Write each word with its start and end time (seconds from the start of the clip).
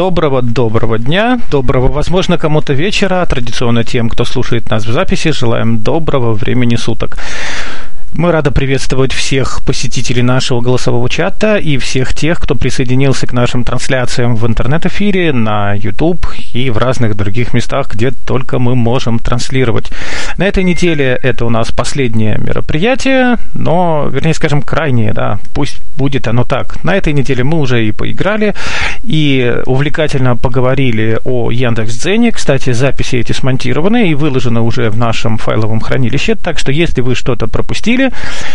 Доброго-доброго 0.00 0.98
дня, 0.98 1.40
доброго, 1.50 1.88
возможно, 1.88 2.38
кому-то 2.38 2.72
вечера, 2.72 3.26
традиционно 3.26 3.84
тем, 3.84 4.08
кто 4.08 4.24
слушает 4.24 4.70
нас 4.70 4.86
в 4.86 4.92
записи, 4.92 5.32
желаем 5.32 5.78
доброго 5.78 6.32
времени 6.32 6.76
суток. 6.76 7.18
Мы 8.12 8.32
рады 8.32 8.50
приветствовать 8.50 9.12
всех 9.12 9.64
посетителей 9.64 10.22
нашего 10.22 10.60
голосового 10.60 11.08
чата 11.08 11.56
и 11.56 11.78
всех 11.78 12.12
тех, 12.12 12.40
кто 12.40 12.56
присоединился 12.56 13.28
к 13.28 13.32
нашим 13.32 13.62
трансляциям 13.62 14.34
в 14.34 14.44
интернет-эфире, 14.48 15.32
на 15.32 15.74
YouTube 15.74 16.26
и 16.52 16.70
в 16.70 16.78
разных 16.78 17.16
других 17.16 17.54
местах, 17.54 17.88
где 17.94 18.10
только 18.10 18.58
мы 18.58 18.74
можем 18.74 19.20
транслировать. 19.20 19.92
На 20.38 20.44
этой 20.44 20.64
неделе 20.64 21.18
это 21.22 21.46
у 21.46 21.50
нас 21.50 21.70
последнее 21.70 22.36
мероприятие, 22.38 23.38
но, 23.54 24.08
вернее, 24.10 24.34
скажем, 24.34 24.62
крайнее, 24.62 25.12
да, 25.12 25.38
пусть 25.54 25.80
будет 25.96 26.26
оно 26.26 26.42
так. 26.42 26.82
На 26.82 26.96
этой 26.96 27.12
неделе 27.12 27.44
мы 27.44 27.60
уже 27.60 27.86
и 27.86 27.92
поиграли, 27.92 28.54
и 29.04 29.54
увлекательно 29.66 30.36
поговорили 30.36 31.20
о 31.24 31.52
Яндекс.Дзене. 31.52 32.32
Кстати, 32.32 32.72
записи 32.72 33.16
эти 33.16 33.32
смонтированы 33.32 34.10
и 34.10 34.14
выложены 34.14 34.60
уже 34.60 34.90
в 34.90 34.96
нашем 34.96 35.38
файловом 35.38 35.80
хранилище, 35.80 36.34
так 36.34 36.58
что 36.58 36.72
если 36.72 37.02
вы 37.02 37.14
что-то 37.14 37.46
пропустили, 37.46 37.99
пропустили. 38.00 38.12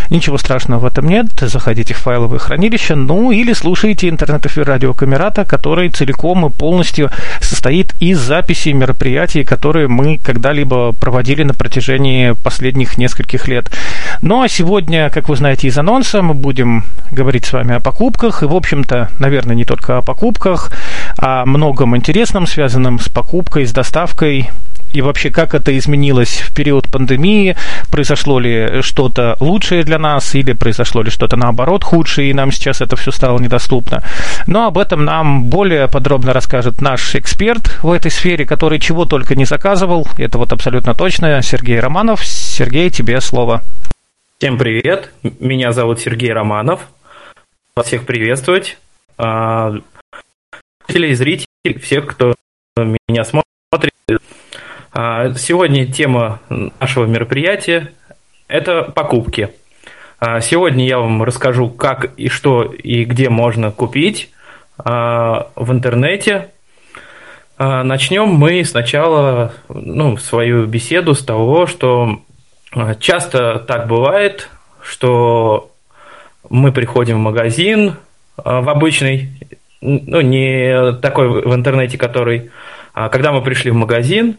Ничего 0.10 0.38
страшного 0.38 0.80
в 0.82 0.86
этом 0.86 1.08
нет. 1.08 1.28
Заходите 1.40 1.94
в 1.94 1.98
файловое 1.98 2.40
хранилище, 2.40 2.96
ну 2.96 3.32
или 3.32 3.54
слушайте 3.54 4.10
интернет-эфир 4.10 4.66
радио 4.66 4.94
Камерата, 4.94 5.46
который 5.46 5.90
целиком 5.90 6.46
и 6.46 6.50
полностью 6.50 7.10
состоит 7.42 7.94
из 8.00 8.20
записей 8.20 8.74
мероприятий, 8.74 9.44
которые 9.44 9.88
мы 9.88 10.18
когда-либо 10.18 10.94
проводили 10.94 11.44
на 11.44 11.54
протяжении 11.54 12.34
последних 12.44 12.98
нескольких 12.98 13.48
лет. 13.48 13.72
Ну 14.22 14.42
а 14.42 14.48
сегодня, 14.48 15.10
как 15.10 15.30
вы 15.30 15.36
знаете 15.36 15.68
из 15.68 15.78
анонса, 15.78 16.22
мы 16.22 16.34
будем 16.34 16.84
говорить 17.12 17.46
с 17.46 17.54
вами 17.54 17.76
о 17.76 17.80
покупках. 17.80 18.44
И, 18.44 18.46
в 18.46 18.56
общем-то, 18.56 19.10
наверное, 19.20 19.56
не 19.56 19.66
только 19.66 19.98
о 19.98 20.02
покупках, 20.02 20.72
а 21.18 21.42
о 21.42 21.46
многом 21.46 21.96
интересном, 21.96 22.48
связанном 22.48 23.00
с 23.00 23.10
покупкой, 23.10 23.66
с 23.66 23.72
доставкой 23.72 24.50
и 24.96 25.02
вообще 25.02 25.30
как 25.30 25.54
это 25.54 25.78
изменилось 25.78 26.40
в 26.40 26.56
период 26.56 26.90
пандемии, 26.90 27.58
произошло 27.92 28.40
ли 28.40 28.82
что-то 28.82 29.36
лучшее 29.42 29.84
для 29.84 30.00
нас 30.00 30.34
или 30.36 30.54
произошло 30.54 31.02
ли 31.02 31.10
что-то 31.10 31.36
наоборот 31.36 31.84
худшее, 31.84 32.30
и 32.30 32.34
нам 32.34 32.52
сейчас 32.52 32.82
это 32.82 32.96
все 32.96 33.12
стало 33.12 33.40
недоступно. 33.40 34.04
Но 34.48 34.68
об 34.68 34.78
этом 34.78 35.04
нам 35.04 35.46
более 35.46 35.90
подробно 35.90 36.32
расскажет 36.32 36.82
наш 36.82 37.16
эксперт 37.16 37.84
в 37.84 37.92
этой 37.92 38.10
сфере, 38.10 38.46
который 38.46 38.80
чего 38.80 39.06
только 39.06 39.36
не 39.36 39.46
заказывал, 39.46 40.08
это 40.18 40.38
вот 40.38 40.54
абсолютно 40.54 40.94
точно, 40.94 41.42
Сергей 41.42 41.80
Романов. 41.80 42.26
Сергей, 42.26 42.90
тебе 42.90 43.20
слово. 43.20 43.64
Всем 44.38 44.58
привет, 44.58 45.12
меня 45.40 45.72
зовут 45.74 46.00
Сергей 46.00 46.32
Романов. 46.32 46.82
Вас 47.76 47.88
всех 47.88 48.06
приветствовать. 48.06 48.78
А, 49.18 49.74
зрителей, 50.88 51.80
всех, 51.82 52.06
кто 52.08 52.36
меня 52.78 53.24
смотрит. 53.24 53.92
А, 54.98 55.34
сегодня 55.34 55.86
тема 55.86 56.40
нашего 56.80 57.04
мероприятия– 57.04 57.92
это 58.48 58.84
покупки. 58.84 59.50
А, 60.22 60.40
сегодня 60.40 60.88
я 60.88 61.00
вам 61.00 61.22
расскажу, 61.22 61.70
как 61.70 62.14
и 62.16 62.30
что 62.30 62.64
и 62.64 63.04
где 63.04 63.28
можно 63.28 63.72
купить 63.72 64.32
а, 64.78 65.50
в 65.58 65.70
интернете. 65.74 66.52
Начнем 67.58 68.28
мы 68.28 68.66
сначала 68.66 69.54
ну, 69.70 70.18
свою 70.18 70.66
беседу 70.66 71.14
с 71.14 71.24
того, 71.24 71.68
что 71.68 72.20
часто 73.00 73.60
так 73.60 73.88
бывает, 73.88 74.50
что 74.82 75.72
мы 76.50 76.74
приходим 76.74 77.16
в 77.16 77.22
магазин 77.22 77.96
в 78.36 78.70
обычный, 78.70 79.30
ну 79.80 80.20
не 80.20 81.00
такой 81.02 81.30
в 81.30 81.56
интернете, 81.56 81.98
который, 81.98 82.52
когда 82.94 83.32
мы 83.32 83.42
пришли 83.42 83.72
в 83.72 83.76
магазин, 83.76 84.36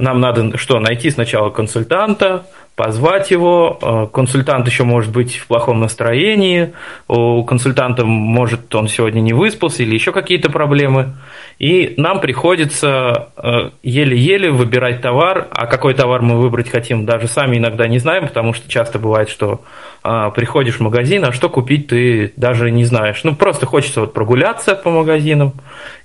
нам 0.00 0.20
надо 0.20 0.56
что, 0.58 0.80
найти 0.80 1.10
сначала 1.10 1.50
консультанта, 1.50 2.44
позвать 2.78 3.32
его. 3.32 3.78
Э, 3.82 4.06
консультант 4.10 4.66
еще 4.68 4.84
может 4.84 5.12
быть 5.12 5.36
в 5.36 5.48
плохом 5.48 5.80
настроении, 5.80 6.72
у 7.08 7.42
консультанта 7.42 8.04
может 8.04 8.72
он 8.72 8.86
сегодня 8.86 9.20
не 9.20 9.32
выспался 9.32 9.82
или 9.82 9.94
еще 9.94 10.12
какие-то 10.12 10.48
проблемы. 10.48 11.16
И 11.58 11.94
нам 11.96 12.20
приходится 12.20 13.30
э, 13.36 13.70
еле-еле 13.82 14.52
выбирать 14.52 15.02
товар, 15.02 15.48
а 15.50 15.66
какой 15.66 15.94
товар 15.94 16.22
мы 16.22 16.40
выбрать 16.40 16.70
хотим, 16.70 17.04
даже 17.04 17.26
сами 17.26 17.56
иногда 17.56 17.88
не 17.88 17.98
знаем, 17.98 18.28
потому 18.28 18.54
что 18.54 18.70
часто 18.70 19.00
бывает, 19.00 19.28
что 19.28 19.60
э, 20.04 20.30
приходишь 20.36 20.76
в 20.76 20.80
магазин, 20.80 21.24
а 21.24 21.32
что 21.32 21.48
купить 21.48 21.88
ты 21.88 22.32
даже 22.36 22.70
не 22.70 22.84
знаешь. 22.84 23.24
Ну, 23.24 23.34
просто 23.34 23.66
хочется 23.66 24.02
вот 24.02 24.14
прогуляться 24.14 24.76
по 24.76 24.90
магазинам 24.90 25.52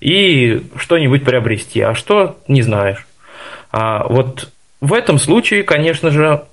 и 0.01 0.63
что-нибудь 0.75 1.23
приобрести, 1.23 1.81
а 1.81 1.93
что 1.93 2.37
не 2.47 2.63
знаешь. 2.63 3.05
А 3.73 4.05
вот 4.07 4.49
в 4.81 4.93
этом 4.93 5.17
случае, 5.17 5.63
конечно 5.63 6.11
же, 6.11 6.43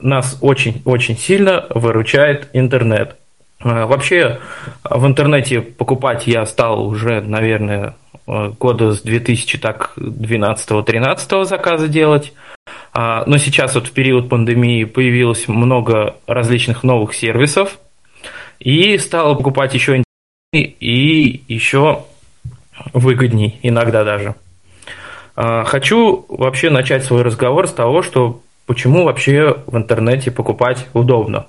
нас 0.00 0.38
очень-очень 0.40 1.18
сильно 1.18 1.66
выручает 1.70 2.48
интернет. 2.54 3.16
А, 3.60 3.86
вообще 3.86 4.40
в 4.82 5.06
интернете 5.06 5.60
покупать 5.60 6.26
я 6.26 6.46
стал 6.46 6.86
уже, 6.86 7.20
наверное, 7.20 7.94
года 8.26 8.92
с 8.92 9.04
2012-13 9.04 11.44
заказа 11.44 11.88
делать. 11.88 12.32
А, 12.92 13.24
но 13.26 13.36
сейчас 13.36 13.74
вот 13.74 13.88
в 13.88 13.92
период 13.92 14.30
пандемии 14.30 14.84
появилось 14.84 15.48
много 15.48 16.16
различных 16.26 16.82
новых 16.82 17.12
сервисов. 17.14 17.78
И 18.58 18.96
стало 18.96 19.34
покупать 19.34 19.74
еще 19.74 20.02
и 20.54 21.42
еще 21.46 22.04
выгодней 22.94 23.60
иногда 23.62 24.04
даже. 24.04 24.34
А, 25.36 25.64
хочу 25.64 26.24
вообще 26.28 26.70
начать 26.70 27.04
свой 27.04 27.22
разговор 27.22 27.68
с 27.68 27.72
того, 27.72 28.02
что 28.02 28.40
почему 28.64 29.04
вообще 29.04 29.58
в 29.66 29.76
интернете 29.76 30.30
покупать 30.30 30.88
удобно. 30.94 31.46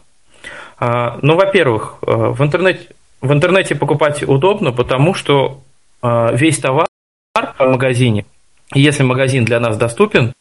А, 0.77 1.17
ну, 1.21 1.35
во-первых, 1.35 1.97
э, 2.05 2.11
в 2.11 2.43
интернете, 2.43 2.89
в 3.21 3.31
интернете 3.31 3.75
покупать 3.75 4.21
удобно, 4.23 4.71
потому 4.73 5.15
что 5.15 5.61
а, 6.01 6.31
весь 6.33 6.59
товар 6.59 6.85
в 7.33 7.59
магазине, 7.59 8.25
если 8.73 9.03
магазин 9.03 9.45
для 9.45 9.59
нас 9.59 9.77
доступен, 9.77 10.33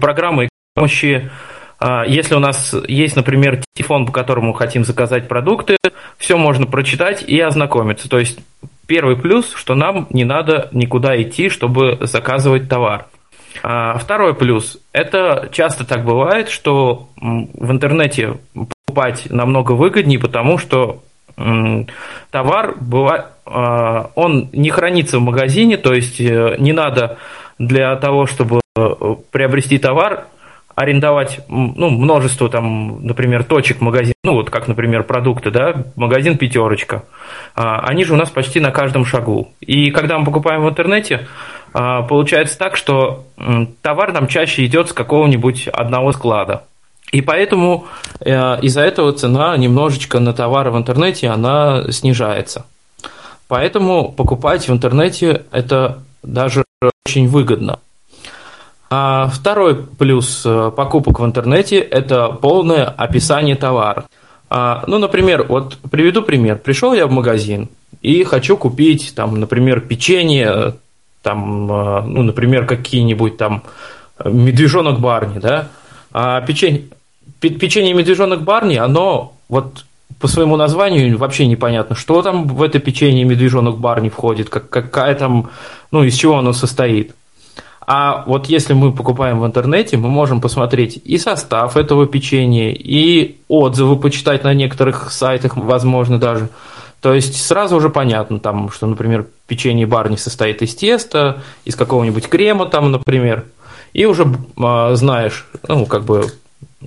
программы 0.00 0.48
помощи 0.74 1.30
если 2.06 2.34
у 2.34 2.38
нас 2.38 2.74
есть, 2.88 3.14
например, 3.14 3.60
телефон, 3.74 4.06
по 4.06 4.12
которому 4.12 4.54
хотим 4.54 4.84
заказать 4.84 5.28
продукты, 5.28 5.76
все 6.16 6.38
можно 6.38 6.66
прочитать 6.66 7.22
и 7.22 7.38
ознакомиться. 7.38 8.08
То 8.08 8.20
есть 8.20 8.38
Первый 8.86 9.16
плюс, 9.16 9.52
что 9.54 9.74
нам 9.74 10.06
не 10.10 10.24
надо 10.24 10.68
никуда 10.72 11.20
идти, 11.20 11.48
чтобы 11.48 11.98
заказывать 12.02 12.68
товар. 12.68 13.06
А 13.62 13.96
второй 13.98 14.34
плюс, 14.34 14.78
это 14.92 15.48
часто 15.52 15.86
так 15.86 16.04
бывает, 16.04 16.48
что 16.48 17.08
в 17.16 17.70
интернете 17.70 18.38
покупать 18.86 19.30
намного 19.30 19.72
выгоднее, 19.72 20.18
потому 20.18 20.58
что 20.58 21.02
товар 22.30 22.74
бывает, 22.80 23.26
а, 23.44 24.10
он 24.14 24.50
не 24.52 24.70
хранится 24.70 25.18
в 25.18 25.22
магазине, 25.22 25.76
то 25.76 25.92
есть 25.92 26.20
э, 26.20 26.54
не 26.58 26.72
надо 26.72 27.18
для 27.58 27.96
того, 27.96 28.26
чтобы 28.26 28.60
э, 28.76 28.94
приобрести 29.32 29.78
товар, 29.78 30.26
арендовать 30.74 31.40
ну, 31.48 31.90
множество, 31.90 32.48
там, 32.48 33.04
например, 33.06 33.44
точек 33.44 33.80
магазин, 33.80 34.14
ну, 34.24 34.34
вот 34.34 34.50
как, 34.50 34.68
например, 34.68 35.04
продукты, 35.04 35.50
да, 35.50 35.84
магазин 35.96 36.36
«Пятерочка», 36.36 37.04
а, 37.54 37.80
они 37.80 38.04
же 38.04 38.14
у 38.14 38.16
нас 38.16 38.30
почти 38.30 38.60
на 38.60 38.70
каждом 38.70 39.04
шагу. 39.04 39.52
И 39.60 39.90
когда 39.90 40.18
мы 40.18 40.24
покупаем 40.24 40.64
в 40.64 40.68
интернете, 40.68 41.26
а, 41.72 42.02
получается 42.02 42.58
так, 42.58 42.76
что 42.76 43.24
товар 43.82 44.12
нам 44.12 44.26
чаще 44.26 44.64
идет 44.66 44.90
с 44.90 44.92
какого-нибудь 44.92 45.68
одного 45.68 46.12
склада. 46.12 46.64
И 47.12 47.20
поэтому 47.20 47.86
э, 48.18 48.60
из-за 48.62 48.80
этого 48.80 49.12
цена 49.12 49.56
немножечко 49.56 50.18
на 50.18 50.32
товары 50.32 50.72
в 50.72 50.76
интернете, 50.76 51.28
она 51.28 51.84
снижается. 51.92 52.66
Поэтому 53.46 54.10
покупать 54.10 54.66
в 54.68 54.72
интернете 54.72 55.44
это 55.52 56.02
даже 56.24 56.64
очень 57.06 57.28
выгодно. 57.28 57.78
А 58.96 59.26
второй 59.26 59.74
плюс 59.74 60.42
э, 60.46 60.70
покупок 60.70 61.18
в 61.18 61.24
интернете– 61.24 61.78
это 61.80 62.28
полное 62.28 62.84
описание 62.84 63.56
товара. 63.56 64.04
А, 64.48 64.84
ну, 64.86 64.98
например, 64.98 65.46
вот 65.48 65.78
приведу 65.90 66.22
пример. 66.22 66.58
Пришел 66.58 66.94
я 66.94 67.08
в 67.08 67.10
магазин 67.10 67.68
и 68.02 68.22
хочу 68.22 68.56
купить, 68.56 69.12
там, 69.16 69.40
например, 69.40 69.80
печенье, 69.80 70.76
там, 71.22 71.72
э, 71.72 72.02
ну, 72.02 72.22
например, 72.22 72.66
какие-нибудь 72.66 73.36
там 73.36 73.64
медвежонок 74.24 75.00
Барни, 75.00 75.40
да. 75.40 75.70
А 76.12 76.40
печенье, 76.42 76.84
печенье 77.40 77.94
медвежонок 77.94 78.42
Барни, 78.42 78.76
оно 78.76 79.34
вот 79.48 79.86
по 80.20 80.28
своему 80.28 80.54
названию 80.54 81.18
вообще 81.18 81.48
непонятно, 81.48 81.96
что 81.96 82.22
там 82.22 82.46
в 82.46 82.62
это 82.62 82.78
печенье 82.78 83.24
медвежонок 83.24 83.76
Барни 83.76 84.08
входит, 84.08 84.50
как, 84.50 84.70
какая 84.70 85.16
там, 85.16 85.50
ну, 85.90 86.04
из 86.04 86.14
чего 86.14 86.38
оно 86.38 86.52
состоит. 86.52 87.12
А 87.86 88.24
вот 88.26 88.46
если 88.46 88.72
мы 88.72 88.92
покупаем 88.92 89.40
в 89.40 89.46
интернете, 89.46 89.96
мы 89.96 90.08
можем 90.08 90.40
посмотреть 90.40 91.00
и 91.04 91.18
состав 91.18 91.76
этого 91.76 92.06
печенья, 92.06 92.70
и 92.72 93.36
отзывы 93.48 93.96
почитать 93.96 94.44
на 94.44 94.54
некоторых 94.54 95.12
сайтах, 95.12 95.56
возможно, 95.56 96.18
даже. 96.18 96.48
То 97.00 97.12
есть 97.12 97.44
сразу 97.44 97.76
уже 97.76 97.90
понятно, 97.90 98.38
там, 98.38 98.70
что, 98.70 98.86
например, 98.86 99.26
печенье 99.46 99.86
барни 99.86 100.16
состоит 100.16 100.62
из 100.62 100.74
теста, 100.74 101.42
из 101.66 101.76
какого-нибудь 101.76 102.28
крема, 102.28 102.66
там, 102.66 102.90
например, 102.90 103.44
и 103.92 104.06
уже 104.06 104.26
а, 104.58 104.94
знаешь, 104.94 105.46
ну, 105.68 105.84
как 105.84 106.04
бы, 106.04 106.26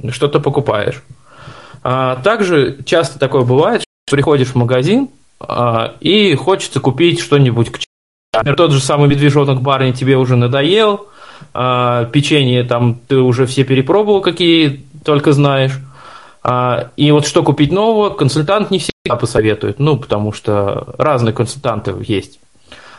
что 0.10 0.28
ты 0.28 0.40
покупаешь. 0.40 1.04
А, 1.84 2.16
также 2.18 2.80
часто 2.86 3.20
такое 3.20 3.44
бывает, 3.44 3.82
что 3.82 4.16
приходишь 4.16 4.50
в 4.50 4.56
магазин 4.56 5.10
а, 5.40 5.96
и 6.00 6.34
хочется 6.36 6.80
купить 6.80 7.20
что-нибудь 7.20 7.72
к 7.72 7.80
Например, 8.38 8.56
тот 8.56 8.72
же 8.72 8.80
самый 8.80 9.10
медвежонок 9.10 9.62
Барни 9.62 9.92
тебе 9.92 10.18
уже 10.18 10.36
надоел, 10.36 11.08
а, 11.54 12.06
печенье 12.06 12.64
там 12.64 13.00
ты 13.08 13.18
уже 13.18 13.46
все 13.46 13.64
перепробовал, 13.64 14.22
какие 14.22 14.86
только 15.04 15.34
знаешь. 15.34 15.80
А, 16.44 16.92
и 16.96 17.12
вот 17.12 17.26
что 17.26 17.44
купить 17.44 17.72
нового, 17.72 18.10
консультант 18.10 18.72
не 18.72 18.80
всегда 18.80 19.16
посоветует, 19.20 19.80
ну, 19.80 19.98
потому 19.98 20.32
что 20.32 20.94
разные 20.98 21.34
консультанты 21.34 21.94
есть. 22.00 22.40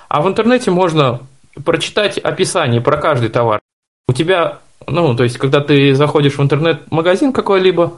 А 0.08 0.22
в 0.22 0.28
интернете 0.28 0.70
можно 0.70 1.20
прочитать 1.64 2.18
описание 2.18 2.80
про 2.80 2.96
каждый 2.96 3.28
товар. 3.28 3.60
У 4.08 4.12
тебя, 4.12 4.58
ну, 4.86 5.14
то 5.14 5.24
есть, 5.24 5.38
когда 5.38 5.60
ты 5.60 5.94
заходишь 5.94 6.38
в 6.38 6.42
интернет-магазин 6.42 7.32
какой-либо, 7.32 7.92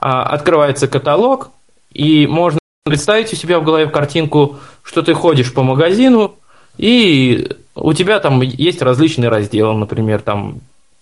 а, 0.00 0.24
открывается 0.24 0.88
каталог, 0.88 1.50
и 1.92 2.26
можно 2.26 2.58
представить 2.84 3.32
у 3.32 3.36
себя 3.36 3.60
в 3.60 3.64
голове 3.64 3.86
картинку, 3.86 4.58
что 4.82 5.02
ты 5.02 5.14
ходишь 5.14 5.54
по 5.54 5.62
магазину, 5.62 6.36
и 6.76 7.56
у 7.74 7.92
тебя 7.92 8.20
там 8.20 8.40
есть 8.42 8.82
различные 8.82 9.28
разделы, 9.28 9.74
например, 9.74 10.20
там 10.20 10.60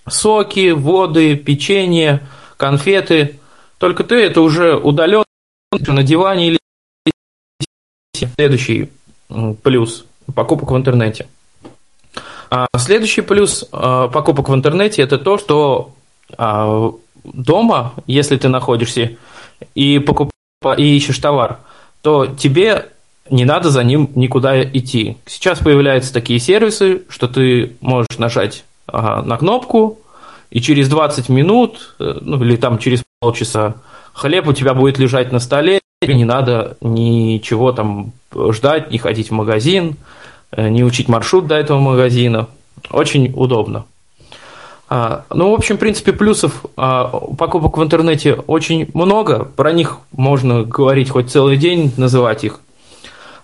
соки, 0.09 0.71
воды, 0.71 1.37
печенье, 1.37 2.21
конфеты. 2.57 3.39
Только 3.79 4.05
ты 4.05 4.17
это 4.17 4.41
уже 4.41 4.77
удаленно 4.77 5.25
на 5.71 6.03
диване 6.03 6.49
или 6.49 6.59
следующий 8.37 8.91
плюс 9.63 10.05
покупок 10.35 10.71
в 10.71 10.77
интернете. 10.77 11.29
А 12.51 12.67
следующий 12.77 13.21
плюс 13.23 13.65
а, 13.71 14.09
покупок 14.09 14.49
в 14.49 14.55
интернете 14.55 15.03
это 15.03 15.19
то, 15.19 15.39
что 15.39 15.93
а, 16.37 16.93
дома, 17.23 17.95
если 18.07 18.37
ты 18.37 18.49
находишься 18.49 19.17
и 19.75 20.01
покупаешь 20.01 20.33
и 20.79 20.97
ищешь 20.97 21.19
товар, 21.19 21.61
то 22.03 22.27
тебе 22.27 22.89
не 23.31 23.45
надо 23.45 23.71
за 23.71 23.83
ним 23.85 24.11
никуда 24.15 24.63
идти. 24.63 25.17
Сейчас 25.27 25.59
появляются 25.59 26.13
такие 26.13 26.39
сервисы, 26.39 27.03
что 27.09 27.29
ты 27.29 27.77
можешь 27.81 28.19
нажать 28.19 28.65
ага, 28.87 29.23
на 29.23 29.37
кнопку, 29.37 29.99
и 30.51 30.61
через 30.61 30.89
20 30.89 31.29
минут, 31.29 31.95
э, 32.01 32.19
ну 32.21 32.43
или 32.43 32.57
там 32.57 32.79
через 32.79 33.03
полчаса, 33.21 33.75
хлеб 34.13 34.49
у 34.49 34.53
тебя 34.53 34.75
будет 34.75 34.99
лежать 34.99 35.33
на 35.33 35.39
столе, 35.39 35.81
и 36.03 36.15
не 36.15 36.25
надо 36.25 36.77
ничего 36.81 37.73
там 37.73 38.13
ждать, 38.51 38.91
не 38.91 38.99
ходить 38.99 39.31
в 39.31 39.35
магазин, 39.35 39.97
э, 40.51 40.69
не 40.69 40.83
учить 40.83 41.09
маршрут 41.09 41.47
до 41.47 41.55
этого 41.55 41.79
магазина. 41.79 42.49
Очень 42.91 43.33
удобно. 43.35 43.85
А, 44.89 45.25
ну, 45.31 45.53
в 45.53 45.55
общем, 45.55 45.77
в 45.77 45.79
принципе, 45.79 46.13
плюсов 46.13 46.65
а, 46.77 47.05
покупок 47.39 47.79
в 47.79 47.83
интернете 47.83 48.35
очень 48.35 48.91
много. 48.93 49.45
Про 49.45 49.71
них 49.71 49.99
можно 50.11 50.65
говорить 50.65 51.11
хоть 51.11 51.31
целый 51.31 51.57
день, 51.57 51.93
называть 51.97 52.43
их. 52.43 52.59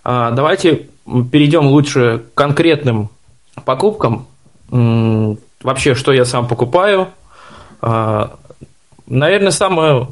А, 0.09 0.31
давайте 0.31 0.87
перейдем 1.33 1.67
лучше 1.67 2.23
к 2.33 2.39
конкретным 2.39 3.11
покупкам. 3.65 4.29
Вообще, 4.71 5.97
что 5.97 6.13
я 6.13 6.25
сам 6.25 6.47
покупаю. 6.47 7.09
А, 7.83 8.37
наверное, 9.09 9.51
самое, 9.51 10.07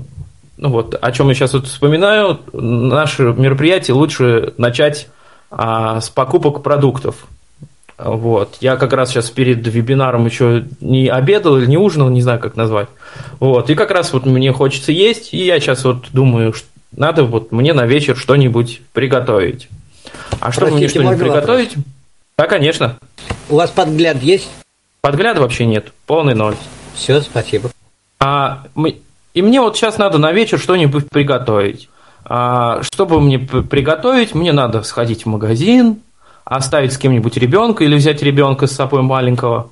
ну 0.57 0.69
вот, 0.71 0.97
о 1.01 1.13
чем 1.13 1.29
я 1.29 1.35
сейчас 1.35 1.53
вот 1.53 1.69
вспоминаю, 1.69 2.41
наше 2.53 3.23
мероприятие 3.37 3.95
лучше 3.95 4.55
начать 4.59 5.07
а, 5.49 6.01
с 6.01 6.11
покупок 6.11 6.65
продуктов. 6.65 7.29
Вот. 7.97 8.57
Я 8.61 8.75
как 8.75 8.95
раз 8.95 9.11
сейчас 9.11 9.31
перед 9.31 9.65
вебинаром 9.65 10.27
еще 10.27 10.65
не 10.81 11.07
обедал 11.07 11.57
или 11.57 11.67
не 11.67 11.79
ужинал, 11.79 12.09
не 12.09 12.21
знаю, 12.21 12.41
как 12.41 12.57
назвать. 12.57 12.89
Вот. 13.39 13.71
И 13.71 13.77
как 13.77 13.93
раз 13.93 14.13
вот 14.13 14.27
мне 14.27 14.53
хочется 14.53 14.91
есть, 14.91 15.33
и 15.33 15.47
я 15.47 15.61
сейчас 15.61 15.85
вот 15.85 16.07
думаю, 16.13 16.53
что 16.53 16.67
надо 16.97 17.23
вот 17.23 17.53
мне 17.53 17.73
на 17.73 17.87
вечер 17.87 18.17
что-нибудь 18.17 18.83
приготовить. 18.93 19.69
А 20.41 20.53
что 20.53 20.67
мне 20.67 20.89
что-нибудь 20.89 21.19
приготовить? 21.19 21.77
Вопрос? 21.77 21.85
Да, 22.37 22.47
конечно. 22.47 22.99
У 23.49 23.57
вас 23.57 23.71
подгляд 23.71 24.23
есть? 24.23 24.49
Подгляда 25.01 25.41
вообще 25.41 25.67
нет, 25.67 25.93
полный 26.07 26.35
ноль. 26.35 26.57
Все, 26.95 27.21
спасибо. 27.21 27.71
А, 28.19 28.65
мы, 28.75 29.01
и 29.35 29.43
мне 29.43 29.61
вот 29.61 29.77
сейчас 29.77 29.99
надо 29.99 30.19
на 30.19 30.33
вечер 30.33 30.59
что-нибудь 30.59 31.09
приготовить. 31.11 31.89
А, 32.25 32.83
чтобы 32.83 33.21
мне 33.21 33.39
приготовить, 33.39 34.35
мне 34.35 34.53
надо 34.53 34.83
сходить 34.83 35.25
в 35.25 35.29
магазин, 35.29 36.01
оставить 36.45 36.93
с 36.93 36.99
кем-нибудь 36.99 37.37
ребенка 37.37 37.85
или 37.85 37.97
взять 37.97 38.23
ребенка 38.23 38.67
с 38.67 38.73
собой 38.73 39.03
маленького. 39.03 39.71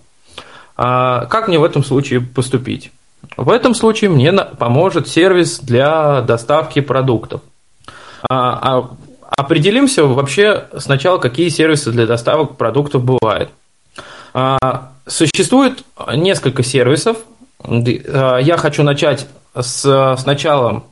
А, 0.76 1.26
как 1.26 1.48
мне 1.48 1.58
в 1.58 1.64
этом 1.64 1.82
случае 1.84 2.20
поступить? 2.20 2.92
В 3.36 3.50
этом 3.50 3.74
случае 3.74 4.10
мне 4.10 4.32
поможет 4.32 5.08
сервис 5.08 5.60
для 5.60 6.20
доставки 6.22 6.80
продуктов. 6.80 7.40
А, 8.28 8.58
а 8.62 8.90
Определимся 9.36 10.04
вообще 10.04 10.66
сначала, 10.78 11.18
какие 11.18 11.48
сервисы 11.48 11.90
для 11.90 12.06
доставок 12.06 12.56
продуктов 12.56 13.04
бывают. 13.04 13.50
А, 14.34 14.92
существует 15.06 15.84
несколько 16.14 16.62
сервисов. 16.62 17.18
А, 17.64 18.38
я 18.38 18.56
хочу 18.56 18.82
начать 18.82 19.26
с, 19.58 20.16
сначала 20.18 20.84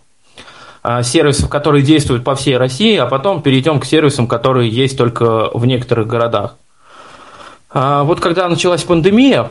а, 0.83 1.03
сервисов, 1.03 1.49
которые 1.49 1.83
действуют 1.83 2.25
по 2.25 2.35
всей 2.35 2.57
России, 2.57 2.97
а 2.97 3.07
потом 3.07 3.43
перейдем 3.43 3.81
к 3.81 3.85
сервисам, 3.85 4.27
которые 4.27 4.71
есть 4.71 4.97
только 4.97 5.51
в 5.53 5.67
некоторых 5.67 6.07
городах. 6.07 6.57
Вот 7.73 8.19
когда 8.19 8.49
началась 8.49 8.83
пандемия, 8.83 9.49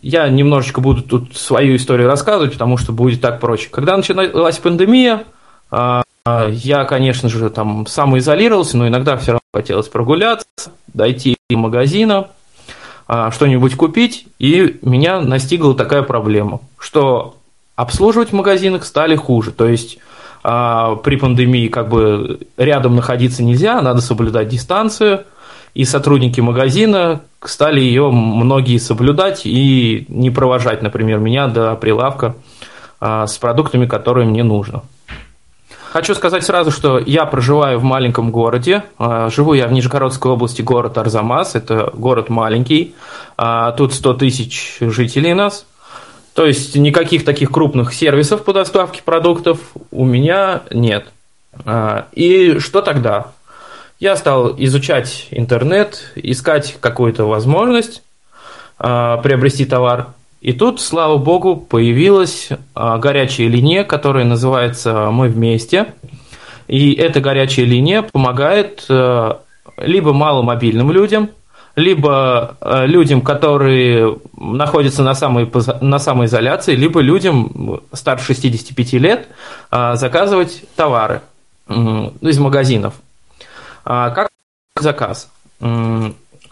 я 0.00 0.28
немножечко 0.28 0.80
буду 0.80 1.02
тут 1.02 1.36
свою 1.36 1.76
историю 1.76 2.08
рассказывать, 2.08 2.52
потому 2.52 2.76
что 2.76 2.92
будет 2.92 3.20
так 3.20 3.38
проще. 3.40 3.68
Когда 3.70 3.96
началась 3.96 4.58
пандемия, 4.58 5.24
а, 5.70 6.02
я, 6.26 6.84
конечно 6.84 7.28
же, 7.28 7.50
там 7.50 7.86
самоизолировался, 7.86 8.76
но 8.76 8.86
иногда 8.86 9.16
все 9.16 9.32
равно 9.32 9.40
хотелось 9.52 9.88
прогуляться, 9.88 10.46
дойти 10.94 11.36
до 11.50 11.58
магазина, 11.58 12.28
а, 13.08 13.32
что-нибудь 13.32 13.74
купить, 13.76 14.26
и 14.38 14.78
меня 14.82 15.20
настигла 15.20 15.74
такая 15.74 16.02
проблема, 16.02 16.60
что 16.78 17.34
обслуживать 17.74 18.28
в 18.28 18.34
магазинах 18.34 18.84
стали 18.84 19.16
хуже. 19.16 19.50
То 19.50 19.66
есть 19.66 19.98
а, 20.44 20.94
при 20.94 21.16
пандемии 21.16 21.66
как 21.66 21.88
бы 21.88 22.40
рядом 22.56 22.94
находиться 22.94 23.42
нельзя, 23.42 23.80
надо 23.82 24.00
соблюдать 24.00 24.48
дистанцию, 24.48 25.24
и 25.74 25.84
сотрудники 25.84 26.40
магазина 26.40 27.22
стали 27.42 27.80
ее 27.80 28.12
многие 28.12 28.78
соблюдать 28.78 29.42
и 29.44 30.04
не 30.08 30.30
провожать, 30.30 30.82
например, 30.82 31.18
меня 31.18 31.48
до 31.48 31.74
прилавка 31.74 32.36
с 33.00 33.36
продуктами, 33.38 33.86
которые 33.86 34.28
мне 34.28 34.44
нужно. 34.44 34.82
Хочу 35.92 36.14
сказать 36.14 36.42
сразу, 36.42 36.70
что 36.70 36.98
я 36.98 37.26
проживаю 37.26 37.78
в 37.78 37.82
маленьком 37.82 38.30
городе. 38.30 38.84
А, 38.96 39.28
живу 39.28 39.52
я 39.52 39.66
в 39.66 39.72
Нижегородской 39.72 40.32
области, 40.32 40.62
город 40.62 40.96
Арзамас. 40.96 41.54
Это 41.54 41.90
город 41.92 42.30
маленький. 42.30 42.94
А, 43.36 43.72
тут 43.72 43.92
100 43.92 44.14
тысяч 44.14 44.78
жителей 44.80 45.34
нас. 45.34 45.66
То 46.32 46.46
есть 46.46 46.76
никаких 46.76 47.26
таких 47.26 47.50
крупных 47.50 47.92
сервисов 47.92 48.42
по 48.42 48.54
доставке 48.54 49.02
продуктов 49.04 49.58
у 49.90 50.06
меня 50.06 50.62
нет. 50.70 51.08
А, 51.66 52.06
и 52.12 52.58
что 52.58 52.80
тогда? 52.80 53.26
Я 54.00 54.16
стал 54.16 54.54
изучать 54.56 55.26
интернет, 55.30 56.10
искать 56.14 56.74
какую-то 56.80 57.26
возможность 57.26 58.02
приобрести 58.78 59.66
товар. 59.66 60.08
И 60.42 60.52
тут, 60.52 60.80
слава 60.80 61.18
богу, 61.18 61.54
появилась 61.54 62.48
а, 62.74 62.98
горячая 62.98 63.46
линия, 63.46 63.84
которая 63.84 64.24
называется 64.24 65.10
«Мы 65.12 65.28
вместе». 65.28 65.94
И 66.66 66.94
эта 66.94 67.20
горячая 67.20 67.64
линия 67.64 68.02
помогает 68.02 68.84
э, 68.88 69.34
либо 69.76 70.12
маломобильным 70.12 70.90
людям, 70.90 71.30
либо 71.76 72.56
э, 72.60 72.86
людям, 72.86 73.20
которые 73.20 74.18
находятся 74.36 75.02
на, 75.02 75.14
самой, 75.14 75.50
на 75.80 75.98
самоизоляции, 75.98 76.74
либо 76.74 77.00
людям 77.00 77.80
старше 77.92 78.26
65 78.28 78.92
лет 78.94 79.28
а, 79.70 79.94
заказывать 79.94 80.64
товары 80.74 81.20
из 81.68 82.38
магазинов. 82.38 82.94
А, 83.84 84.10
как 84.10 84.28
заказ? 84.80 85.30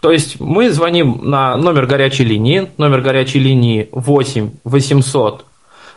То 0.01 0.11
есть 0.11 0.39
мы 0.39 0.71
звоним 0.71 1.21
на 1.23 1.55
номер 1.57 1.85
горячей 1.85 2.23
линии, 2.23 2.71
номер 2.77 3.01
горячей 3.01 3.39
линии 3.39 3.87
8 3.91 4.49
800 4.63 5.45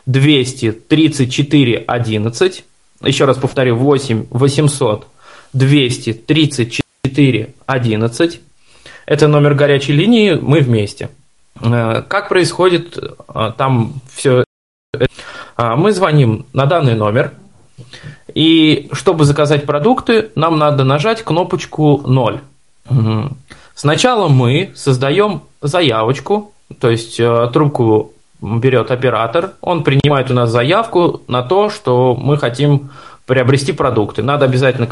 200 0.07 0.73
34 0.73 1.85
11. 1.87 2.65
Еще 3.03 3.25
раз 3.25 3.39
повторю, 3.39 3.77
8 3.77 4.27
800 4.31 5.07
200 5.55 6.13
34 6.13 7.55
11. 7.67 8.41
Это 9.07 9.29
номер 9.29 9.55
горячей 9.55 9.93
линии, 9.93 10.35
мы 10.35 10.61
вместе. 10.61 11.09
Как 11.59 12.29
происходит 12.29 12.99
там 13.57 13.95
все? 14.15 14.45
Мы 15.57 15.93
звоним 15.93 16.47
на 16.53 16.67
данный 16.67 16.95
номер, 16.95 17.33
и 18.35 18.89
чтобы 18.93 19.25
заказать 19.25 19.65
продукты, 19.65 20.31
нам 20.35 20.59
надо 20.59 20.85
нажать 20.85 21.23
кнопочку 21.23 22.03
0. 22.07 22.41
Сначала 23.75 24.29
мы 24.29 24.73
создаем 24.75 25.43
заявочку, 25.61 26.53
то 26.81 26.91
есть 26.91 27.17
трубку 27.53 28.13
берет 28.41 28.91
оператор, 28.91 29.53
он 29.61 29.83
принимает 29.85 30.31
у 30.31 30.35
нас 30.35 30.51
заявку 30.51 31.23
на 31.29 31.43
то, 31.43 31.71
что 31.71 32.15
мы 32.15 32.37
хотим 32.37 32.91
приобрести 33.27 33.73
продукты. 33.73 34.23
Надо 34.23 34.45
обязательно 34.45 34.89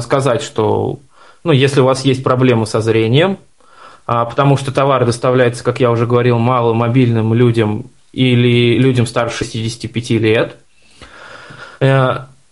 сказать, 0.00 0.42
что 0.42 0.98
ну, 1.44 1.52
если 1.52 1.80
у 1.80 1.84
вас 1.84 2.04
есть 2.04 2.22
проблемы 2.22 2.66
со 2.66 2.80
зрением, 2.80 3.38
а, 4.06 4.24
потому 4.24 4.56
что 4.56 4.72
товар 4.72 5.04
доставляется, 5.04 5.64
как 5.64 5.80
я 5.80 5.90
уже 5.90 6.06
говорил, 6.06 6.38
маломобильным 6.38 7.34
людям 7.34 7.86
или 8.12 8.78
людям 8.78 9.06
старше 9.06 9.38
65 9.38 10.10
лет. 10.10 10.56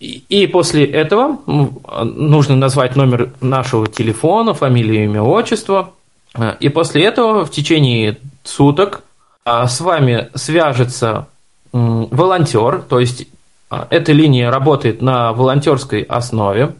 И 0.00 0.48
после 0.50 0.86
этого 0.86 1.38
нужно 1.46 2.56
назвать 2.56 2.96
номер 2.96 3.34
нашего 3.42 3.86
телефона, 3.86 4.54
фамилию, 4.54 5.04
имя, 5.04 5.22
отчество. 5.22 5.90
Э, 6.34 6.54
и 6.58 6.70
после 6.70 7.04
этого 7.04 7.44
в 7.44 7.50
течение 7.50 8.16
суток 8.42 9.02
а, 9.44 9.66
с 9.66 9.80
вами 9.80 10.30
свяжется 10.34 11.26
волонтер, 11.72 12.82
то 12.82 12.98
есть 12.98 13.26
а, 13.68 13.86
эта 13.90 14.12
линия 14.12 14.50
работает 14.50 15.02
на 15.02 15.32
волонтерской 15.32 16.02
основе. 16.02 16.74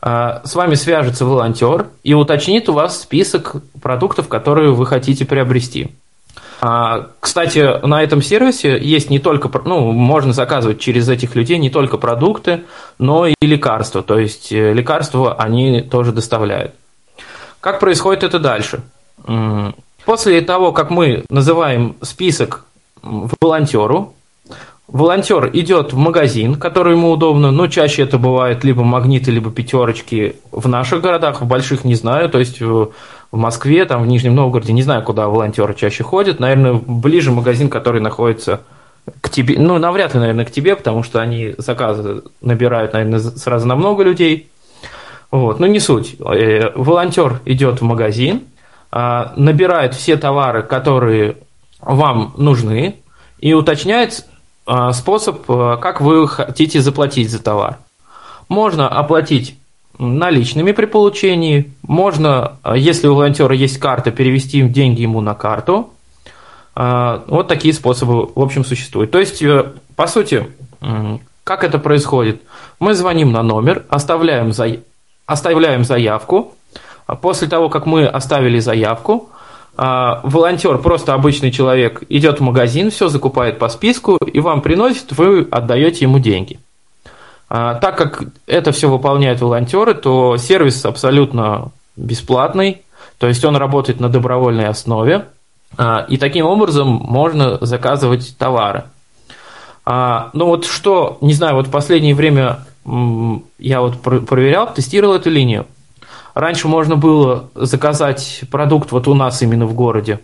А, 0.00 0.42
с 0.44 0.54
вами 0.54 0.74
свяжется 0.74 1.24
волонтер 1.24 1.88
и 2.02 2.14
уточнит 2.14 2.68
у 2.68 2.72
вас 2.72 3.00
список 3.00 3.56
продуктов, 3.82 4.28
которые 4.28 4.72
вы 4.72 4.86
хотите 4.86 5.24
приобрести. 5.24 5.90
Кстати, 6.58 7.86
на 7.86 8.02
этом 8.02 8.22
сервисе 8.22 8.78
есть 8.80 9.10
не 9.10 9.18
только, 9.18 9.50
ну, 9.64 9.92
можно 9.92 10.32
заказывать 10.32 10.80
через 10.80 11.08
этих 11.08 11.34
людей 11.34 11.58
не 11.58 11.70
только 11.70 11.98
продукты, 11.98 12.64
но 12.98 13.26
и 13.26 13.34
лекарства. 13.42 14.02
То 14.02 14.18
есть 14.18 14.52
э, 14.52 14.72
лекарства 14.72 15.34
они 15.34 15.82
тоже 15.82 16.12
доставляют. 16.12 16.72
Как 17.60 17.78
происходит 17.80 18.22
это 18.22 18.38
дальше? 18.38 18.80
После 20.04 20.40
того, 20.40 20.72
как 20.72 20.90
мы 20.90 21.24
называем 21.30 21.96
список 22.00 22.64
волонтеру, 23.02 24.14
волонтер 24.86 25.50
идет 25.52 25.92
в 25.92 25.96
магазин, 25.96 26.54
который 26.54 26.94
ему 26.94 27.10
удобно, 27.10 27.50
но 27.50 27.66
чаще 27.66 28.02
это 28.02 28.18
бывает 28.18 28.62
либо 28.64 28.84
магниты, 28.84 29.30
либо 29.30 29.50
пятерочки 29.50 30.36
в 30.52 30.68
наших 30.68 31.02
городах, 31.02 31.40
в 31.40 31.46
больших 31.46 31.84
не 31.84 31.96
знаю, 31.96 32.28
то 32.28 32.38
есть 32.38 32.60
в 33.36 33.38
Москве, 33.38 33.84
там 33.84 34.02
в 34.02 34.06
Нижнем 34.06 34.34
Новгороде, 34.34 34.72
не 34.72 34.82
знаю, 34.82 35.02
куда 35.02 35.28
волонтеры 35.28 35.74
чаще 35.74 36.02
ходят, 36.02 36.40
наверное, 36.40 36.72
ближе 36.72 37.30
магазин, 37.30 37.68
который 37.68 38.00
находится 38.00 38.62
к 39.20 39.28
тебе, 39.28 39.58
ну, 39.58 39.76
навряд 39.78 40.14
ли, 40.14 40.20
наверное, 40.20 40.46
к 40.46 40.50
тебе, 40.50 40.74
потому 40.74 41.02
что 41.02 41.20
они 41.20 41.54
заказы 41.58 42.22
набирают, 42.40 42.94
наверное, 42.94 43.20
сразу 43.20 43.68
на 43.68 43.76
много 43.76 44.02
людей. 44.04 44.48
Вот, 45.30 45.60
но 45.60 45.66
не 45.66 45.80
суть. 45.80 46.16
Э, 46.18 46.70
волонтер 46.74 47.40
идет 47.44 47.82
в 47.82 47.84
магазин, 47.84 48.44
а, 48.90 49.34
набирает 49.36 49.94
все 49.94 50.16
товары, 50.16 50.62
которые 50.62 51.36
вам 51.80 52.32
нужны, 52.38 52.96
и 53.38 53.52
уточняет 53.52 54.24
а, 54.64 54.92
способ, 54.94 55.42
а, 55.48 55.76
как 55.76 56.00
вы 56.00 56.26
хотите 56.26 56.80
заплатить 56.80 57.30
за 57.30 57.42
товар. 57.42 57.76
Можно 58.48 58.88
оплатить 58.88 59.58
наличными 59.98 60.72
при 60.72 60.86
получении, 60.86 61.72
можно, 61.82 62.58
если 62.74 63.08
у 63.08 63.14
волонтера 63.14 63.54
есть 63.54 63.78
карта, 63.78 64.10
перевести 64.10 64.62
деньги 64.62 65.02
ему 65.02 65.20
на 65.20 65.34
карту. 65.34 65.90
Вот 66.74 67.48
такие 67.48 67.72
способы, 67.72 68.26
в 68.34 68.40
общем, 68.40 68.64
существуют. 68.64 69.10
То 69.10 69.18
есть, 69.18 69.40
э, 69.40 69.72
по 69.96 70.06
сути, 70.06 70.46
как 71.42 71.64
это 71.64 71.78
происходит? 71.78 72.42
Мы 72.80 72.92
звоним 72.92 73.32
на 73.32 73.42
номер, 73.42 73.84
оставляем, 73.88 74.52
за... 74.52 74.76
оставляем 75.24 75.84
заявку, 75.84 76.52
после 77.22 77.48
того, 77.48 77.70
как 77.70 77.86
мы 77.86 78.06
оставили 78.06 78.58
заявку, 78.58 79.30
волонтер, 79.76 80.78
просто 80.78 81.14
обычный 81.14 81.50
человек, 81.50 82.02
идет 82.08 82.40
в 82.40 82.42
магазин, 82.42 82.90
все 82.90 83.08
закупает 83.08 83.58
по 83.58 83.68
списку 83.68 84.16
и 84.16 84.40
вам 84.40 84.60
приносит, 84.60 85.12
вы 85.12 85.46
отдаете 85.50 86.04
ему 86.04 86.18
деньги. 86.18 86.58
А, 87.48 87.74
так 87.74 87.96
как 87.96 88.24
это 88.46 88.72
все 88.72 88.88
выполняют 88.88 89.40
волонтеры, 89.40 89.94
то 89.94 90.36
сервис 90.36 90.84
абсолютно 90.84 91.70
бесплатный, 91.96 92.82
то 93.18 93.26
есть 93.26 93.44
он 93.44 93.56
работает 93.56 94.00
на 94.00 94.08
добровольной 94.08 94.66
основе, 94.66 95.26
и 96.08 96.16
таким 96.16 96.46
образом 96.46 96.88
можно 96.88 97.58
заказывать 97.60 98.36
товары. 98.38 98.84
Ну 99.84 100.30
вот 100.32 100.64
что, 100.64 101.18
не 101.20 101.34
знаю, 101.34 101.56
вот 101.56 101.66
в 101.66 101.70
последнее 101.70 102.14
время 102.14 102.60
я 103.58 103.80
вот 103.80 104.00
проверял, 104.00 104.72
тестировал 104.72 105.14
эту 105.14 105.30
линию. 105.30 105.66
Раньше 106.34 106.68
можно 106.68 106.96
было 106.96 107.48
заказать 107.54 108.42
продукт 108.50 108.92
вот 108.92 109.08
у 109.08 109.14
нас 109.14 109.42
именно 109.42 109.66
в 109.66 109.74
городе 109.74 110.20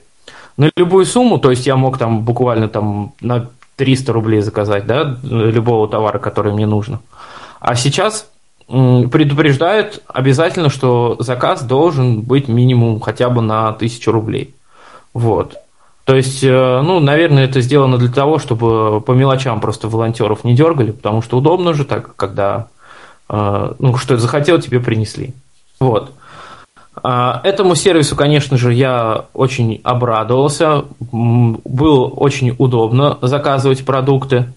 на 0.57 0.71
любую 0.77 1.07
сумму, 1.07 1.39
то 1.39 1.51
есть 1.51 1.67
я 1.67 1.77
мог 1.77 1.99
там 1.99 2.23
буквально 2.23 2.69
там 2.69 3.15
на 3.21 3.49
300 3.83 4.13
рублей 4.13 4.43
заказать, 4.43 4.87
да, 4.87 5.19
любого 5.25 5.89
товара, 5.89 6.21
который 6.21 6.53
мне 6.53 6.67
нужно. 6.67 7.01
А 7.59 7.75
сейчас 7.75 8.29
предупреждают 8.69 10.05
обязательно, 10.07 10.71
что 10.71 11.17
заказ 11.19 11.65
должен 11.65 12.21
быть 12.21 12.47
минимум 12.47 13.01
хотя 13.01 13.29
бы 13.29 13.43
на 13.43 13.71
1000 13.71 14.13
рублей. 14.13 14.55
Вот. 15.15 15.57
То 16.05 16.15
есть, 16.15 16.45
э, 16.45 16.81
ну, 16.85 17.01
наверное, 17.01 17.45
это 17.45 17.61
сделано 17.61 17.99
для 17.99 18.09
того, 18.09 18.39
чтобы 18.39 19.01
по 19.01 19.11
мелочам 19.11 19.61
просто 19.61 19.89
волонтеров 19.89 20.45
не 20.45 20.55
дергали, 20.55 20.93
потому 20.93 21.23
что 21.23 21.39
удобно 21.39 21.75
же 21.75 21.85
так, 21.85 22.15
когда, 22.15 22.69
э, 23.29 23.73
ну, 23.81 23.97
что 23.97 24.17
захотел, 24.17 24.61
тебе 24.61 24.79
принесли. 24.79 25.35
Вот. 25.81 26.13
А, 26.95 27.41
этому 27.45 27.75
сервису, 27.75 28.17
конечно 28.17 28.57
же, 28.57 28.73
я 28.73 29.27
очень 29.33 29.81
обрадовался. 29.83 30.85
Было 31.01 32.07
очень 32.07 32.55
удобно 32.59 33.19
заказывать 33.23 33.85
продукты. 33.85 34.53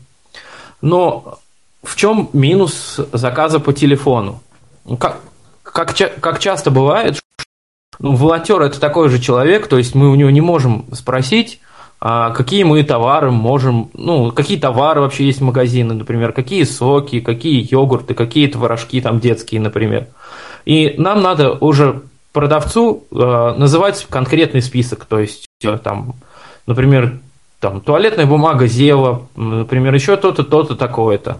Но 0.82 1.40
в 1.84 1.96
чем 1.96 2.30
минус 2.34 3.00
заказа 3.14 3.60
по 3.60 3.74
телефону? 3.74 4.42
Как, 5.00 5.20
как, 5.64 5.96
как 6.20 6.40
часто 6.40 6.72
бывает, 6.72 7.20
ну, 8.00 8.16
волонтер 8.16 8.62
это 8.62 8.80
такой 8.80 9.10
же 9.10 9.20
человек, 9.20 9.68
то 9.68 9.78
есть 9.78 9.96
мы 9.96 10.10
у 10.10 10.16
него 10.16 10.30
не 10.30 10.42
можем 10.42 10.86
спросить, 10.94 11.60
а 12.02 12.32
какие 12.32 12.64
мы 12.64 12.84
товары 12.84 13.32
можем, 13.32 13.90
ну, 13.94 14.32
какие 14.32 14.60
товары 14.60 15.02
вообще 15.02 15.26
есть 15.26 15.40
в 15.40 15.44
магазине, 15.44 15.94
например, 15.94 16.34
какие 16.34 16.64
соки, 16.66 17.22
какие 17.22 17.66
йогурты, 17.72 18.14
какие 18.14 18.48
творожки 18.48 19.00
там 19.02 19.20
детские, 19.20 19.62
например. 19.62 20.08
И 20.66 20.96
нам 20.98 21.22
надо 21.22 21.54
уже 21.54 22.04
продавцу 22.36 23.06
э, 23.12 23.54
называть 23.58 24.06
конкретный 24.10 24.62
список, 24.62 25.06
то 25.06 25.20
есть 25.20 25.48
э, 25.64 25.78
там, 25.78 26.16
например, 26.68 27.20
там 27.62 27.80
туалетная 27.80 28.26
бумага 28.26 28.68
Зева, 28.68 29.28
например, 29.38 29.94
еще 29.94 30.18
то-то, 30.18 30.44
то-то, 30.44 30.76
такое-то. 30.76 31.38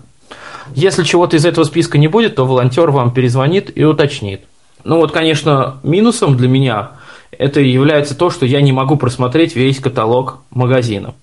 Если 0.74 1.04
чего-то 1.04 1.36
из 1.36 1.46
этого 1.46 1.66
списка 1.66 1.98
не 1.98 2.08
будет, 2.08 2.36
то 2.36 2.46
волонтер 2.46 2.92
вам 2.92 3.14
перезвонит 3.14 3.78
и 3.78 3.84
уточнит. 3.84 4.46
Ну 4.86 4.96
вот, 4.98 5.12
конечно, 5.12 5.80
минусом 5.84 6.38
для 6.38 6.48
меня 6.48 6.92
это 7.38 7.60
является 7.60 8.16
то, 8.18 8.30
что 8.30 8.46
я 8.46 8.62
не 8.62 8.72
могу 8.72 8.96
просмотреть 8.96 9.56
весь 9.56 9.80
каталог 9.82 10.40
магазина. 10.50 11.14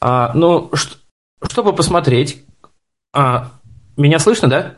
А, 0.00 0.32
ну, 0.34 0.70
чтобы 1.48 1.72
посмотреть, 1.72 2.42
а, 3.14 3.52
меня 3.96 4.18
слышно, 4.18 4.48
да? 4.48 4.74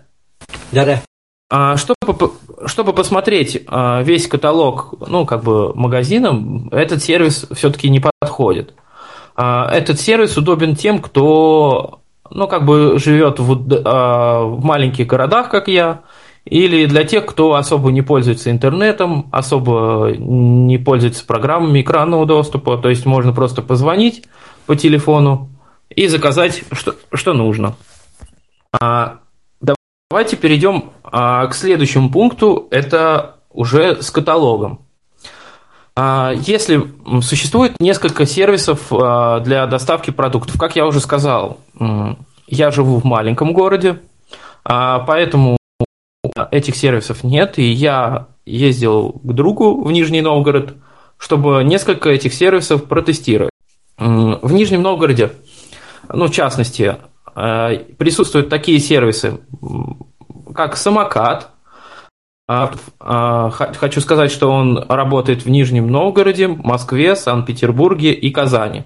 Да-да. 0.70 1.02
А, 1.48 1.76
чтобы, 1.76 2.32
чтобы 2.66 2.92
посмотреть 2.92 3.62
а, 3.68 4.02
весь 4.02 4.26
каталог, 4.26 4.94
ну, 5.06 5.24
как 5.24 5.44
бы 5.44 5.72
магазинам, 5.74 6.68
этот 6.72 7.02
сервис 7.02 7.46
все-таки 7.52 7.88
не 7.88 8.00
подходит. 8.00 8.74
А, 9.36 9.70
этот 9.70 10.00
сервис 10.00 10.36
удобен 10.36 10.74
тем, 10.74 11.00
кто, 11.00 12.00
ну, 12.30 12.48
как 12.48 12.64
бы 12.64 12.98
живет 12.98 13.38
в, 13.38 13.54
в 13.54 14.64
маленьких 14.64 15.06
городах, 15.06 15.48
как 15.48 15.68
я, 15.68 16.00
или 16.44 16.86
для 16.86 17.04
тех, 17.04 17.26
кто 17.26 17.54
особо 17.54 17.92
не 17.92 18.02
пользуется 18.02 18.50
интернетом, 18.50 19.28
особо 19.30 20.14
не 20.16 20.78
пользуется 20.78 21.24
программами 21.24 21.82
экранного 21.82 22.26
доступа, 22.26 22.76
то 22.76 22.88
есть 22.88 23.06
можно 23.06 23.32
просто 23.32 23.62
позвонить 23.62 24.24
по 24.66 24.74
телефону 24.74 25.48
и 25.90 26.08
заказать, 26.08 26.64
что, 26.72 26.96
что 27.12 27.34
нужно. 27.34 27.76
Давайте 30.08 30.36
перейдем 30.36 30.92
а, 31.02 31.48
к 31.48 31.54
следующему 31.54 32.10
пункту, 32.10 32.68
это 32.70 33.40
уже 33.50 34.00
с 34.02 34.12
каталогом. 34.12 34.86
А, 35.96 36.32
если 36.46 36.84
существует 37.22 37.80
несколько 37.80 38.24
сервисов 38.24 38.92
а, 38.92 39.40
для 39.40 39.66
доставки 39.66 40.12
продуктов, 40.12 40.60
как 40.60 40.76
я 40.76 40.86
уже 40.86 41.00
сказал, 41.00 41.58
я 42.46 42.70
живу 42.70 43.00
в 43.00 43.04
маленьком 43.04 43.52
городе, 43.52 44.00
а, 44.62 45.00
поэтому 45.00 45.56
этих 46.52 46.76
сервисов 46.76 47.24
нет, 47.24 47.58
и 47.58 47.64
я 47.64 48.28
ездил 48.44 49.20
к 49.24 49.32
другу 49.32 49.82
в 49.82 49.90
Нижний 49.90 50.20
Новгород, 50.20 50.76
чтобы 51.18 51.64
несколько 51.64 52.10
этих 52.10 52.32
сервисов 52.32 52.84
протестировать. 52.84 53.50
В 53.98 54.52
Нижнем 54.52 54.82
Новгороде, 54.82 55.32
ну, 56.08 56.26
в 56.26 56.30
частности, 56.30 56.96
присутствуют 57.36 58.48
такие 58.48 58.78
сервисы, 58.80 59.40
как 60.54 60.76
самокат. 60.76 61.50
А, 62.48 62.72
а, 63.00 63.50
хочу 63.50 64.00
сказать, 64.00 64.30
что 64.30 64.50
он 64.50 64.84
работает 64.88 65.44
в 65.44 65.50
Нижнем 65.50 65.90
Новгороде, 65.90 66.46
Москве, 66.46 67.16
Санкт-Петербурге 67.16 68.12
и 68.12 68.30
Казани. 68.30 68.84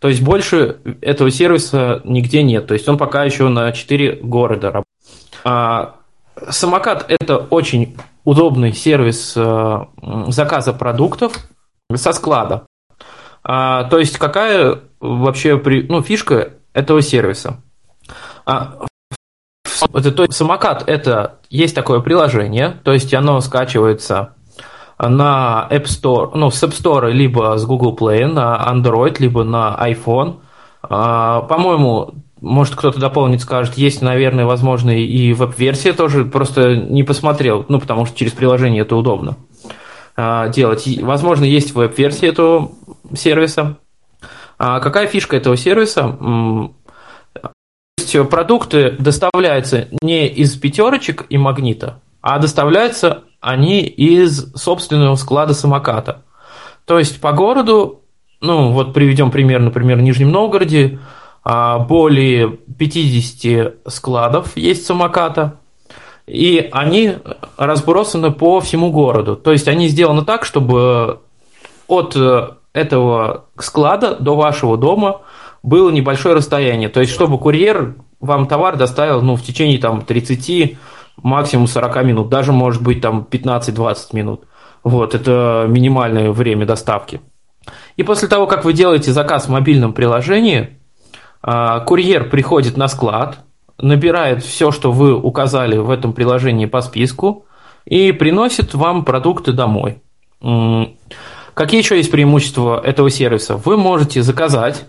То 0.00 0.08
есть 0.08 0.22
больше 0.22 0.78
этого 1.02 1.30
сервиса 1.30 2.00
нигде 2.04 2.42
нет. 2.42 2.66
То 2.66 2.74
есть 2.74 2.88
он 2.88 2.96
пока 2.96 3.24
еще 3.24 3.48
на 3.48 3.72
4 3.72 4.20
города 4.22 4.66
работает. 4.68 4.86
А, 5.44 5.96
самокат– 6.48 7.04
это 7.08 7.36
очень 7.36 7.96
удобный 8.24 8.72
сервис 8.72 9.34
э, 9.36 9.78
заказа 10.28 10.72
продуктов 10.72 11.48
со 11.94 12.12
склада. 12.12 12.66
То 13.42 13.88
есть 13.92 14.18
какая 14.18 14.80
вообще 15.00 15.56
ну, 15.88 16.02
фишка 16.02 16.52
этого 16.74 17.00
сервиса? 17.00 17.62
Это, 19.94 20.10
то 20.10 20.22
есть 20.22 20.34
самокат 20.34 20.88
это 20.88 21.38
есть 21.50 21.74
такое 21.74 22.00
приложение, 22.00 22.80
то 22.82 22.92
есть 22.92 23.14
оно 23.14 23.40
скачивается 23.40 24.34
на 24.98 25.68
App 25.70 25.84
Store, 25.84 26.30
ну, 26.34 26.50
с 26.50 26.62
App 26.62 26.72
Store, 26.72 27.10
либо 27.10 27.56
с 27.56 27.64
Google 27.64 27.96
Play, 27.96 28.26
на 28.26 28.56
Android, 28.72 29.16
либо 29.20 29.44
на 29.44 29.78
iPhone. 29.80 30.40
А, 30.82 31.42
по-моему, 31.42 32.14
может 32.40 32.74
кто-то 32.74 32.98
дополнит, 32.98 33.40
скажет, 33.40 33.74
есть, 33.74 34.02
наверное, 34.02 34.46
возможно, 34.46 34.90
и 34.90 35.32
веб-версия 35.32 35.92
тоже, 35.92 36.24
просто 36.24 36.76
не 36.76 37.04
посмотрел, 37.04 37.64
ну, 37.68 37.78
потому 37.80 38.06
что 38.06 38.16
через 38.16 38.32
приложение 38.32 38.82
это 38.82 38.96
удобно 38.96 39.36
а, 40.16 40.48
делать. 40.48 40.88
возможно, 41.00 41.44
есть 41.44 41.74
веб-версия 41.74 42.28
этого 42.28 42.72
сервиса. 43.14 43.76
А 44.58 44.80
какая 44.80 45.06
фишка 45.06 45.36
этого 45.36 45.56
сервиса? 45.56 46.16
Есть 48.14 48.30
продукты 48.30 48.96
доставляются 48.98 49.88
не 50.02 50.26
из 50.28 50.56
пятерочек 50.56 51.26
и 51.28 51.38
магнита, 51.38 52.00
а 52.20 52.38
доставляются 52.38 53.24
они 53.40 53.82
из 53.82 54.52
собственного 54.54 55.14
склада 55.16 55.54
самоката. 55.54 56.22
То 56.84 56.98
есть 56.98 57.20
по 57.20 57.32
городу, 57.32 58.02
ну 58.40 58.72
вот 58.72 58.94
приведем 58.94 59.30
пример, 59.30 59.60
например, 59.60 59.98
в 59.98 60.02
Нижнем 60.02 60.30
Новгороде, 60.30 60.98
а, 61.44 61.78
более 61.78 62.50
50 62.78 63.74
складов 63.86 64.56
есть 64.56 64.86
самоката, 64.86 65.58
и 66.26 66.68
они 66.72 67.14
разбросаны 67.56 68.32
по 68.32 68.60
всему 68.60 68.90
городу. 68.90 69.36
То 69.36 69.52
есть 69.52 69.68
они 69.68 69.88
сделаны 69.88 70.24
так, 70.24 70.44
чтобы 70.44 71.20
от 71.86 72.16
этого 72.72 73.46
склада 73.58 74.14
до 74.16 74.36
вашего 74.36 74.76
дома 74.76 75.22
было 75.62 75.90
небольшое 75.90 76.34
расстояние. 76.34 76.88
То 76.88 77.00
есть, 77.00 77.12
чтобы 77.12 77.38
курьер 77.38 77.96
вам 78.20 78.46
товар 78.46 78.76
доставил 78.76 79.22
ну, 79.22 79.36
в 79.36 79.42
течение 79.42 79.78
там, 79.78 80.02
30, 80.02 80.76
максимум 81.22 81.66
40 81.66 82.04
минут, 82.04 82.28
даже 82.28 82.52
может 82.52 82.82
быть 82.82 83.00
там 83.00 83.26
15-20 83.30 83.96
минут. 84.12 84.44
Вот, 84.84 85.14
это 85.14 85.66
минимальное 85.68 86.30
время 86.30 86.66
доставки. 86.66 87.20
И 87.96 88.02
после 88.02 88.28
того, 88.28 88.46
как 88.46 88.64
вы 88.64 88.72
делаете 88.72 89.12
заказ 89.12 89.46
в 89.46 89.50
мобильном 89.50 89.92
приложении, 89.92 90.78
а, 91.42 91.80
курьер 91.80 92.28
приходит 92.30 92.76
на 92.76 92.88
склад, 92.88 93.40
набирает 93.78 94.42
все, 94.42 94.70
что 94.70 94.92
вы 94.92 95.14
указали 95.14 95.76
в 95.76 95.90
этом 95.90 96.12
приложении 96.12 96.66
по 96.66 96.80
списку, 96.80 97.44
и 97.84 98.12
приносит 98.12 98.74
вам 98.74 99.04
продукты 99.04 99.52
домой. 99.52 100.02
Какие 101.54 101.80
еще 101.80 101.96
есть 101.96 102.10
преимущества 102.10 102.80
этого 102.84 103.10
сервиса? 103.10 103.56
Вы 103.56 103.76
можете 103.76 104.22
заказать 104.22 104.84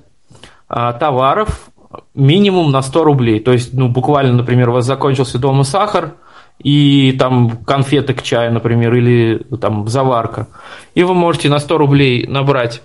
товаров 0.70 1.70
минимум 2.14 2.72
на 2.72 2.82
100 2.82 3.04
рублей. 3.04 3.40
То 3.40 3.52
есть, 3.52 3.74
ну, 3.74 3.90
буквально, 3.90 4.34
например, 4.34 4.70
у 4.70 4.74
вас 4.74 4.86
закончился 4.86 5.40
дома 5.40 5.64
сахар, 5.64 6.14
и 6.60 7.14
там 7.18 7.52
конфеты 7.66 8.14
к 8.14 8.22
чаю, 8.22 8.54
например, 8.54 8.94
или 8.94 9.42
там 9.60 9.88
заварка. 9.88 10.48
И 10.94 11.04
вы 11.04 11.14
можете 11.14 11.50
на 11.50 11.60
100 11.60 11.78
рублей 11.78 12.28
набрать 12.28 12.82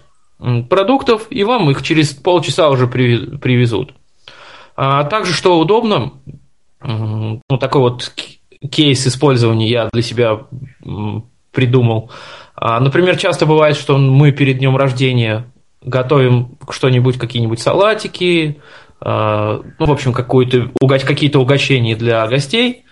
продуктов, 0.69 1.27
и 1.31 1.45
вам 1.45 1.71
их 1.71 1.83
через 1.83 2.15
полчаса 2.15 2.71
уже 2.71 2.87
привезут. 2.87 3.95
А 4.77 5.05
также, 5.05 5.33
что 5.33 5.59
удобно, 5.59 6.13
ну, 6.83 7.41
такой 7.61 7.81
вот 7.81 8.13
кейс 8.71 9.07
использования 9.07 9.69
я 9.69 9.89
для 9.93 10.03
себя 10.03 10.41
придумал. 11.53 12.11
А, 12.57 12.81
например, 12.81 13.17
часто 13.17 13.47
бывает, 13.47 13.77
что 13.77 13.99
мы 13.99 14.33
перед 14.33 14.59
днем 14.59 14.77
рождения 14.77 15.47
готовим 15.85 16.59
что-нибудь, 16.71 17.19
какие-нибудь 17.19 17.61
салатики, 17.61 18.61
а, 19.01 19.61
ну, 19.79 19.87
в 19.87 19.93
общем, 19.93 20.13
какие-то 20.13 21.39
угощения 21.41 21.97
для 21.97 22.27
гостей. 22.27 22.85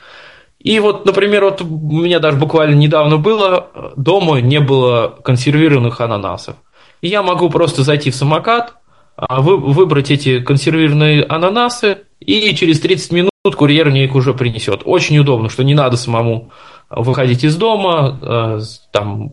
И 0.58 0.78
вот, 0.78 1.06
например, 1.06 1.44
вот 1.44 1.60
у 1.62 1.66
меня 1.66 2.20
даже 2.20 2.36
буквально 2.36 2.74
недавно 2.74 3.16
было, 3.16 3.70
дома 3.96 4.40
не 4.40 4.60
было 4.60 5.18
консервированных 5.24 6.00
ананасов. 6.00 6.56
И 7.00 7.08
я 7.08 7.22
могу 7.22 7.50
просто 7.50 7.82
зайти 7.82 8.10
в 8.10 8.14
самокат, 8.14 8.74
а, 9.16 9.40
выбрать 9.40 10.10
эти 10.10 10.40
консервированные 10.40 11.24
ананасы, 11.24 11.98
и 12.20 12.54
через 12.54 12.80
30 12.80 13.12
минут 13.12 13.56
курьер 13.56 13.90
мне 13.90 14.04
их 14.04 14.14
уже 14.14 14.34
принесет. 14.34 14.82
Очень 14.84 15.18
удобно, 15.18 15.48
что 15.48 15.64
не 15.64 15.74
надо 15.74 15.96
самому 15.96 16.52
выходить 16.88 17.42
из 17.42 17.56
дома, 17.56 18.60
там, 18.92 19.32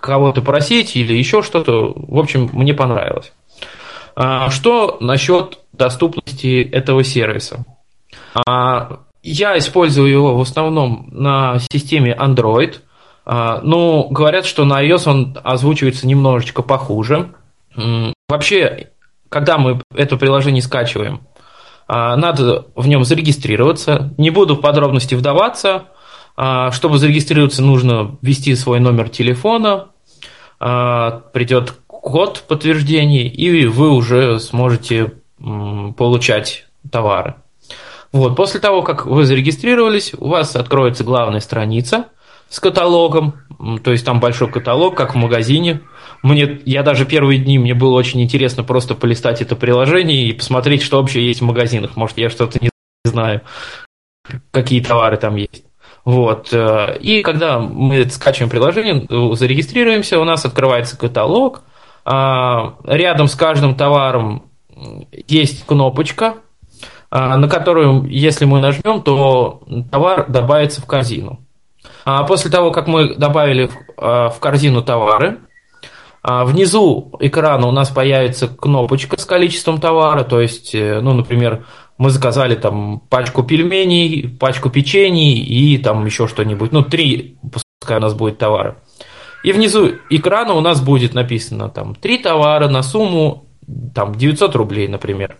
кого-то 0.00 0.42
просить 0.42 0.96
или 0.96 1.14
еще 1.14 1.42
что-то. 1.42 1.92
В 1.94 2.18
общем, 2.18 2.50
мне 2.52 2.74
понравилось. 2.74 3.32
А, 4.16 4.50
что 4.50 4.96
насчет 5.00 5.58
доступности 5.72 6.62
этого 6.62 7.02
сервиса? 7.02 7.64
А, 8.46 9.00
я 9.22 9.58
использую 9.58 10.10
его 10.10 10.36
в 10.36 10.40
основном 10.40 11.08
на 11.10 11.58
системе 11.58 12.16
Android. 12.18 12.76
А, 13.26 13.60
но 13.62 14.08
говорят, 14.08 14.46
что 14.46 14.64
на 14.64 14.84
iOS 14.84 15.08
он 15.08 15.38
озвучивается 15.42 16.06
немножечко 16.06 16.62
похуже. 16.62 17.34
Вообще, 18.28 18.90
когда 19.28 19.58
мы 19.58 19.82
это 19.94 20.16
приложение 20.16 20.62
скачиваем, 20.62 21.22
надо 21.88 22.66
в 22.76 22.86
нем 22.86 23.04
зарегистрироваться. 23.04 24.14
Не 24.16 24.30
буду 24.30 24.54
в 24.54 24.60
подробности 24.60 25.16
вдаваться. 25.16 25.88
А, 26.36 26.72
чтобы 26.72 26.98
зарегистрироваться, 26.98 27.62
нужно 27.62 28.16
ввести 28.22 28.54
свой 28.54 28.80
номер 28.80 29.08
телефона, 29.08 29.88
а, 30.58 31.22
придет 31.32 31.74
код 31.86 32.44
подтверждения, 32.48 33.28
и 33.28 33.66
вы 33.66 33.90
уже 33.90 34.38
сможете 34.40 35.14
получать 35.96 36.66
товары. 36.90 37.34
Вот. 38.12 38.36
После 38.36 38.60
того, 38.60 38.82
как 38.82 39.06
вы 39.06 39.24
зарегистрировались, 39.24 40.12
у 40.16 40.28
вас 40.28 40.54
откроется 40.54 41.02
главная 41.02 41.40
страница 41.40 42.06
с 42.48 42.60
каталогом, 42.60 43.34
то 43.82 43.90
есть 43.90 44.04
там 44.04 44.20
большой 44.20 44.48
каталог, 44.50 44.96
как 44.96 45.14
в 45.14 45.18
магазине. 45.18 45.80
Мне, 46.22 46.60
я 46.64 46.82
даже 46.82 47.06
первые 47.06 47.38
дни, 47.40 47.58
мне 47.58 47.74
было 47.74 47.94
очень 47.94 48.22
интересно 48.22 48.62
просто 48.62 48.94
полистать 48.94 49.42
это 49.42 49.56
приложение 49.56 50.28
и 50.28 50.32
посмотреть, 50.32 50.82
что 50.82 50.98
вообще 50.98 51.26
есть 51.26 51.40
в 51.40 51.44
магазинах. 51.44 51.96
Может, 51.96 52.18
я 52.18 52.30
что-то 52.30 52.58
не 52.62 52.70
знаю, 53.04 53.42
какие 54.52 54.80
товары 54.80 55.16
там 55.16 55.36
есть. 55.36 55.64
Вот. 56.04 56.52
Э, 56.52 56.98
и 57.00 57.22
когда 57.22 57.58
мы 57.58 58.08
скачиваем 58.10 58.50
приложение, 58.50 59.06
э, 59.08 59.34
зарегистрируемся, 59.34 60.20
у 60.20 60.24
нас 60.24 60.44
открывается 60.44 60.98
каталог. 60.98 61.62
А, 62.06 62.74
рядом 62.84 63.28
с 63.28 63.34
каждым 63.34 63.74
товаром 63.74 64.50
есть 65.26 65.64
кнопочка, 65.64 66.34
а, 67.10 67.38
на 67.38 67.48
которую, 67.48 68.04
если 68.04 68.44
мы 68.44 68.60
нажмем, 68.60 69.00
то 69.00 69.62
товар 69.90 70.26
добавится 70.28 70.82
в 70.82 70.86
корзину. 70.86 71.40
А 72.04 72.24
после 72.24 72.50
того, 72.50 72.72
как 72.72 72.88
мы 72.88 73.14
добавили 73.14 73.70
в 73.96 74.36
корзину 74.38 74.82
товары, 74.82 75.38
внизу 76.22 77.12
экрана 77.20 77.66
у 77.66 77.70
нас 77.70 77.88
появится 77.88 78.48
кнопочка 78.48 79.18
с 79.18 79.24
количеством 79.24 79.80
товара, 79.80 80.24
то 80.24 80.40
есть, 80.40 80.74
э, 80.74 81.00
ну, 81.00 81.14
например, 81.14 81.64
мы 81.98 82.10
заказали 82.10 82.54
там 82.54 83.00
пачку 83.08 83.42
пельменей, 83.42 84.28
пачку 84.28 84.70
печений 84.70 85.38
и 85.38 85.78
там 85.78 86.04
еще 86.04 86.26
что-нибудь. 86.26 86.72
Ну, 86.72 86.82
три, 86.82 87.38
пускай 87.80 87.98
у 87.98 88.00
нас 88.00 88.14
будет 88.14 88.38
товара. 88.38 88.78
И 89.44 89.52
внизу 89.52 89.92
экрана 90.10 90.54
у 90.54 90.60
нас 90.60 90.80
будет 90.80 91.14
написано 91.14 91.68
там 91.68 91.94
три 91.94 92.18
товара 92.18 92.68
на 92.68 92.82
сумму 92.82 93.46
там 93.94 94.14
900 94.14 94.56
рублей, 94.56 94.88
например. 94.88 95.38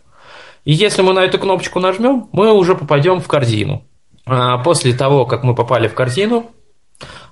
И 0.65 0.73
если 0.73 1.03
мы 1.03 1.13
на 1.13 1.21
эту 1.21 1.39
кнопочку 1.39 1.81
нажмем, 1.81 2.29
мы 2.33 2.53
уже 2.53 2.75
попадем 2.75 3.21
в 3.21 3.29
корзину. 3.29 3.85
А 4.27 4.59
после 4.59 4.95
того, 4.95 5.27
как 5.27 5.43
мы 5.45 5.55
попали 5.55 5.89
в 5.89 5.95
корзину, 5.95 6.51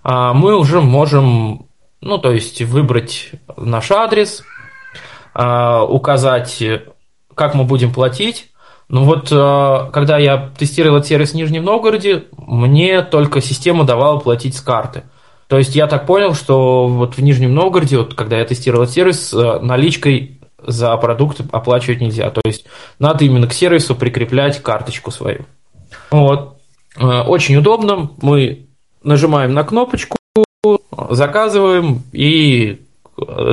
а, 0.03 0.35
мы 0.35 0.57
уже 0.57 0.81
можем, 0.81 1.67
ну, 2.01 2.19
то 2.19 2.33
есть 2.33 2.61
выбрать 2.63 3.31
наш 3.57 3.91
адрес, 3.91 4.43
а, 5.33 5.85
указать, 5.85 6.63
как 7.35 7.55
мы 7.55 7.65
будем 7.65 7.93
платить, 7.93 8.52
ну 8.93 9.05
вот, 9.05 9.33
э, 9.33 9.91
когда 9.91 10.19
я 10.19 10.51
тестировал 10.59 10.99
этот 10.99 11.09
сервис 11.09 11.31
в 11.31 11.35
Нижнем 11.35 11.65
Новгороде, 11.65 12.25
мне 12.37 13.01
только 13.01 13.41
система 13.41 13.85
давала 13.85 14.19
платить 14.19 14.55
с 14.55 14.61
карты. 14.61 15.05
То 15.49 15.57
есть 15.57 15.75
я 15.75 15.87
так 15.87 16.05
понял, 16.05 16.35
что 16.35 16.89
вот 16.89 17.17
в 17.17 17.23
Нижнем 17.23 17.55
Новгороде, 17.55 17.97
вот, 17.97 18.13
когда 18.13 18.39
я 18.39 18.45
тестировал 18.45 18.87
сервис, 18.87 19.33
э, 19.33 19.61
наличкой 19.61 20.39
за 20.63 20.95
продукты 20.99 21.43
оплачивать 21.51 22.03
нельзя. 22.03 22.29
То 22.29 22.43
есть 22.45 22.67
надо 22.99 23.25
именно 23.25 23.47
к 23.47 23.55
сервису 23.55 23.95
прикреплять 23.95 24.63
карточку 24.63 25.11
свою. 25.11 25.47
Вот. 26.11 26.59
Э, 26.99 27.23
очень 27.23 27.57
удобно. 27.57 28.11
Мы 28.21 28.67
нажимаем 29.03 29.55
на 29.55 29.65
кнопочку, 29.65 30.19
заказываем, 31.09 32.03
и 32.13 32.83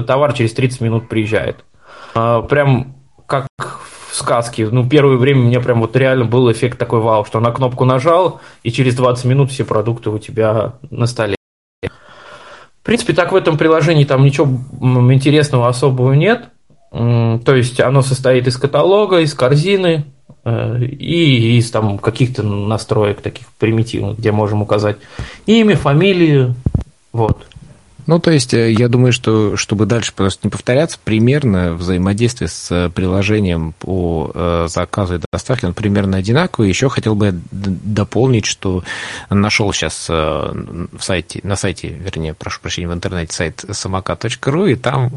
товар 0.06 0.34
через 0.34 0.52
30 0.52 0.82
минут 0.82 1.08
приезжает. 1.08 1.64
Прям 2.14 2.96
как 3.26 3.48
в 4.10 4.16
сказке. 4.16 4.68
Ну, 4.70 4.88
первое 4.88 5.18
время 5.18 5.42
мне 5.42 5.60
прям 5.60 5.82
вот 5.82 5.96
реально 5.96 6.26
был 6.26 6.52
эффект 6.52 6.78
такой 6.78 7.00
вау, 7.00 7.26
что 7.26 7.40
на 7.40 7.52
кнопку 7.52 7.86
нажал, 7.86 8.42
и 8.64 8.72
через 8.72 8.96
20 8.96 9.26
минут 9.26 9.52
все 9.52 9.66
продукты 9.66 10.10
у 10.10 10.18
тебя 10.18 10.74
на 10.90 11.06
столе. 11.06 11.36
В 11.84 12.84
принципе, 12.84 13.14
так 13.14 13.32
в 13.32 13.36
этом 13.36 13.58
приложении 13.58 14.04
там 14.04 14.24
ничего 14.24 14.48
интересного 15.12 15.68
особого 15.68 16.14
нет. 16.14 16.50
То 16.92 17.56
есть 17.56 17.80
оно 17.80 18.02
состоит 18.02 18.48
из 18.48 18.58
каталога, 18.58 19.20
из 19.20 19.36
корзины 19.36 20.06
э, 20.44 20.82
и 20.82 21.58
из 21.60 21.70
там 21.70 22.00
каких-то 22.00 22.42
настроек 22.42 23.22
таких 23.22 23.46
примитивных, 23.60 24.18
где 24.18 24.32
можем 24.32 24.64
указать 24.64 24.98
имя, 25.46 25.76
фамилию, 25.76 26.56
вот. 27.14 27.46
Ну, 28.10 28.18
то 28.18 28.32
есть, 28.32 28.56
э, 28.56 28.72
я 28.72 28.88
думаю, 28.88 29.14
что, 29.14 29.56
чтобы 29.56 29.86
дальше 29.86 30.14
просто 30.16 30.40
не 30.48 30.50
повторяться, 30.50 30.98
примерно 31.04 31.74
взаимодействие 31.74 32.48
с 32.48 32.72
э, 32.72 32.90
приложением 32.90 33.76
по 33.78 34.32
э, 34.34 34.66
заказу 34.68 35.18
и 35.18 35.20
доставке, 35.32 35.68
он 35.68 35.76
примерно 35.76 36.18
одинаковый. 36.18 36.70
Еще 36.70 36.90
хотел 36.90 37.14
бы 37.14 37.40
дополнить, 37.52 38.48
что 38.48 38.84
нашел 39.30 39.72
сейчас 39.74 40.10
в 40.10 41.00
сайте, 41.00 41.42
на 41.44 41.56
сайте, 41.56 41.90
вернее, 41.90 42.34
прошу 42.34 42.62
прощения, 42.62 42.88
в 42.88 42.94
интернете 42.94 43.32
сайт 43.32 43.64
самокат.ру, 43.70 44.66
и 44.66 44.74
там 44.74 45.12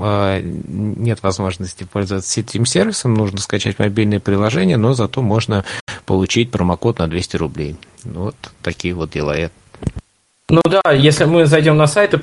нет 0.69 1.23
возможности 1.23 1.85
пользоваться 1.85 2.41
этим 2.41 2.67
сервисом, 2.67 3.15
нужно 3.15 3.39
скачать 3.39 3.79
мобильное 3.79 4.21
приложение, 4.21 4.77
но 4.77 4.93
зато 4.93 5.23
можно 5.23 5.65
получить 6.05 6.51
промокод 6.51 6.99
на 6.99 7.09
200 7.09 7.37
рублей. 7.37 7.77
Вот 8.05 8.37
такие 8.61 8.93
вот 8.93 9.13
дела. 9.13 9.35
Ну 10.51 10.61
да, 10.69 10.93
если 10.93 11.25
мы 11.25 11.47
зайдем 11.47 11.79
на 11.79 11.87
сайт 11.87 12.13
и 12.13 12.19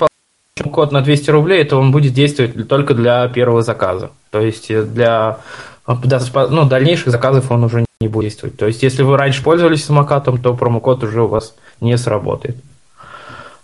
код 0.68 0.92
на 0.92 1.00
200 1.00 1.30
рублей, 1.30 1.64
то 1.64 1.78
он 1.78 1.92
будет 1.92 2.12
действовать 2.12 2.68
только 2.68 2.94
для 2.94 3.28
первого 3.28 3.62
заказа. 3.62 4.10
То 4.30 4.40
есть 4.40 4.70
э, 4.70 4.82
для 4.82 5.38
ну, 5.86 6.64
дальнейших 6.64 7.08
заказов 7.08 7.50
он 7.50 7.64
уже 7.64 7.84
не 8.00 8.08
будет 8.08 8.30
действовать. 8.30 8.56
То 8.56 8.66
есть 8.66 8.82
если 8.82 9.02
вы 9.02 9.16
раньше 9.16 9.42
пользовались 9.42 9.84
самокатом, 9.84 10.40
то 10.40 10.54
промокод 10.54 11.02
уже 11.04 11.22
у 11.22 11.26
вас 11.26 11.54
не 11.80 11.96
сработает. 11.96 12.56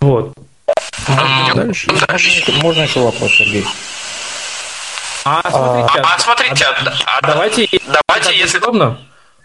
Вот. 0.01 0.33
Дальше. 1.55 1.91
Дальше. 2.07 2.53
Можно 2.63 2.83
еще 2.83 3.01
вопрос, 3.01 3.31
Сергей? 3.33 3.65
А, 5.25 5.41
смотрите, 5.51 6.01
а, 6.01 6.15
а, 6.15 6.19
смотрите, 6.19 6.65
а, 6.65 7.19
а, 7.19 7.27
давайте, 7.27 7.69
давайте, 7.87 8.39
если 8.39 8.59
удобно, 8.59 8.99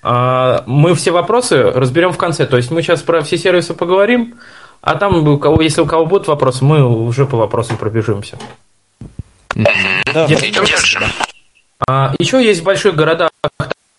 а, 0.04 0.64
мы 0.68 0.94
все 0.94 1.12
вопросы 1.12 1.64
разберем 1.72 2.12
в 2.12 2.18
конце. 2.18 2.46
То 2.46 2.58
есть 2.58 2.70
мы 2.70 2.82
сейчас 2.82 3.02
про 3.02 3.22
все 3.22 3.38
сервисы 3.38 3.74
поговорим, 3.74 4.36
а 4.82 4.96
там, 4.96 5.28
у 5.28 5.38
кого, 5.38 5.62
если 5.62 5.82
у 5.82 5.86
кого 5.86 6.06
будут 6.06 6.28
вопросы, 6.28 6.66
мы 6.66 6.84
уже 6.84 7.26
по 7.26 7.38
вопросам 7.38 7.78
пробежимся. 7.78 8.38
Да, 9.56 10.26
идем 10.26 10.66
дальше. 10.66 11.00
А, 11.88 12.14
еще 12.20 12.44
есть 12.44 12.62
в 12.62 12.64
больших 12.64 12.96
городах 12.96 13.30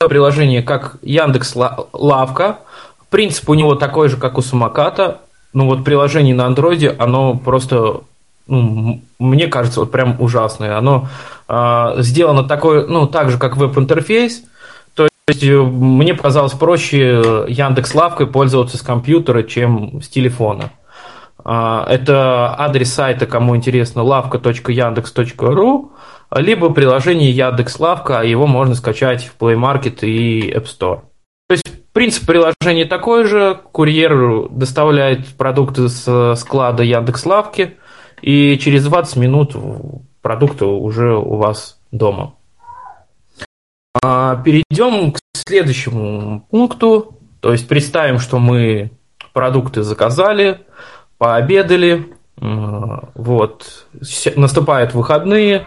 приложение, 0.09 0.63
как 0.63 0.97
Яндекс 1.03 1.55
Лавка. 1.93 2.59
Принцип 3.11 3.49
у 3.49 3.55
него 3.55 3.75
такой 3.75 4.09
же, 4.09 4.17
как 4.17 4.39
у 4.39 4.43
самоката. 4.43 5.21
Ну 5.53 5.67
вот 5.67 5.85
приложение 5.85 6.35
на 6.35 6.47
андроиде, 6.47 6.97
оно 6.99 7.37
просто, 7.37 8.01
ну, 8.47 9.03
мне 9.19 9.47
кажется, 9.49 9.81
вот 9.81 9.91
прям 9.91 10.17
ужасное. 10.19 10.79
Оно 10.79 11.09
а, 11.47 11.95
сделано 11.99 12.45
такое, 12.45 12.87
ну, 12.87 13.07
так 13.07 13.31
же, 13.31 13.39
как 13.39 13.57
веб-интерфейс, 13.57 14.43
то 15.27 15.33
есть 15.33 15.45
э, 15.45 15.63
мне 15.63 16.15
показалось 16.15 16.53
проще 16.53 17.23
э, 17.25 17.47
Яндекс 17.49 17.95
Лавкой 17.95 18.27
пользоваться 18.27 18.77
с 18.77 18.83
компьютера, 18.83 19.45
чем 19.45 20.03
с 20.03 20.09
телефона. 20.09 20.73
А, 21.45 21.87
это 21.89 22.55
адрес 22.59 22.93
сайта, 22.93 23.27
кому 23.27 23.57
интересно, 23.57 24.01
lavka.yandex.ru, 24.01 25.91
либо 26.37 26.71
приложение 26.71 27.31
Яндекс 27.31 27.79
Лавка, 27.79 28.21
а 28.21 28.25
его 28.25 28.47
можно 28.47 28.75
скачать 28.75 29.25
в 29.25 29.41
Play 29.41 29.57
Market 29.57 30.05
и 30.05 30.51
App 30.51 30.65
Store. 30.65 31.03
То 31.49 31.53
есть 31.53 31.93
принцип 31.93 32.27
приложения 32.27 32.85
такой 32.87 33.25
же. 33.25 33.61
Курьер 33.71 34.49
доставляет 34.51 35.29
продукты 35.37 35.89
с 35.89 36.35
склада 36.37 36.83
Яндекс 36.83 37.27
Лавки, 37.27 37.77
и 38.23 38.59
через 38.59 38.85
20 38.87 39.17
минут 39.17 39.57
продукты 40.21 40.65
уже 40.65 41.17
у 41.17 41.37
вас 41.37 41.81
дома. 41.93 42.35
А, 44.01 44.37
перейдем 44.37 45.13
к 45.13 45.19
следующему 45.35 46.47
пункту. 46.51 47.19
То 47.41 47.53
есть 47.53 47.69
представим, 47.69 48.19
что 48.19 48.39
мы 48.39 48.93
продукты 49.33 49.83
заказали, 49.83 50.61
пообедали, 51.19 52.15
вот, 52.37 53.87
наступают 54.37 54.95
выходные, 54.95 55.67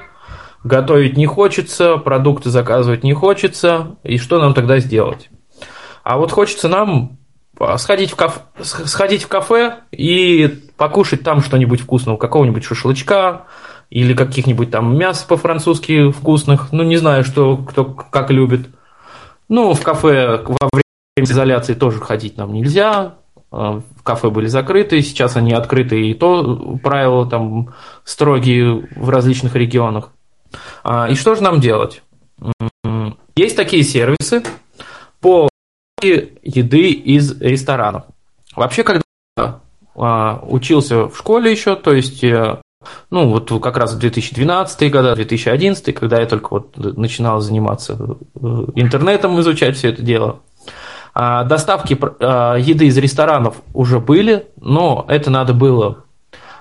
готовить 0.63 1.17
не 1.17 1.25
хочется, 1.25 1.97
продукты 1.97 2.49
заказывать 2.49 3.03
не 3.03 3.13
хочется, 3.13 3.97
и 4.03 4.17
что 4.17 4.39
нам 4.39 4.53
тогда 4.53 4.79
сделать? 4.79 5.29
А 6.03 6.17
вот 6.17 6.31
хочется 6.31 6.67
нам 6.67 7.17
сходить 7.77 8.11
в 8.11 8.15
кафе, 8.15 8.41
сходить 8.61 9.23
в 9.23 9.27
кафе 9.27 9.79
и 9.91 10.63
покушать 10.77 11.23
там 11.23 11.41
что-нибудь 11.41 11.81
вкусного, 11.81 12.17
какого-нибудь 12.17 12.63
шашлычка, 12.63 13.45
или 13.89 14.13
каких-нибудь 14.13 14.71
там 14.71 14.97
мяс 14.97 15.23
по-французски 15.23 16.11
вкусных, 16.11 16.71
ну, 16.71 16.83
не 16.83 16.97
знаю, 16.97 17.23
что 17.23 17.57
кто 17.57 17.85
как 17.85 18.31
любит. 18.31 18.67
Ну, 19.47 19.73
в 19.73 19.81
кафе 19.81 20.43
во 20.43 20.69
время 20.71 20.83
изоляции 21.17 21.73
тоже 21.73 21.99
ходить 21.99 22.37
нам 22.37 22.53
нельзя, 22.53 23.15
а, 23.51 23.81
кафе 24.05 24.29
были 24.29 24.47
закрыты, 24.47 25.01
сейчас 25.01 25.35
они 25.35 25.53
открыты, 25.53 26.09
и 26.09 26.13
то 26.13 26.77
правила 26.83 27.27
там 27.27 27.73
строгие 28.03 28.87
в 28.95 29.09
различных 29.09 29.55
регионах. 29.55 30.11
А, 30.83 31.09
и 31.09 31.15
что 31.15 31.35
же 31.35 31.43
нам 31.43 31.59
делать? 31.59 32.03
Есть 33.35 33.55
такие 33.55 33.83
сервисы 33.83 34.43
по 35.19 35.49
еды 36.01 36.91
из 36.91 37.41
ресторанов. 37.41 38.03
Вообще, 38.55 38.83
когда 38.83 39.03
а, 39.95 40.39
учился 40.43 41.07
в 41.07 41.17
школе 41.17 41.51
еще, 41.51 41.75
то 41.75 41.93
есть 41.93 42.23
ну, 43.09 43.29
вот 43.29 43.51
как 43.61 43.77
раз 43.77 43.95
2012 43.95 44.91
года, 44.91 45.15
2011, 45.15 45.93
когда 45.95 46.19
я 46.19 46.25
только 46.25 46.47
вот 46.49 46.77
начинал 46.77 47.39
заниматься 47.41 47.93
э, 47.93 48.37
интернетом, 48.75 49.39
изучать 49.39 49.77
все 49.77 49.89
это 49.89 50.01
дело. 50.01 50.39
А 51.17 51.45
доставки 51.45 51.97
а, 52.19 52.55
еды 52.55 52.87
из 52.87 52.97
ресторанов 52.97 53.61
уже 53.73 54.01
были, 54.01 54.47
но 54.59 55.05
это 55.07 55.29
надо 55.29 55.53
было 55.53 56.03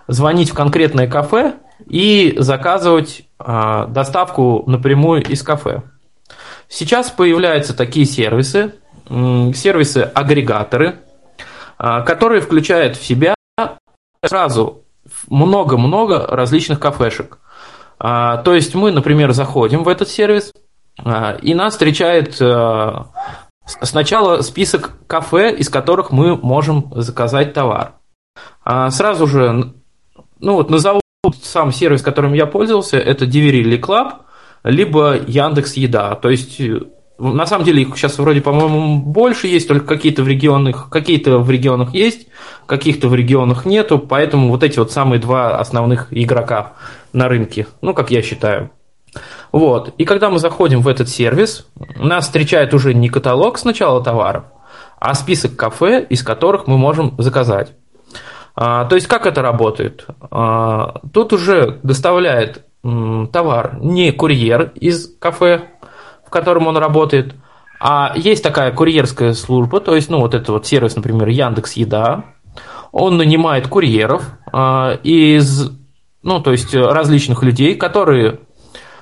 звонить 0.06 0.50
в 0.50 0.54
конкретное 0.54 1.08
кафе 1.08 1.54
и 1.86 2.36
заказывать 2.38 3.26
а, 3.38 3.86
доставку 3.86 4.62
напрямую 4.68 5.24
из 5.24 5.42
кафе. 5.42 5.82
Сейчас 6.68 7.10
появляются 7.10 7.76
такие 7.76 8.06
сервисы, 8.06 8.74
сервисы-агрегаторы, 9.08 11.00
которые 11.76 12.40
включают 12.40 12.96
в 12.96 13.04
себя 13.04 13.34
сразу 14.24 14.83
много-много 15.28 16.26
различных 16.26 16.80
кафешек. 16.80 17.38
А, 17.98 18.38
то 18.38 18.54
есть 18.54 18.74
мы, 18.74 18.90
например, 18.90 19.32
заходим 19.32 19.84
в 19.84 19.88
этот 19.88 20.08
сервис, 20.08 20.52
а, 21.02 21.36
и 21.40 21.54
нас 21.54 21.74
встречает 21.74 22.40
а, 22.40 23.06
сначала 23.64 24.42
список 24.42 24.92
кафе, 25.06 25.54
из 25.54 25.68
которых 25.68 26.10
мы 26.10 26.36
можем 26.36 26.92
заказать 26.94 27.52
товар. 27.52 27.94
Сразу 28.64 29.26
же, 29.26 29.74
ну 30.40 30.54
вот 30.54 30.70
назову 30.70 31.00
сам 31.42 31.70
сервис, 31.70 32.02
которым 32.02 32.32
я 32.32 32.46
пользовался, 32.46 32.98
это 32.98 33.26
Delivery 33.26 33.78
Club, 33.78 34.12
либо 34.64 35.16
Яндекс 35.16 35.74
Еда. 35.74 36.14
То 36.14 36.30
есть 36.30 36.60
на 37.18 37.46
самом 37.46 37.64
деле 37.64 37.82
их 37.82 37.96
сейчас 37.96 38.18
вроде, 38.18 38.40
по-моему, 38.40 38.98
больше 38.98 39.46
есть, 39.46 39.68
только 39.68 39.86
какие-то 39.86 40.22
в 40.22 40.28
регионах, 40.28 40.88
какие-то 40.90 41.38
в 41.38 41.50
регионах 41.50 41.94
есть, 41.94 42.26
каких-то 42.66 43.08
в 43.08 43.14
регионах 43.14 43.64
нету, 43.64 43.98
поэтому 43.98 44.48
вот 44.48 44.62
эти 44.62 44.78
вот 44.78 44.90
самые 44.90 45.20
два 45.20 45.58
основных 45.58 46.08
игрока 46.10 46.72
на 47.12 47.28
рынке, 47.28 47.66
ну, 47.80 47.94
как 47.94 48.10
я 48.10 48.22
считаю. 48.22 48.70
Вот. 49.52 49.94
И 49.98 50.04
когда 50.04 50.30
мы 50.30 50.38
заходим 50.40 50.80
в 50.80 50.88
этот 50.88 51.08
сервис, 51.08 51.68
нас 51.96 52.24
встречает 52.24 52.74
уже 52.74 52.94
не 52.94 53.08
каталог 53.08 53.58
сначала 53.58 54.02
товаров, 54.02 54.44
а 54.98 55.14
список 55.14 55.54
кафе, 55.56 56.04
из 56.08 56.22
которых 56.22 56.66
мы 56.66 56.76
можем 56.76 57.14
заказать. 57.18 57.72
А, 58.56 58.84
то 58.84 58.94
есть 58.94 59.06
как 59.06 59.26
это 59.26 59.42
работает? 59.42 60.06
А, 60.30 61.00
тут 61.12 61.32
уже 61.32 61.78
доставляет 61.82 62.64
м, 62.84 63.28
товар 63.32 63.78
не 63.80 64.12
курьер 64.12 64.72
из 64.74 65.16
кафе, 65.18 65.70
котором 66.34 66.66
он 66.66 66.76
работает. 66.76 67.34
А 67.80 68.12
есть 68.16 68.42
такая 68.42 68.72
курьерская 68.72 69.32
служба, 69.32 69.80
то 69.80 69.94
есть, 69.94 70.10
ну, 70.10 70.20
вот 70.20 70.34
это 70.34 70.52
вот 70.52 70.66
сервис, 70.66 70.96
например, 70.96 71.28
Яндекс 71.28 71.74
Еда. 71.74 72.24
он 72.92 73.16
нанимает 73.16 73.68
курьеров 73.68 74.24
а, 74.52 74.98
из, 75.02 75.70
ну, 76.22 76.40
то 76.40 76.52
есть 76.52 76.74
различных 76.74 77.42
людей, 77.42 77.74
которые 77.74 78.40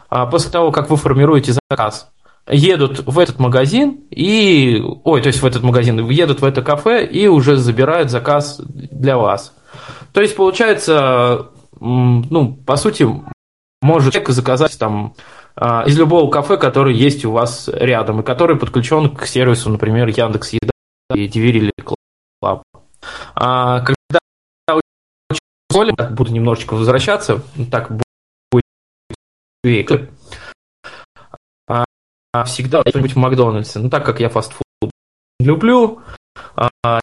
а, 0.09 0.27
после 0.27 0.51
того, 0.51 0.73
как 0.73 0.90
вы 0.90 0.97
формируете 0.97 1.55
заказ, 1.71 2.11
едут 2.49 3.07
в 3.07 3.18
этот 3.18 3.38
магазин 3.38 4.01
и, 4.11 4.83
ой, 5.05 5.21
то 5.23 5.29
есть 5.29 5.42
в 5.42 5.47
этот 5.47 5.62
магазин, 5.62 6.09
едут 6.09 6.40
в 6.40 6.45
это 6.45 6.62
кафе 6.62 7.07
и 7.07 7.29
уже 7.29 7.57
забирают 7.57 8.11
заказ 8.11 8.61
для 8.64 9.16
вас. 9.16 9.55
То 10.12 10.21
есть 10.21 10.37
получается, 10.37 11.49
ну, 11.81 12.59
по 12.66 12.77
сути, 12.77 13.07
может 13.81 14.12
человек 14.12 14.31
заказать 14.31 14.79
там 14.79 15.14
из 15.57 15.99
любого 15.99 16.31
кафе, 16.31 16.57
который 16.57 16.95
есть 16.95 17.25
у 17.25 17.33
вас 17.33 17.69
рядом 17.73 18.21
и 18.21 18.25
который 18.25 18.57
подключен 18.57 19.15
к 19.15 19.27
сервису, 19.27 19.71
например, 19.71 20.09
Яндекс 20.09 20.55
Еда 20.55 20.73
и 21.15 21.29
Delivery 21.29 21.59
или 21.59 21.73
Club. 22.43 22.62
А 23.35 23.81
когда 23.81 24.19
буду 26.11 26.33
немножечко 26.33 26.75
возвращаться, 26.75 27.43
так 27.71 27.91
будет 28.51 28.65
а 32.33 32.45
всегда 32.45 32.83
что-нибудь 32.87 33.12
в 33.12 33.17
Макдональдсе. 33.17 33.79
Ну, 33.79 33.91
так 33.91 34.05
как 34.05 34.21
я 34.21 34.29
фастфуд 34.29 34.65
люблю, 35.38 36.01
а, 36.57 37.01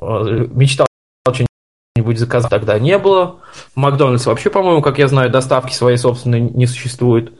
мечтал 0.00 0.86
что-нибудь 1.28 2.18
заказать, 2.18 2.50
тогда 2.50 2.78
не 2.78 2.98
было. 2.98 3.40
В 3.74 3.76
Макдональдсе 3.76 4.30
вообще, 4.30 4.48
по-моему, 4.48 4.80
как 4.80 4.98
я 4.98 5.08
знаю, 5.08 5.30
доставки 5.30 5.74
своей 5.74 5.98
собственной 5.98 6.40
не 6.40 6.66
существует. 6.66 7.34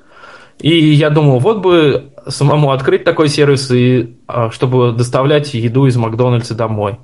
И 0.60 0.92
я 0.92 1.10
думал, 1.10 1.38
вот 1.38 1.58
бы 1.60 2.12
самому 2.28 2.72
открыть 2.72 3.04
такой 3.04 3.28
сервис, 3.28 3.70
и, 3.70 4.16
а, 4.26 4.50
чтобы 4.50 4.92
доставлять 4.92 5.54
еду 5.54 5.86
из 5.86 5.96
Макдональдса 5.96 6.54
домой. 6.54 6.98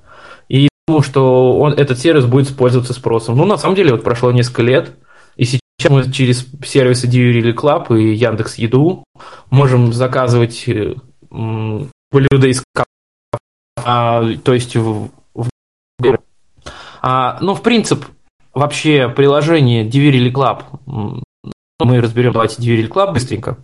И 0.48 0.68
думал, 0.86 1.02
что 1.02 1.58
он, 1.58 1.72
этот 1.72 1.98
сервис 1.98 2.26
будет 2.26 2.48
использоваться 2.48 2.92
спросом. 2.92 3.36
Ну, 3.36 3.44
на 3.44 3.56
самом 3.56 3.74
деле, 3.74 3.92
вот 3.92 4.04
прошло 4.04 4.30
несколько 4.30 4.62
лет, 4.62 4.92
и 5.36 5.44
сейчас 5.44 5.60
мы 5.90 6.10
через 6.12 6.46
сервисы 6.64 7.06
Delivery 7.06 7.54
Club 7.54 7.98
и 7.98 8.14
Яндекс 8.14 8.56
Еду 8.56 9.04
можем 9.50 9.92
заказывать 9.92 10.64
э, 10.68 10.94
блюда 11.30 12.46
из 12.48 12.62
а, 13.84 14.24
то 14.42 14.52
есть 14.52 14.74
в, 14.74 15.10
в 15.34 15.48
а, 17.02 17.38
ну, 17.40 17.54
в 17.54 17.62
принцип, 17.62 18.04
вообще 18.52 19.08
приложение 19.08 19.86
Delivery 19.88 20.32
Club, 20.32 21.22
мы 21.84 22.00
разберем, 22.00 22.32
давайте 22.32 22.62
Delivery 22.62 22.88
Club 22.88 23.12
быстренько, 23.12 23.58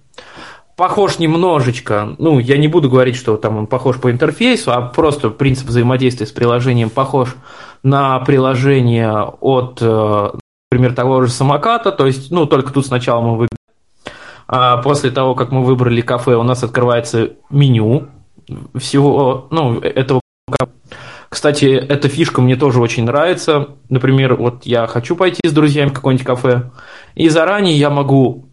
похож 0.77 1.19
немножечко, 1.19 2.15
ну, 2.19 2.39
я 2.39 2.59
не 2.59 2.69
буду 2.69 2.91
говорить, 2.91 3.17
что 3.17 3.37
там 3.37 3.57
он 3.57 3.67
похож 3.67 3.99
по 3.99 4.11
интерфейсу, 4.11 4.73
а 4.73 4.83
просто 4.83 5.31
принцип 5.31 5.69
взаимодействия 5.69 6.27
с 6.27 6.33
приложением 6.33 6.91
похож 6.91 7.35
на 7.83 8.21
приложение 8.21 9.13
от 9.41 9.79
э, 9.81 10.31
например, 10.71 10.95
того 10.95 11.23
же 11.23 11.31
самоката, 11.31 11.91
то 11.91 12.07
есть, 12.07 12.31
ну, 12.31 12.47
только 12.47 12.73
тут 12.73 12.87
сначала 12.87 13.21
мы 13.21 13.31
выбираем, 13.33 13.49
а 14.47 14.77
после 14.79 15.11
того, 15.11 15.35
как 15.35 15.51
мы 15.51 15.65
выбрали 15.65 16.03
кафе, 16.03 16.35
у 16.35 16.43
нас 16.43 16.63
открывается 16.63 17.31
меню 17.49 18.09
всего, 18.77 19.47
ну, 19.51 19.81
этого 19.81 20.21
кстати, 21.33 21.65
эта 21.65 22.11
фишка 22.11 22.43
мне 22.43 22.57
тоже 22.57 22.79
очень 22.79 23.07
нравится. 23.07 23.69
Например, 23.89 24.35
вот 24.35 24.67
я 24.67 24.87
хочу 24.87 25.17
пойти 25.17 25.41
с 25.43 25.53
друзьями 25.53 25.89
в 25.89 25.95
какое-нибудь 25.95 26.27
кафе, 26.27 26.71
и 27.15 27.29
заранее 27.29 27.77
я 27.77 27.91
могу 27.91 28.49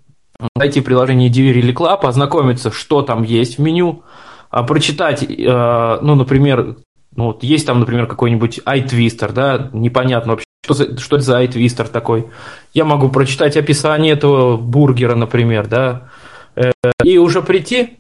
найти 0.56 0.82
приложение 0.82 1.30
Delivery 1.30 1.60
или 1.60 1.74
Club, 1.74 2.06
ознакомиться, 2.06 2.72
что 2.72 3.02
там 3.02 3.24
есть 3.24 3.58
в 3.58 3.62
меню, 3.62 4.04
а, 4.50 4.64
прочитать, 4.64 5.24
э, 5.24 6.00
ну, 6.02 6.16
например, 6.16 6.78
ну, 7.16 7.26
вот 7.28 7.44
есть 7.44 7.68
там, 7.68 7.80
например, 7.80 8.08
какой-нибудь 8.08 8.60
iTwister, 8.66 9.32
да, 9.32 9.70
непонятно 9.74 10.34
вообще, 10.34 10.46
что, 10.64 10.74
за, 10.74 10.98
что 10.98 11.18
это 11.18 11.26
за 11.26 11.44
iTwister 11.44 11.88
такой. 11.90 12.28
Я 12.74 12.86
могу 12.86 13.10
прочитать 13.10 13.58
описание 13.58 14.14
этого 14.14 14.58
бургера, 14.58 15.16
например, 15.16 15.68
да, 15.68 16.10
э, 16.56 16.72
и 17.04 17.18
уже 17.18 17.42
прийти 17.42 18.00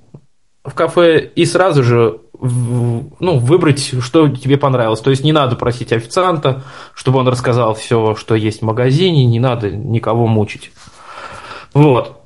в 0.63 0.73
кафе 0.73 1.19
и 1.35 1.45
сразу 1.45 1.83
же 1.83 2.19
ну, 2.41 3.37
выбрать, 3.39 3.93
что 4.01 4.29
тебе 4.29 4.57
понравилось. 4.57 5.01
То 5.01 5.09
есть 5.09 5.23
не 5.23 5.31
надо 5.31 5.55
просить 5.55 5.91
официанта, 5.91 6.63
чтобы 6.93 7.19
он 7.19 7.27
рассказал 7.27 7.73
все, 7.73 8.15
что 8.15 8.35
есть 8.35 8.61
в 8.61 8.65
магазине, 8.65 9.25
не 9.25 9.39
надо 9.39 9.71
никого 9.71 10.27
мучить. 10.27 10.71
Вот. 11.73 12.21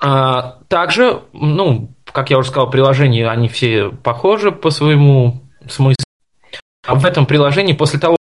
А, 0.00 0.58
также, 0.68 1.22
ну, 1.32 1.90
как 2.04 2.30
я 2.30 2.38
уже 2.38 2.48
сказал, 2.50 2.70
приложения, 2.70 3.28
они 3.28 3.48
все 3.48 3.90
похожи 3.90 4.52
по 4.52 4.70
своему 4.70 5.42
смыслу. 5.68 6.04
А 6.86 6.94
в 6.94 7.04
этом 7.04 7.26
приложении 7.26 7.72
после 7.72 7.98
того, 7.98 8.16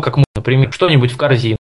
как 0.00 0.16
мы, 0.16 0.24
например, 0.34 0.72
что-нибудь 0.72 1.12
в 1.12 1.16
корзину, 1.16 1.58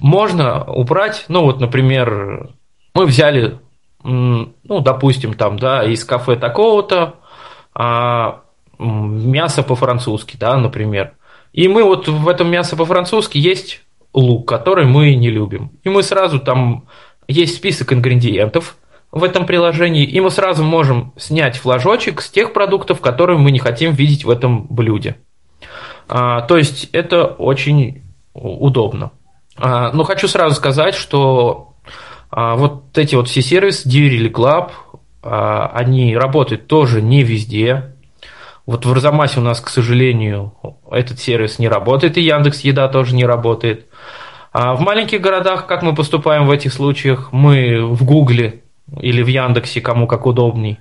можно 0.00 0.64
убрать, 0.64 1.24
ну 1.28 1.42
вот, 1.42 1.60
например, 1.60 2.50
мы 2.94 3.06
взяли, 3.06 3.58
ну, 4.02 4.54
допустим, 4.80 5.34
там, 5.34 5.58
да, 5.58 5.84
из 5.84 6.04
кафе 6.04 6.36
такого-то, 6.36 7.16
а, 7.78 8.40
мясо 8.78 9.62
по-французски, 9.62 10.36
да, 10.36 10.56
например. 10.56 11.12
И 11.52 11.68
мы 11.68 11.84
вот 11.84 12.08
в 12.08 12.28
этом 12.28 12.50
мясо 12.50 12.76
по-французски 12.76 13.38
есть 13.38 13.82
лук, 14.12 14.48
который 14.48 14.84
мы 14.84 15.14
не 15.14 15.30
любим. 15.30 15.70
И 15.84 15.88
мы 15.88 16.02
сразу 16.02 16.40
там 16.40 16.86
есть 17.28 17.54
список 17.54 17.92
ингредиентов 17.92 18.76
в 19.12 19.22
этом 19.22 19.46
приложении, 19.46 20.04
и 20.04 20.20
мы 20.20 20.30
сразу 20.30 20.64
можем 20.64 21.12
снять 21.16 21.56
флажочек 21.56 22.20
с 22.20 22.28
тех 22.30 22.52
продуктов, 22.52 23.00
которые 23.00 23.38
мы 23.38 23.52
не 23.52 23.60
хотим 23.60 23.92
видеть 23.92 24.24
в 24.24 24.30
этом 24.30 24.66
блюде. 24.66 25.16
А, 26.08 26.40
то 26.42 26.56
есть 26.56 26.88
это 26.92 27.26
очень 27.26 28.02
удобно. 28.34 29.12
А, 29.56 29.92
но 29.92 30.02
хочу 30.02 30.26
сразу 30.26 30.56
сказать, 30.56 30.96
что 30.96 31.74
а, 32.30 32.56
вот 32.56 32.98
эти 32.98 33.14
вот 33.14 33.28
все 33.28 33.40
сервисы, 33.40 33.88
Delivery 33.88 34.32
Club, 34.32 34.70
они 35.22 36.16
работают 36.16 36.66
тоже 36.66 37.02
не 37.02 37.22
везде. 37.22 37.94
Вот 38.66 38.84
в 38.84 38.92
Арзамасе 38.92 39.40
у 39.40 39.42
нас, 39.42 39.60
к 39.60 39.68
сожалению, 39.68 40.54
этот 40.90 41.18
сервис 41.18 41.58
не 41.58 41.68
работает, 41.68 42.18
и 42.18 42.22
Яндекс 42.22 42.60
Еда 42.60 42.88
тоже 42.88 43.14
не 43.14 43.24
работает. 43.24 43.86
А 44.52 44.74
в 44.74 44.80
маленьких 44.80 45.20
городах, 45.20 45.66
как 45.66 45.82
мы 45.82 45.94
поступаем 45.94 46.46
в 46.46 46.50
этих 46.50 46.72
случаях, 46.72 47.32
мы 47.32 47.84
в 47.84 48.04
Гугле 48.04 48.62
или 49.00 49.22
в 49.22 49.26
Яндексе, 49.26 49.80
кому 49.80 50.06
как 50.06 50.26
удобней, 50.26 50.80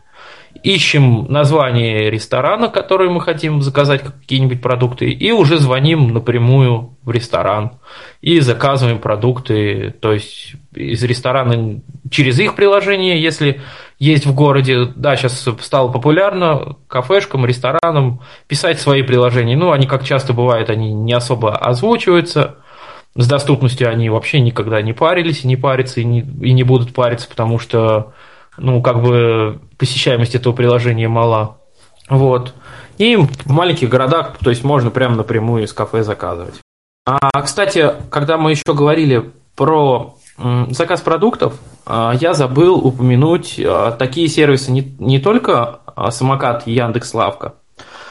ищем 0.64 1.26
название 1.32 2.10
ресторана, 2.10 2.70
который 2.70 3.10
мы 3.10 3.22
хотим 3.22 3.62
заказать 3.62 4.02
какие-нибудь 4.02 4.62
продукты, 4.62 5.10
и 5.10 5.32
уже 5.32 5.58
звоним 5.58 6.14
напрямую 6.14 6.98
в 7.04 7.12
ресторан 7.12 7.74
и 8.22 8.40
заказываем 8.40 9.00
продукты, 9.00 9.94
то 10.02 10.14
есть 10.14 10.56
из 10.74 11.04
ресторана 11.04 11.82
через 12.10 12.40
их 12.40 12.56
приложение, 12.56 13.22
если 13.22 13.62
есть 14.00 14.26
в 14.26 14.36
городе, 14.36 14.86
да, 14.96 15.16
сейчас 15.16 15.46
стало 15.62 15.92
популярно 15.92 16.76
кафешкам, 16.88 17.46
ресторанам 17.46 18.22
писать 18.48 18.80
свои 18.80 19.02
приложения. 19.02 19.58
Ну, 19.58 19.72
они, 19.72 19.88
как 19.88 20.04
часто 20.04 20.34
бывает, 20.34 20.70
они 20.70 20.94
не 20.94 21.14
особо 21.14 21.56
озвучиваются. 21.56 22.58
С 23.16 23.28
доступностью 23.28 23.90
они 23.90 24.10
вообще 24.10 24.40
никогда 24.40 24.82
не 24.84 24.94
парились 24.94 25.44
и 25.44 25.48
не 25.48 25.56
парятся, 25.56 26.02
и 26.02 26.04
не, 26.04 26.20
и 26.20 26.54
не 26.54 26.64
будут 26.64 26.94
париться, 26.94 27.28
потому 27.28 27.58
что 27.58 28.14
ну, 28.58 28.82
как 28.84 29.02
бы 29.02 29.60
посещаемость 29.78 30.36
этого 30.36 30.54
приложения 30.54 31.08
мала. 31.08 31.58
Вот. 32.10 32.54
И 33.00 33.16
в 33.16 33.52
маленьких 33.52 33.90
городах, 33.90 34.38
то 34.44 34.52
есть 34.52 34.64
можно 34.64 34.92
прямо 34.92 35.16
напрямую 35.16 35.64
из 35.64 35.74
кафе 35.74 36.04
заказывать. 36.04 36.56
А, 37.06 37.42
кстати, 37.42 37.94
когда 38.10 38.38
мы 38.38 38.52
еще 38.52 38.74
говорили 38.74 39.32
про 39.56 40.17
заказ 40.38 41.02
продуктов, 41.02 41.60
а, 41.86 42.14
я 42.20 42.34
забыл 42.34 42.76
упомянуть 42.76 43.60
а, 43.64 43.92
такие 43.92 44.28
сервисы 44.28 44.72
не, 44.72 44.96
не 45.00 45.20
только 45.20 45.80
а, 45.86 46.12
самокат 46.12 46.68
Яндекс 46.68 47.14
Лавка, 47.14 47.56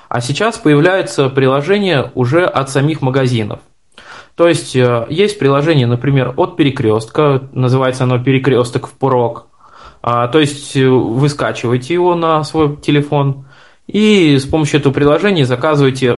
а 0.08 0.20
сейчас 0.20 0.56
появляются 0.58 1.28
приложения 1.28 2.10
уже 2.14 2.44
от 2.44 2.70
самих 2.70 3.02
магазинов. 3.02 3.60
То 4.34 4.48
есть 4.48 4.74
есть 4.74 5.38
приложение, 5.38 5.86
например, 5.86 6.34
от 6.36 6.56
перекрестка, 6.56 7.48
называется 7.52 8.04
оно 8.04 8.22
перекресток 8.22 8.86
в 8.86 8.92
порог. 8.92 9.46
То 10.02 10.38
есть 10.38 10.76
э, 10.76 10.86
вы 10.86 11.28
скачиваете 11.30 11.94
его 11.94 12.14
на 12.14 12.44
свой 12.44 12.76
телефон 12.76 13.46
и 13.86 14.36
с 14.38 14.44
помощью 14.44 14.80
этого 14.80 14.92
приложения 14.92 15.46
заказываете 15.46 16.14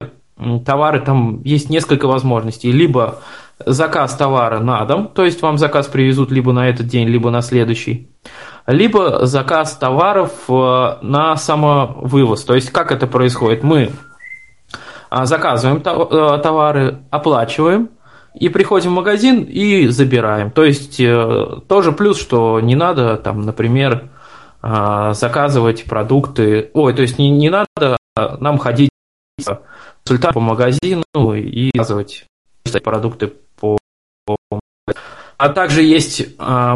товары. 0.67 1.01
Там 1.01 1.43
есть 1.45 1.71
несколько 1.71 2.07
возможностей. 2.09 2.73
Либо 2.73 3.21
заказ 3.65 4.15
товара 4.15 4.61
на 4.61 4.85
дом, 4.85 5.09
то 5.09 5.25
есть 5.25 5.43
вам 5.43 5.59
заказ 5.59 5.87
привезут 5.87 6.31
либо 6.31 6.53
на 6.53 6.69
этот 6.69 6.87
день, 6.87 7.09
либо 7.09 7.31
на 7.31 7.43
следующий. 7.43 8.09
Либо 8.67 9.25
заказ 9.27 9.77
товаров 9.77 10.33
э, 10.49 10.99
на 11.03 11.37
самовывоз. 11.37 12.45
То 12.45 12.55
есть 12.55 12.71
как 12.71 12.93
это 12.93 13.07
происходит? 13.07 13.63
Мы 13.63 13.91
а, 15.11 15.25
заказываем 15.25 15.79
э, 15.79 16.43
товары, 16.43 16.99
оплачиваем, 17.11 17.91
и 18.35 18.51
приходим 18.51 18.91
в 18.91 18.95
магазин 18.95 19.43
и 19.43 19.89
забираем. 19.89 20.51
То 20.51 20.65
есть 20.65 21.01
э, 21.01 21.61
тоже 21.67 21.93
плюс, 21.93 22.21
что 22.21 22.61
не 22.61 22.77
надо 22.77 23.17
там, 23.17 23.43
например, 23.43 24.11
заказывать 24.61 25.85
продукты. 25.85 26.71
Ой, 26.75 26.93
то 26.93 27.03
есть 27.03 27.17
не, 27.17 27.31
не 27.31 27.49
надо 27.49 27.97
нам 28.17 28.59
ходить 28.59 28.91
консультант 30.05 30.35
по 30.35 30.41
магазину 30.41 31.05
и 31.37 31.71
заказывать 31.77 32.27
продукты. 32.83 33.35
А 35.37 35.49
также 35.51 35.83
есть 35.83 36.21
э, 36.21 36.75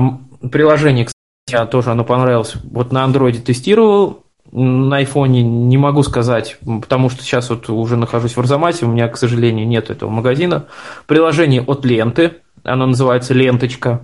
приложение, 0.51 1.07
кстати, 1.07 1.71
тоже 1.71 1.91
оно 1.91 2.05
понравилось. 2.05 2.55
Вот 2.63 2.93
на 2.93 3.03
андроиде 3.03 3.41
тестировал, 3.41 4.25
на 4.53 4.99
айфоне 4.99 5.43
не 5.43 5.79
могу 5.79 6.03
сказать, 6.03 6.59
потому 6.83 7.09
что 7.09 7.23
сейчас 7.23 7.51
вот 7.51 7.69
уже 7.71 7.97
нахожусь 7.97 8.37
в 8.37 8.41
Арзамасе, 8.41 8.85
у 8.85 8.89
меня, 8.89 9.09
к 9.09 9.17
сожалению, 9.17 9.67
нет 9.67 9.91
этого 9.91 10.11
магазина. 10.11 10.67
Приложение 11.07 11.63
от 11.63 11.85
ленты, 11.85 12.35
оно 12.63 12.87
называется 12.87 13.35
«Ленточка». 13.35 14.03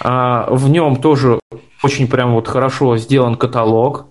А, 0.00 0.48
в 0.50 0.68
нем 0.68 0.96
тоже 0.96 1.40
очень 1.82 2.08
прям 2.08 2.34
вот 2.34 2.46
хорошо 2.46 2.96
сделан 2.98 3.36
каталог, 3.36 4.06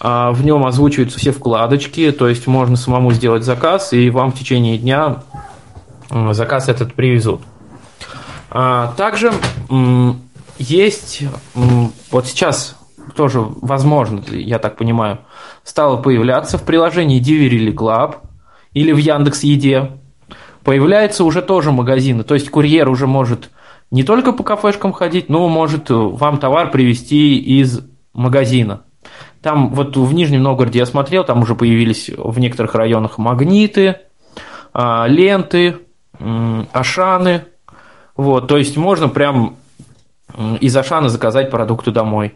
а, 0.00 0.32
в 0.32 0.44
нем 0.44 0.66
озвучиваются 0.66 1.18
все 1.18 1.32
вкладочки, 1.32 2.10
то 2.10 2.28
есть 2.28 2.46
можно 2.46 2.76
самому 2.76 3.12
сделать 3.12 3.44
заказ, 3.44 3.92
и 3.92 4.10
вам 4.10 4.32
в 4.32 4.38
течение 4.38 4.78
дня 4.78 5.22
заказ 6.10 6.68
этот 6.68 6.94
привезут. 6.94 7.40
А, 8.50 8.92
также 8.96 9.32
есть 10.58 11.22
вот 12.10 12.26
сейчас 12.26 12.76
тоже 13.14 13.40
возможно, 13.40 14.22
я 14.30 14.58
так 14.58 14.76
понимаю, 14.76 15.18
стало 15.64 15.96
появляться 16.00 16.58
в 16.58 16.62
приложении 16.62 17.20
Delivery 17.20 17.74
Club 17.74 18.16
или 18.72 18.92
в 18.92 18.98
Яндекс 18.98 19.42
Еде. 19.44 19.92
Появляются 20.64 21.24
уже 21.24 21.42
тоже 21.42 21.72
магазины, 21.72 22.24
то 22.24 22.34
есть 22.34 22.50
курьер 22.50 22.88
уже 22.88 23.06
может 23.06 23.50
не 23.90 24.02
только 24.02 24.32
по 24.32 24.42
кафешкам 24.42 24.92
ходить, 24.92 25.28
но 25.28 25.48
может 25.48 25.88
вам 25.88 26.38
товар 26.38 26.70
привезти 26.70 27.38
из 27.38 27.80
магазина. 28.12 28.82
Там 29.42 29.70
вот 29.70 29.96
в 29.96 30.12
Нижнем 30.12 30.42
Новгороде 30.42 30.80
я 30.80 30.86
смотрел, 30.86 31.24
там 31.24 31.42
уже 31.42 31.54
появились 31.54 32.10
в 32.16 32.38
некоторых 32.38 32.74
районах 32.74 33.18
магниты, 33.18 34.00
а, 34.74 35.06
ленты, 35.06 35.78
ашаны. 36.72 37.44
Вот, 38.18 38.48
то 38.48 38.58
есть 38.58 38.76
можно 38.76 39.08
прям 39.08 39.56
из 40.60 40.76
Ашана 40.76 41.08
заказать 41.08 41.50
продукты 41.50 41.92
домой. 41.92 42.34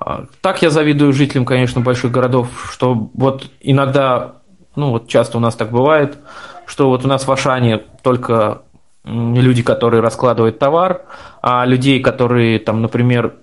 А, 0.00 0.24
так 0.40 0.62
я 0.62 0.70
завидую 0.70 1.12
жителям, 1.12 1.44
конечно, 1.44 1.82
больших 1.82 2.10
городов, 2.10 2.48
что 2.72 3.10
вот 3.12 3.44
иногда, 3.60 4.36
ну 4.74 4.90
вот 4.90 5.06
часто 5.06 5.36
у 5.36 5.40
нас 5.40 5.54
так 5.54 5.70
бывает, 5.70 6.18
что 6.64 6.88
вот 6.88 7.04
у 7.04 7.08
нас 7.08 7.26
в 7.26 7.30
Ашане 7.30 7.82
только 8.02 8.62
люди, 9.04 9.62
которые 9.62 10.00
раскладывают 10.00 10.58
товар, 10.58 11.02
а 11.42 11.66
людей, 11.66 12.00
которые 12.00 12.58
там, 12.58 12.80
например, 12.80 13.34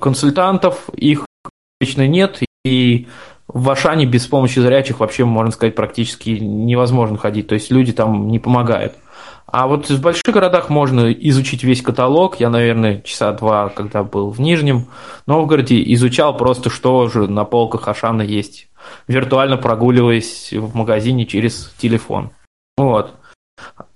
консультантов, 0.00 0.90
их 0.94 1.24
лично 1.80 2.06
нет, 2.06 2.40
и 2.66 3.08
в 3.48 3.70
Ашане 3.70 4.04
без 4.04 4.26
помощи 4.26 4.58
зрячих 4.58 5.00
вообще, 5.00 5.24
можно 5.24 5.52
сказать, 5.52 5.74
практически 5.74 6.30
невозможно 6.30 7.16
ходить, 7.16 7.46
то 7.46 7.54
есть 7.54 7.70
люди 7.70 7.92
там 7.92 8.28
не 8.28 8.38
помогают. 8.38 8.94
А 9.52 9.66
вот 9.66 9.88
в 9.88 10.00
больших 10.00 10.32
городах 10.32 10.70
можно 10.70 11.12
изучить 11.12 11.64
весь 11.64 11.82
каталог. 11.82 12.38
Я, 12.38 12.50
наверное, 12.50 13.00
часа 13.02 13.32
два, 13.32 13.68
когда 13.68 14.02
был 14.02 14.30
в 14.30 14.40
Нижнем 14.40 14.86
Новгороде, 15.26 15.82
изучал 15.94 16.36
просто, 16.36 16.70
что 16.70 17.08
же 17.08 17.26
на 17.28 17.44
полках 17.44 17.88
Ашана 17.88 18.22
есть, 18.22 18.68
виртуально 19.08 19.56
прогуливаясь 19.56 20.52
в 20.52 20.76
магазине 20.76 21.26
через 21.26 21.74
телефон. 21.78 22.30
Вот. 22.76 23.14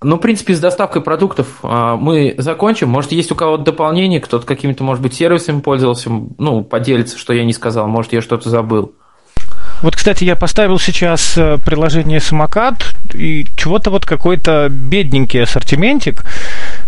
Ну, 0.03 0.17
в 0.17 0.21
принципе, 0.21 0.55
с 0.55 0.61
доставкой 0.61 1.03
продуктов 1.03 1.61
а, 1.63 1.97
мы 1.97 2.35
закончим. 2.37 2.91
Может, 2.91 3.13
есть 3.13 3.33
у 3.33 3.35
кого-то 3.35 3.65
дополнение, 3.65 4.21
кто-то 4.21 4.47
какими-то, 4.47 4.85
может 4.85 5.03
быть, 5.03 5.15
сервисами 5.15 5.61
пользовался, 5.61 6.11
ну, 6.11 6.63
поделиться, 6.63 7.17
что 7.17 7.33
я 7.33 7.45
не 7.45 7.53
сказал, 7.53 7.87
может, 7.89 8.13
я 8.13 8.21
что-то 8.21 8.51
забыл. 8.51 8.95
Вот, 9.83 9.97
кстати, 9.97 10.25
я 10.25 10.37
поставил 10.37 10.79
сейчас 10.79 11.35
э, 11.37 11.59
приложение 11.65 12.21
«Самокат», 12.21 12.95
и 13.15 13.47
чего-то 13.57 13.91
вот 13.91 14.05
какой-то 14.05 14.69
бедненький 14.71 15.43
ассортиментик. 15.43 16.25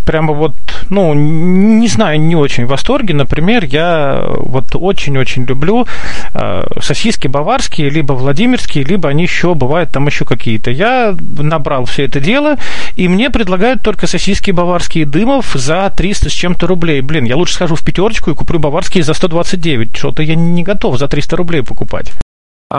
Прямо 0.04 0.32
вот, 0.32 0.54
ну, 0.90 1.14
не 1.14 1.88
знаю, 1.88 2.20
не 2.20 2.36
очень 2.36 2.66
в 2.66 2.68
восторге. 2.68 3.14
Например, 3.14 3.64
я 3.64 4.24
вот 4.26 4.74
очень-очень 4.74 5.44
люблю 5.44 5.86
э, 6.34 6.62
сосиски 6.80 7.28
баварские, 7.28 7.90
либо 7.90 8.12
владимирские, 8.12 8.84
либо 8.84 9.08
они 9.08 9.24
еще 9.24 9.54
бывают 9.54 9.90
там 9.90 10.06
еще 10.06 10.24
какие-то. 10.24 10.70
Я 10.70 11.16
набрал 11.38 11.84
все 11.84 12.04
это 12.04 12.20
дело, 12.20 12.56
и 12.96 13.08
мне 13.08 13.30
предлагают 13.30 13.82
только 13.82 14.06
сосиски 14.06 14.50
баварские 14.50 15.06
дымов 15.06 15.52
за 15.54 15.92
300 15.96 16.30
с 16.30 16.32
чем-то 16.32 16.66
рублей. 16.66 17.00
Блин, 17.00 17.24
я 17.24 17.36
лучше 17.36 17.54
схожу 17.54 17.76
в 17.76 17.84
пятерочку 17.84 18.30
и 18.30 18.34
куплю 18.34 18.58
баварские 18.58 19.02
за 19.02 19.14
129. 19.14 19.96
Что-то 19.96 20.22
я 20.22 20.34
не 20.34 20.62
готов 20.62 20.98
за 20.98 21.08
300 21.08 21.36
рублей 21.36 21.62
покупать. 21.62 22.12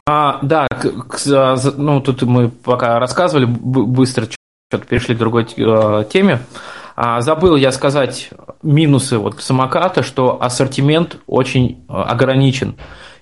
А, 0.06 0.40
да, 0.42 0.68
к, 0.68 1.08
к, 1.08 1.58
ну 1.78 2.02
тут 2.02 2.22
мы 2.24 2.50
пока 2.50 3.00
рассказывали, 3.00 3.46
быстро 3.46 4.28
что-то 4.70 4.86
перешли 4.86 5.16
к 5.16 5.20
другой 5.20 5.48
э, 5.56 6.04
теме. 6.12 6.42
А, 6.96 7.22
забыл 7.22 7.56
я 7.56 7.72
сказать 7.72 8.32
минусы 8.64 9.18
вот 9.18 9.42
самоката, 9.42 10.04
что 10.04 10.42
ассортимент 10.42 11.20
очень 11.28 11.86
э, 11.88 11.94
ограничен. 11.94 12.76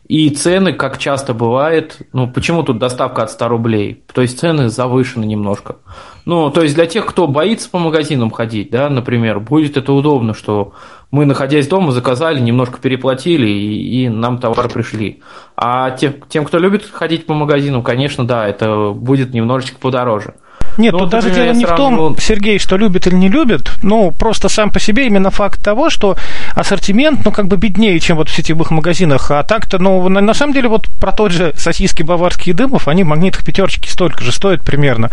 И 0.07 0.29
цены, 0.29 0.73
как 0.73 0.99
часто 0.99 1.33
бывает, 1.33 1.97
ну 2.13 2.31
почему 2.31 2.63
тут 2.63 2.77
доставка 2.77 3.23
от 3.23 3.31
100 3.31 3.47
рублей? 3.47 4.03
То 4.13 4.21
есть 4.21 4.39
цены 4.39 4.69
завышены 4.69 5.25
немножко. 5.25 5.77
Ну, 6.25 6.49
то 6.51 6.61
есть 6.61 6.75
для 6.75 6.85
тех, 6.85 7.05
кто 7.05 7.27
боится 7.27 7.69
по 7.69 7.79
магазинам 7.79 8.31
ходить, 8.31 8.69
да, 8.71 8.89
например, 8.89 9.39
будет 9.39 9.77
это 9.77 9.93
удобно, 9.93 10.33
что 10.33 10.73
мы, 11.15 11.25
находясь 11.25 11.65
дома, 11.69 11.93
заказали, 11.93 12.41
немножко 12.41 12.77
переплатили, 12.77 13.47
и, 13.47 14.03
и 14.03 14.09
нам 14.09 14.37
товар 14.37 14.67
пришли. 14.67 15.21
А 15.55 15.91
тем, 15.91 16.15
тем, 16.27 16.43
кто 16.43 16.59
любит 16.59 16.83
ходить 16.91 17.25
по 17.25 17.33
магазинам, 17.33 17.83
конечно, 17.83 18.27
да, 18.27 18.45
это 18.45 18.91
будет 18.91 19.33
немножечко 19.33 19.79
подороже. 19.79 20.33
Нет, 20.77 20.93
ну, 20.93 20.99
тут 20.99 21.09
даже 21.09 21.31
дело 21.31 21.53
не 21.53 21.65
в 21.65 21.75
том, 21.75 22.17
Сергей, 22.19 22.59
что 22.59 22.77
любит 22.77 23.07
или 23.07 23.15
не 23.15 23.29
любит, 23.29 23.71
ну, 23.81 24.11
просто 24.11 24.49
сам 24.49 24.69
по 24.69 24.79
себе 24.79 25.07
именно 25.07 25.31
факт 25.31 25.63
того, 25.63 25.89
что 25.89 26.17
ассортимент, 26.53 27.23
ну, 27.25 27.31
как 27.31 27.47
бы 27.47 27.57
беднее, 27.57 27.99
чем 27.99 28.17
вот 28.17 28.29
в 28.29 28.35
сетевых 28.35 28.71
магазинах, 28.71 29.31
а 29.31 29.43
так-то, 29.43 29.79
ну, 29.79 30.07
на, 30.09 30.21
на 30.21 30.33
самом 30.33 30.53
деле, 30.53 30.69
вот 30.69 30.87
про 30.99 31.11
тот 31.11 31.31
же 31.31 31.53
сосиски 31.57 32.03
баварские 32.03 32.55
дымов, 32.55 32.87
они 32.87 33.03
в 33.03 33.07
магнитах 33.07 33.43
пятерочки 33.43 33.87
столько 33.87 34.23
же 34.23 34.31
стоят 34.31 34.63
примерно. 34.63 35.09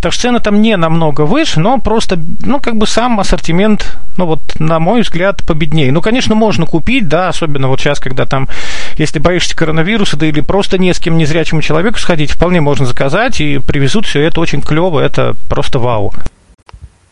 Так 0.00 0.12
что 0.12 0.22
цены 0.22 0.40
там 0.40 0.60
не 0.60 0.76
намного 0.76 1.22
выше, 1.22 1.60
но 1.60 1.78
просто, 1.78 2.18
ну, 2.44 2.60
как 2.60 2.76
бы 2.76 2.86
сам 2.86 3.20
ассортимент, 3.20 3.96
ну, 4.16 4.26
вот, 4.26 4.40
на 4.58 4.78
мой 4.78 5.02
взгляд, 5.02 5.44
победнее. 5.46 5.92
Ну, 5.92 6.00
конечно, 6.00 6.34
можно 6.34 6.66
купить, 6.66 7.08
да, 7.08 7.28
особенно 7.28 7.68
вот 7.68 7.80
сейчас, 7.80 8.00
когда 8.00 8.26
там, 8.26 8.48
если 8.96 9.18
боишься 9.18 9.56
коронавируса, 9.56 10.16
да 10.16 10.26
или 10.26 10.40
просто 10.40 10.78
не 10.78 10.92
с 10.92 10.98
кем 10.98 11.18
незрячему 11.18 11.62
человеку 11.62 11.98
сходить, 11.98 12.32
вполне 12.32 12.60
можно 12.60 12.86
заказать, 12.86 13.40
и 13.40 13.58
привезут 13.58 14.06
все 14.06 14.22
это 14.22 14.40
очень 14.40 14.62
клево, 14.62 15.00
это 15.00 15.34
просто 15.48 15.78
вау. 15.78 16.12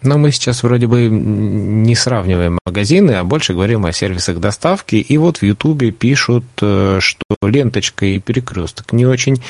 Но 0.04 0.18
мы 0.18 0.32
сейчас 0.32 0.62
вроде 0.62 0.86
бы 0.86 1.08
не 1.08 1.94
сравниваем 1.94 2.58
магазины, 2.66 3.12
а 3.12 3.24
больше 3.24 3.54
говорим 3.54 3.86
о 3.86 3.92
сервисах 3.92 4.38
доставки. 4.38 4.96
И 4.96 5.16
вот 5.16 5.38
в 5.38 5.42
Ютубе 5.42 5.90
пишут, 5.92 6.44
э, 6.60 6.98
что 7.00 7.22
ленточка 7.42 8.04
и 8.04 8.20
перекресток 8.20 8.92
не 8.92 9.06
очень 9.06 9.42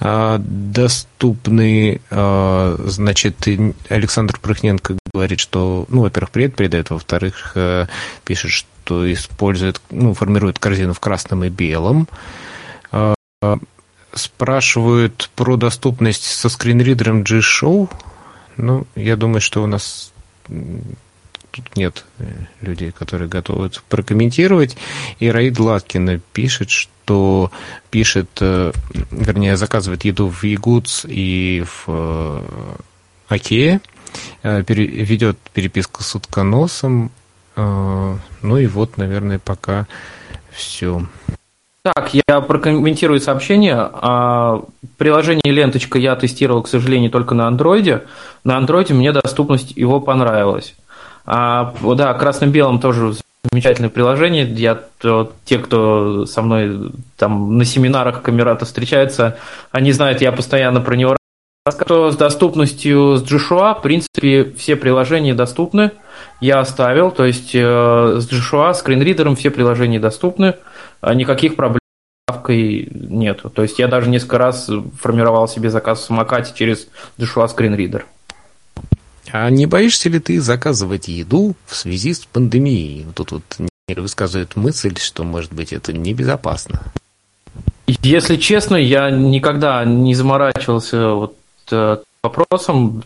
э, 0.00 0.36
доступны. 0.38 2.00
Э, 2.10 2.76
значит, 2.84 3.48
Александр 3.88 4.38
Прыхненко 4.40 4.98
говорит, 5.14 5.40
что, 5.40 5.86
ну, 5.88 6.02
во-первых, 6.02 6.30
привет 6.30 6.54
передает, 6.54 6.90
во-вторых, 6.90 7.56
пишет, 8.24 8.50
что 8.50 9.10
использует, 9.10 9.80
ну, 9.90 10.12
формирует 10.12 10.58
корзину 10.58 10.92
в 10.92 11.00
красном 11.00 11.44
и 11.44 11.48
белом 11.48 12.06
спрашивают 14.18 15.30
про 15.36 15.56
доступность 15.56 16.24
со 16.24 16.48
скринридером 16.48 17.22
G-Show. 17.22 17.90
Ну, 18.56 18.86
я 18.94 19.16
думаю, 19.16 19.40
что 19.40 19.62
у 19.62 19.66
нас 19.66 20.12
тут 21.56 21.76
нет 21.76 22.04
э, 22.18 22.24
людей, 22.60 22.92
которые 22.92 23.28
готовы 23.28 23.70
прокомментировать. 23.88 24.76
И 25.18 25.30
Раид 25.30 25.58
Латкина 25.58 26.20
пишет, 26.32 26.70
что 26.70 27.50
пишет, 27.90 28.28
э, 28.40 28.72
вернее, 29.10 29.56
заказывает 29.56 30.04
еду 30.04 30.28
в 30.28 30.44
Ягудс 30.44 31.04
и 31.08 31.64
в 31.66 31.84
э, 31.88 32.76
Окее, 33.28 33.80
ведет 34.44 35.36
переписку 35.52 36.04
с 36.04 36.14
утконосом. 36.14 37.10
Ну 37.56 38.18
и 38.56 38.66
вот, 38.66 38.98
наверное, 38.98 39.40
пока 39.40 39.88
все. 40.52 41.04
Так, 41.94 42.10
я 42.14 42.40
прокомментирую 42.40 43.20
сообщение. 43.20 43.76
А, 43.78 44.64
приложение 44.98 45.52
«Ленточка» 45.52 46.00
я 46.00 46.16
тестировал, 46.16 46.62
к 46.62 46.68
сожалению, 46.68 47.12
только 47.12 47.36
на 47.36 47.46
андроиде. 47.46 48.02
На 48.42 48.56
андроиде 48.56 48.92
мне 48.92 49.12
доступность 49.12 49.70
его 49.76 50.00
понравилась. 50.00 50.74
А, 51.26 51.72
да, 51.80 52.12
красным-белым 52.14 52.80
тоже 52.80 53.14
замечательное 53.52 53.88
приложение. 53.88 54.52
Я, 54.52 54.80
те, 55.44 55.58
кто 55.58 56.26
со 56.26 56.42
мной 56.42 56.90
там 57.16 57.56
на 57.56 57.64
семинарах 57.64 58.20
Камерата 58.20 58.64
встречаются, 58.64 59.38
они 59.70 59.92
знают, 59.92 60.20
я 60.22 60.32
постоянно 60.32 60.80
про 60.80 60.96
него 60.96 61.16
рассказываю. 61.64 62.10
С 62.10 62.16
доступностью 62.16 63.16
с 63.16 63.22
Joshua, 63.22 63.78
в 63.78 63.82
принципе, 63.82 64.52
все 64.58 64.74
приложения 64.74 65.34
доступны. 65.34 65.92
Я 66.40 66.58
оставил, 66.58 67.12
то 67.12 67.24
есть 67.24 67.54
э, 67.54 68.18
с 68.18 68.28
Joshua, 68.28 68.74
скринридером 68.74 69.36
все 69.36 69.50
приложения 69.50 70.00
доступны. 70.00 70.54
Никаких 71.02 71.56
проблем 71.56 71.80
доставкой 72.26 72.88
нету. 72.92 73.50
То 73.50 73.62
есть 73.62 73.78
я 73.78 73.88
даже 73.88 74.08
несколько 74.08 74.38
раз 74.38 74.70
формировал 75.00 75.48
себе 75.48 75.70
заказ 75.70 76.00
в 76.00 76.04
самокате 76.04 76.52
через 76.54 76.88
Joshua 77.18 77.46
Screen 77.46 77.76
Reader. 77.76 78.02
А 79.32 79.50
не 79.50 79.66
боишься 79.66 80.08
ли 80.08 80.18
ты 80.18 80.40
заказывать 80.40 81.08
еду 81.08 81.54
в 81.66 81.74
связи 81.74 82.14
с 82.14 82.24
пандемией? 82.24 83.06
Тут 83.14 83.32
вот 83.32 83.42
высказывают 83.88 84.56
мысль, 84.56 84.96
что, 84.98 85.24
может 85.24 85.52
быть, 85.52 85.72
это 85.72 85.92
небезопасно. 85.92 86.80
Если 87.86 88.36
честно, 88.36 88.76
я 88.76 89.10
никогда 89.10 89.84
не 89.84 90.14
заморачивался 90.14 91.10
вот 91.10 91.36
э, 91.70 91.98
вопросом. 92.22 93.04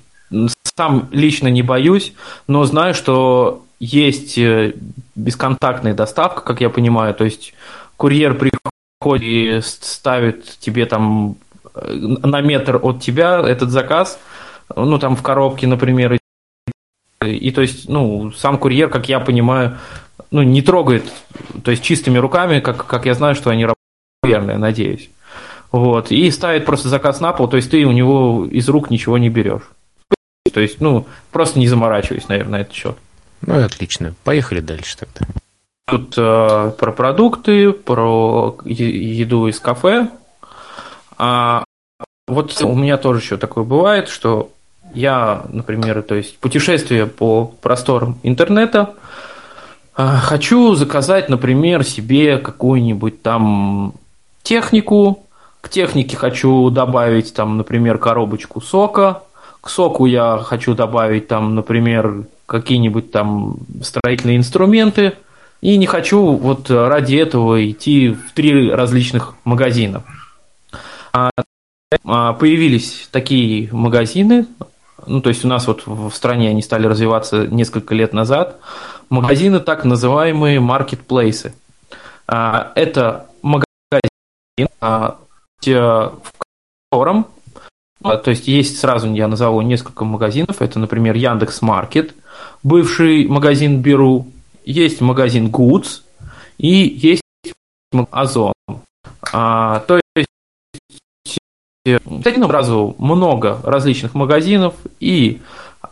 Сам 0.76 1.08
лично 1.12 1.48
не 1.48 1.62
боюсь, 1.62 2.14
но 2.46 2.64
знаю, 2.64 2.94
что 2.94 3.64
есть 3.78 4.38
э, 4.38 4.72
бесконтактная 5.14 5.92
доставка, 5.92 6.40
как 6.40 6.62
я 6.62 6.70
понимаю. 6.70 7.14
То 7.14 7.24
есть 7.24 7.52
курьер 8.00 8.34
приходит 8.34 9.22
и 9.22 9.60
ставит 9.62 10.58
тебе 10.58 10.86
там 10.86 11.36
э, 11.74 11.92
на 11.92 12.40
метр 12.40 12.80
от 12.82 13.02
тебя 13.02 13.42
этот 13.46 13.68
заказ, 13.68 14.18
ну 14.74 14.98
там 14.98 15.16
в 15.16 15.22
коробке, 15.22 15.66
например, 15.66 16.18
и 17.22 17.50
то 17.50 17.60
есть, 17.60 17.90
ну, 17.90 18.32
сам 18.32 18.56
курьер, 18.56 18.88
как 18.88 19.10
я 19.10 19.20
понимаю, 19.20 19.76
ну, 20.30 20.42
не 20.42 20.62
трогает, 20.62 21.04
то 21.62 21.70
есть 21.70 21.82
чистыми 21.82 22.16
руками, 22.16 22.60
как, 22.60 22.86
как 22.86 23.04
я 23.04 23.12
знаю, 23.12 23.34
что 23.34 23.50
они 23.50 23.64
работают, 23.64 24.24
верно, 24.24 24.52
я 24.52 24.58
надеюсь. 24.58 25.10
Вот, 25.70 26.10
и 26.10 26.30
ставит 26.30 26.64
просто 26.64 26.88
заказ 26.88 27.20
на 27.20 27.32
пол, 27.32 27.48
то 27.48 27.58
есть 27.58 27.70
ты 27.70 27.84
у 27.84 27.92
него 27.92 28.46
из 28.50 28.66
рук 28.70 28.90
ничего 28.90 29.18
не 29.18 29.28
берешь. 29.28 29.70
То 30.50 30.60
есть, 30.60 30.80
ну, 30.80 31.06
просто 31.30 31.58
не 31.58 31.68
заморачиваюсь, 31.68 32.28
наверное, 32.28 32.52
на 32.52 32.60
этот 32.62 32.72
счет. 32.72 32.96
Ну 33.42 33.60
и 33.60 33.62
отлично. 33.62 34.14
Поехали 34.24 34.60
дальше 34.60 34.96
тогда. 34.96 35.26
Тут 35.90 36.14
э, 36.16 36.72
про 36.78 36.92
продукты, 36.92 37.72
про 37.72 38.56
еду 38.64 39.48
из 39.48 39.58
кафе. 39.58 40.08
А 41.18 41.64
вот 42.28 42.62
у 42.62 42.74
меня 42.74 42.96
тоже 42.96 43.20
еще 43.20 43.36
такое 43.36 43.64
бывает, 43.64 44.08
что 44.08 44.50
я, 44.94 45.44
например, 45.50 46.02
то 46.02 46.14
есть 46.14 46.38
путешествие 46.38 47.06
по 47.06 47.52
просторам 47.60 48.18
интернета, 48.22 48.94
э, 49.96 50.16
хочу 50.22 50.74
заказать, 50.74 51.28
например, 51.28 51.84
себе 51.84 52.38
какую-нибудь 52.38 53.22
там 53.22 53.94
технику. 54.42 55.24
К 55.60 55.68
технике 55.68 56.16
хочу 56.16 56.70
добавить 56.70 57.34
там, 57.34 57.56
например, 57.56 57.98
коробочку 57.98 58.60
сока. 58.60 59.22
К 59.60 59.68
соку 59.68 60.06
я 60.06 60.38
хочу 60.38 60.74
добавить 60.74 61.28
там, 61.28 61.54
например, 61.54 62.24
какие-нибудь 62.46 63.12
там 63.12 63.56
строительные 63.82 64.38
инструменты. 64.38 65.14
И 65.60 65.76
не 65.76 65.86
хочу 65.86 66.36
вот 66.36 66.70
ради 66.70 67.16
этого 67.16 67.70
идти 67.70 68.08
в 68.08 68.32
три 68.32 68.70
различных 68.70 69.34
магазина. 69.44 70.02
А, 71.12 71.30
а, 72.04 72.32
появились 72.32 73.08
такие 73.10 73.68
магазины, 73.72 74.46
ну 75.06 75.20
то 75.20 75.28
есть 75.28 75.44
у 75.44 75.48
нас 75.48 75.66
вот 75.66 75.86
в 75.86 76.10
стране 76.12 76.48
они 76.48 76.62
стали 76.62 76.86
развиваться 76.86 77.46
несколько 77.46 77.94
лет 77.94 78.12
назад, 78.12 78.58
магазины 79.10 79.60
так 79.60 79.84
называемые 79.84 80.60
маркетплейсы. 80.60 81.54
А, 82.26 82.72
это 82.74 83.26
магазин, 83.42 83.66
в 85.62 86.32
котором 86.90 87.26
то 88.02 88.30
есть 88.30 88.48
есть 88.48 88.78
сразу 88.78 89.12
я 89.12 89.28
назову 89.28 89.60
несколько 89.60 90.04
магазинов. 90.04 90.62
Это, 90.62 90.78
например, 90.78 91.16
Яндекс 91.16 91.60
Маркет, 91.60 92.14
бывший 92.62 93.26
магазин 93.28 93.82
Беру, 93.82 94.26
есть 94.64 95.00
магазин 95.00 95.48
Goods 95.48 96.02
и 96.58 96.68
есть 96.68 97.22
Озон. 98.10 98.52
А, 99.32 99.80
то 99.80 100.00
есть 100.14 100.28
таким 102.22 102.46
сразу 102.46 102.94
много 102.98 103.60
различных 103.64 104.14
магазинов 104.14 104.74
и 105.00 105.40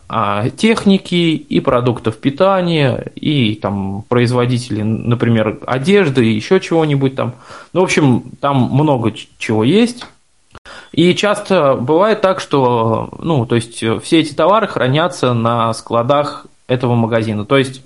а, 0.07 0.49
техники, 0.49 1.35
и 1.35 1.59
продуктов 1.59 2.17
питания, 2.17 3.11
и 3.15 3.55
там 3.55 4.03
производители, 4.07 4.81
например, 4.81 5.59
одежды, 5.67 6.25
и 6.25 6.33
еще 6.33 6.59
чего-нибудь 6.59 7.15
там. 7.15 7.35
Ну, 7.73 7.81
в 7.81 7.83
общем, 7.83 8.23
там 8.39 8.69
много 8.71 9.13
чего 9.37 9.63
есть. 9.63 10.05
И 10.91 11.13
часто 11.15 11.75
бывает 11.75 12.21
так, 12.21 12.39
что, 12.39 13.09
ну, 13.19 13.45
то 13.45 13.55
есть 13.55 13.83
все 14.03 14.19
эти 14.19 14.33
товары 14.33 14.67
хранятся 14.67 15.33
на 15.33 15.73
складах 15.73 16.47
этого 16.67 16.95
магазина. 16.95 17.45
То 17.45 17.57
есть, 17.57 17.81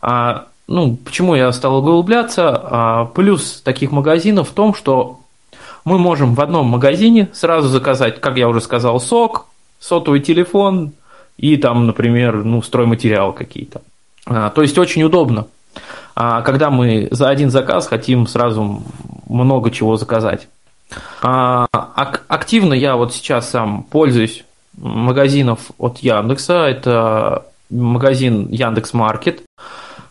а, 0.00 0.46
ну, 0.66 0.96
почему 0.96 1.34
я 1.34 1.50
стал 1.52 1.78
углубляться? 1.78 2.60
А, 2.62 3.04
плюс 3.06 3.60
таких 3.62 3.90
магазинов 3.90 4.50
в 4.50 4.52
том, 4.52 4.74
что 4.74 5.20
мы 5.84 5.98
можем 5.98 6.34
в 6.34 6.40
одном 6.40 6.66
магазине 6.66 7.28
сразу 7.32 7.68
заказать, 7.68 8.20
как 8.20 8.36
я 8.36 8.48
уже 8.48 8.60
сказал, 8.60 9.00
сок, 9.00 9.46
сотовый 9.80 10.20
телефон 10.20 10.92
и 11.36 11.56
там, 11.56 11.86
например, 11.86 12.44
ну, 12.44 12.62
стройматериалы 12.62 13.32
какие-то. 13.32 13.80
А, 14.26 14.50
то 14.50 14.62
есть 14.62 14.76
очень 14.78 15.02
удобно, 15.02 15.46
когда 16.14 16.70
мы 16.70 17.08
за 17.12 17.28
один 17.28 17.50
заказ 17.50 17.86
хотим 17.86 18.26
сразу 18.26 18.82
много 19.28 19.70
чего 19.70 19.96
заказать. 19.96 20.48
Активно 21.20 22.74
я 22.74 22.96
вот 22.96 23.14
сейчас 23.14 23.50
сам 23.50 23.84
пользуюсь 23.84 24.44
магазинов 24.76 25.70
от 25.78 25.98
Яндекса. 25.98 26.66
Это 26.66 27.44
магазин 27.70 28.48
Яндекс 28.48 28.94
Маркет. 28.94 29.42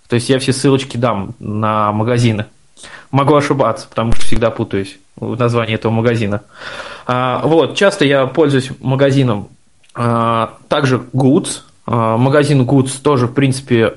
То 0.08 0.14
есть 0.14 0.30
я 0.30 0.38
все 0.38 0.54
ссылочки 0.54 0.96
дам 0.96 1.34
на 1.40 1.92
магазины. 1.92 2.46
Могу 3.10 3.34
ошибаться, 3.34 3.86
потому 3.88 4.12
что 4.12 4.24
всегда 4.24 4.50
путаюсь 4.50 4.98
в 5.16 5.38
названии 5.38 5.74
этого 5.74 5.92
магазина. 5.92 6.42
А, 7.06 7.40
вот, 7.44 7.76
часто 7.76 8.04
я 8.04 8.26
пользуюсь 8.26 8.70
магазином 8.80 9.48
а, 9.94 10.54
также 10.68 11.02
Goods. 11.12 11.62
А, 11.86 12.16
магазин 12.16 12.62
Goods 12.62 13.00
тоже, 13.02 13.26
в 13.26 13.34
принципе, 13.34 13.94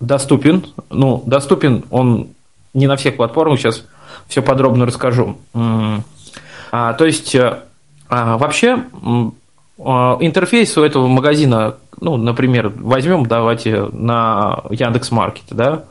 доступен. 0.00 0.66
Ну, 0.90 1.22
доступен 1.26 1.84
он 1.90 2.28
не 2.74 2.86
на 2.86 2.96
всех 2.96 3.16
платформах, 3.16 3.58
сейчас 3.58 3.84
все 4.28 4.42
подробно 4.42 4.86
расскажу. 4.86 5.38
То 5.52 7.04
есть, 7.06 7.34
вообще, 8.10 8.84
интерфейс 9.78 10.76
у 10.76 10.82
этого 10.82 11.06
магазина, 11.06 11.76
ну, 12.00 12.16
например, 12.16 12.70
возьмем, 12.76 13.24
давайте 13.24 13.84
на 13.92 14.62
Яндекс 14.68 15.10
Маркет, 15.10 15.44
да, 15.50 15.84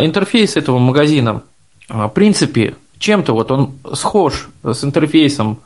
интерфейс 0.00 0.56
этого 0.56 0.78
магазина– 0.78 1.42
а, 1.88 2.08
в 2.08 2.12
принципе, 2.12 2.74
чем-то 2.98 3.34
вот 3.34 3.50
он 3.50 3.72
схож 3.92 4.48
с 4.62 4.84
интерфейсом 4.84 5.58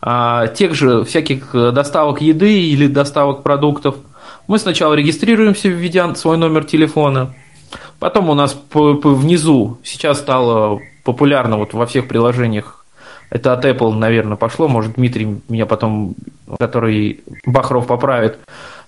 а, 0.00 0.48
тех 0.48 0.74
же 0.74 1.04
всяких 1.04 1.54
э, 1.54 1.70
доставок 1.70 2.20
еды 2.20 2.60
или 2.60 2.86
доставок 2.86 3.42
продуктов. 3.42 3.96
Мы 4.48 4.58
сначала 4.58 4.94
регистрируемся, 4.94 5.68
введя 5.68 6.14
свой 6.14 6.36
номер 6.36 6.64
телефона, 6.64 7.34
потом 7.98 8.28
у 8.28 8.34
нас 8.34 8.56
внизу 8.72 9.78
сейчас 9.84 10.18
стало 10.18 10.80
популярно 11.04 11.56
вот 11.56 11.72
во 11.72 11.86
всех 11.86 12.08
приложениях, 12.08 12.84
это 13.30 13.54
от 13.54 13.64
Apple, 13.64 13.94
наверное, 13.94 14.36
пошло, 14.36 14.68
может, 14.68 14.96
Дмитрий 14.96 15.40
меня 15.48 15.64
потом, 15.64 16.14
который 16.58 17.20
Бахров 17.46 17.86
поправит, 17.86 18.38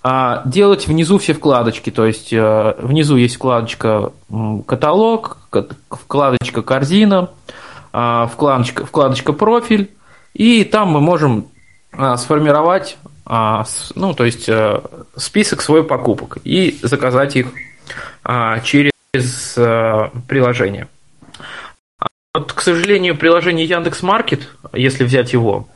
а 0.07 0.43
делать 0.45 0.85
внизу 0.85 1.17
все 1.17 1.33
вкладочки. 1.33 1.89
То 1.89 2.05
есть 2.05 2.31
э, 2.31 2.75
внизу 2.77 3.15
есть 3.15 3.37
вкладочка 3.37 4.11
каталог, 4.67 5.39
вкладочка 5.89 6.61
корзина, 6.61 7.31
а, 7.91 8.27
вкладочка, 8.27 8.85
вкладочка 8.85 9.33
профиль, 9.33 9.89
и 10.35 10.63
там 10.63 10.89
мы 10.89 11.01
можем 11.01 11.47
а, 11.91 12.17
сформировать 12.17 12.97
ну, 13.27 14.13
то 14.13 14.23
есть 14.23 14.47
э, 14.47 14.81
список 15.15 15.63
своих 15.63 15.87
покупок 15.87 16.37
и 16.43 16.77
заказать 16.83 17.35
их 17.35 17.47
через 18.63 19.57
э, 19.57 20.09
приложение. 20.27 20.87
Вот, 22.35 22.53
к 22.53 22.61
сожалению, 22.61 23.17
приложение 23.17 23.65
Яндекс 23.65 24.03
Маркет, 24.03 24.47
если 24.73 25.05
взять 25.05 25.33
его, 25.33 25.67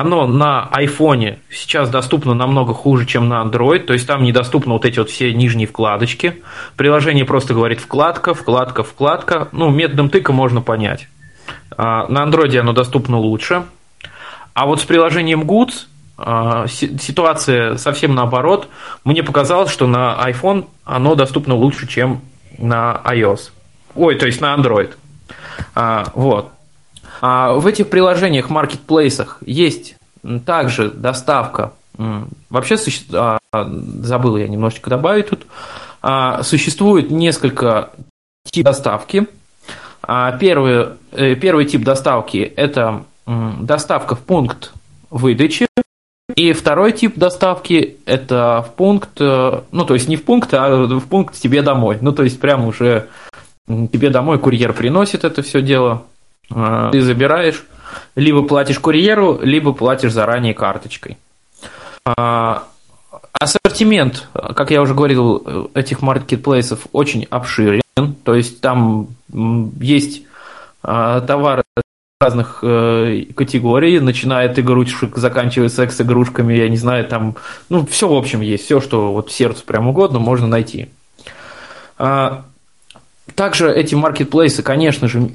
оно 0.00 0.28
на 0.28 0.68
айфоне 0.70 1.40
сейчас 1.50 1.90
доступно 1.90 2.32
намного 2.32 2.72
хуже, 2.72 3.04
чем 3.04 3.28
на 3.28 3.42
Android, 3.42 3.80
то 3.80 3.94
есть 3.94 4.06
там 4.06 4.22
недоступны 4.22 4.72
вот 4.72 4.84
эти 4.84 5.00
вот 5.00 5.10
все 5.10 5.32
нижние 5.34 5.66
вкладочки. 5.66 6.40
Приложение 6.76 7.24
просто 7.24 7.52
говорит 7.52 7.80
вкладка, 7.80 8.32
вкладка, 8.32 8.84
вкладка. 8.84 9.48
Ну, 9.50 9.70
методом 9.70 10.08
тыка 10.08 10.32
можно 10.32 10.60
понять. 10.60 11.08
А, 11.76 12.06
на 12.06 12.22
Android 12.22 12.56
оно 12.56 12.72
доступно 12.72 13.18
лучше. 13.18 13.64
А 14.54 14.66
вот 14.66 14.80
с 14.80 14.84
приложением 14.84 15.42
Goods 15.42 15.86
а, 16.16 16.68
ситуация 16.68 17.76
совсем 17.76 18.14
наоборот. 18.14 18.68
Мне 19.02 19.24
показалось, 19.24 19.72
что 19.72 19.88
на 19.88 20.16
iPhone 20.28 20.68
оно 20.84 21.16
доступно 21.16 21.56
лучше, 21.56 21.88
чем 21.88 22.20
на 22.56 23.02
iOS. 23.04 23.50
Ой, 23.96 24.14
то 24.14 24.26
есть 24.26 24.40
на 24.40 24.54
Android. 24.54 24.92
А, 25.74 26.04
вот. 26.14 26.52
А 27.20 27.52
в 27.54 27.66
этих 27.66 27.88
приложениях, 27.88 28.50
маркетплейсах 28.50 29.38
есть 29.44 29.96
также 30.44 30.90
доставка. 30.90 31.72
Вообще, 32.50 32.76
а, 33.12 33.38
забыл 33.52 34.36
я 34.36 34.48
немножечко 34.48 34.90
добавить 34.90 35.30
тут. 35.30 35.46
А, 36.00 36.42
существует 36.42 37.10
несколько 37.10 37.90
типов 38.44 38.72
доставки. 38.72 39.26
Первый, 40.40 40.86
э, 41.12 41.34
первый 41.34 41.66
тип 41.66 41.84
доставки– 41.84 42.38
это 42.56 43.04
доставка 43.26 44.14
в 44.14 44.20
пункт 44.20 44.72
выдачи. 45.10 45.66
И 46.34 46.52
второй 46.52 46.92
тип 46.92 47.16
доставки– 47.16 47.96
это 48.06 48.64
в 48.66 48.74
пункт, 48.74 49.20
э, 49.20 49.60
ну, 49.70 49.84
то 49.84 49.94
есть 49.94 50.08
не 50.08 50.16
в 50.16 50.24
пункт, 50.24 50.54
а 50.54 50.86
в 50.86 51.06
пункт 51.08 51.34
тебе 51.34 51.62
домой. 51.62 51.98
Ну, 52.00 52.12
то 52.12 52.22
есть 52.22 52.40
прямо 52.40 52.66
уже 52.68 53.08
тебе 53.66 54.10
домой 54.10 54.38
курьер 54.38 54.72
приносит 54.72 55.24
это 55.24 55.42
все 55.42 55.60
дело, 55.62 56.04
ты 56.48 57.02
забираешь, 57.02 57.64
либо 58.14 58.42
платишь 58.42 58.78
курьеру, 58.78 59.38
либо 59.42 59.72
платишь 59.72 60.12
заранее 60.12 60.54
карточкой. 60.54 61.18
А, 62.04 62.64
ассортимент, 63.38 64.28
как 64.32 64.70
я 64.70 64.80
уже 64.80 64.94
говорил, 64.94 65.70
этих 65.74 66.00
маркетплейсов 66.02 66.86
очень 66.92 67.24
обширен, 67.24 67.82
то 68.24 68.34
есть 68.34 68.60
там 68.60 69.08
есть 69.80 70.22
а, 70.82 71.20
товары 71.20 71.62
разных 72.20 72.60
э, 72.62 73.26
категорий, 73.36 74.00
начиная 74.00 74.50
от 74.50 74.58
игрушек, 74.58 75.16
заканчивая 75.16 75.68
секс-игрушками, 75.68 76.52
я 76.52 76.68
не 76.68 76.76
знаю, 76.76 77.06
там, 77.06 77.36
ну, 77.68 77.86
все 77.86 78.08
в 78.08 78.14
общем 78.14 78.40
есть, 78.40 78.64
все, 78.64 78.80
что 78.80 79.12
вот 79.12 79.30
сердцу 79.30 79.62
прям 79.64 79.86
угодно, 79.86 80.18
можно 80.18 80.48
найти. 80.48 80.88
Также 81.96 83.72
эти 83.72 83.94
маркетплейсы, 83.94 84.64
конечно 84.64 85.06
же, 85.06 85.30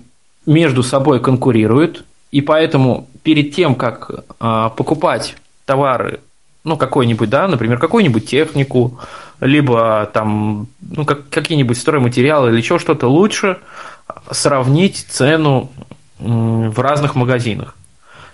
между 0.45 0.83
собой 0.83 1.19
конкурируют, 1.19 2.05
и 2.31 2.41
поэтому 2.41 3.07
перед 3.23 3.55
тем, 3.55 3.75
как 3.75 4.25
а, 4.39 4.69
покупать 4.69 5.35
товары, 5.65 6.19
ну, 6.63 6.77
какой-нибудь, 6.77 7.29
да, 7.29 7.47
например, 7.47 7.77
какую-нибудь 7.77 8.27
технику, 8.27 8.99
либо 9.39 10.09
там, 10.13 10.67
ну, 10.81 11.05
как, 11.05 11.29
какие-нибудь 11.29 11.77
стройматериалы 11.77 12.49
или 12.49 12.57
еще 12.57 12.79
что-то, 12.79 13.07
лучше 13.07 13.57
сравнить 14.31 15.05
цену 15.09 15.69
в 16.19 16.79
разных 16.79 17.15
магазинах. 17.15 17.75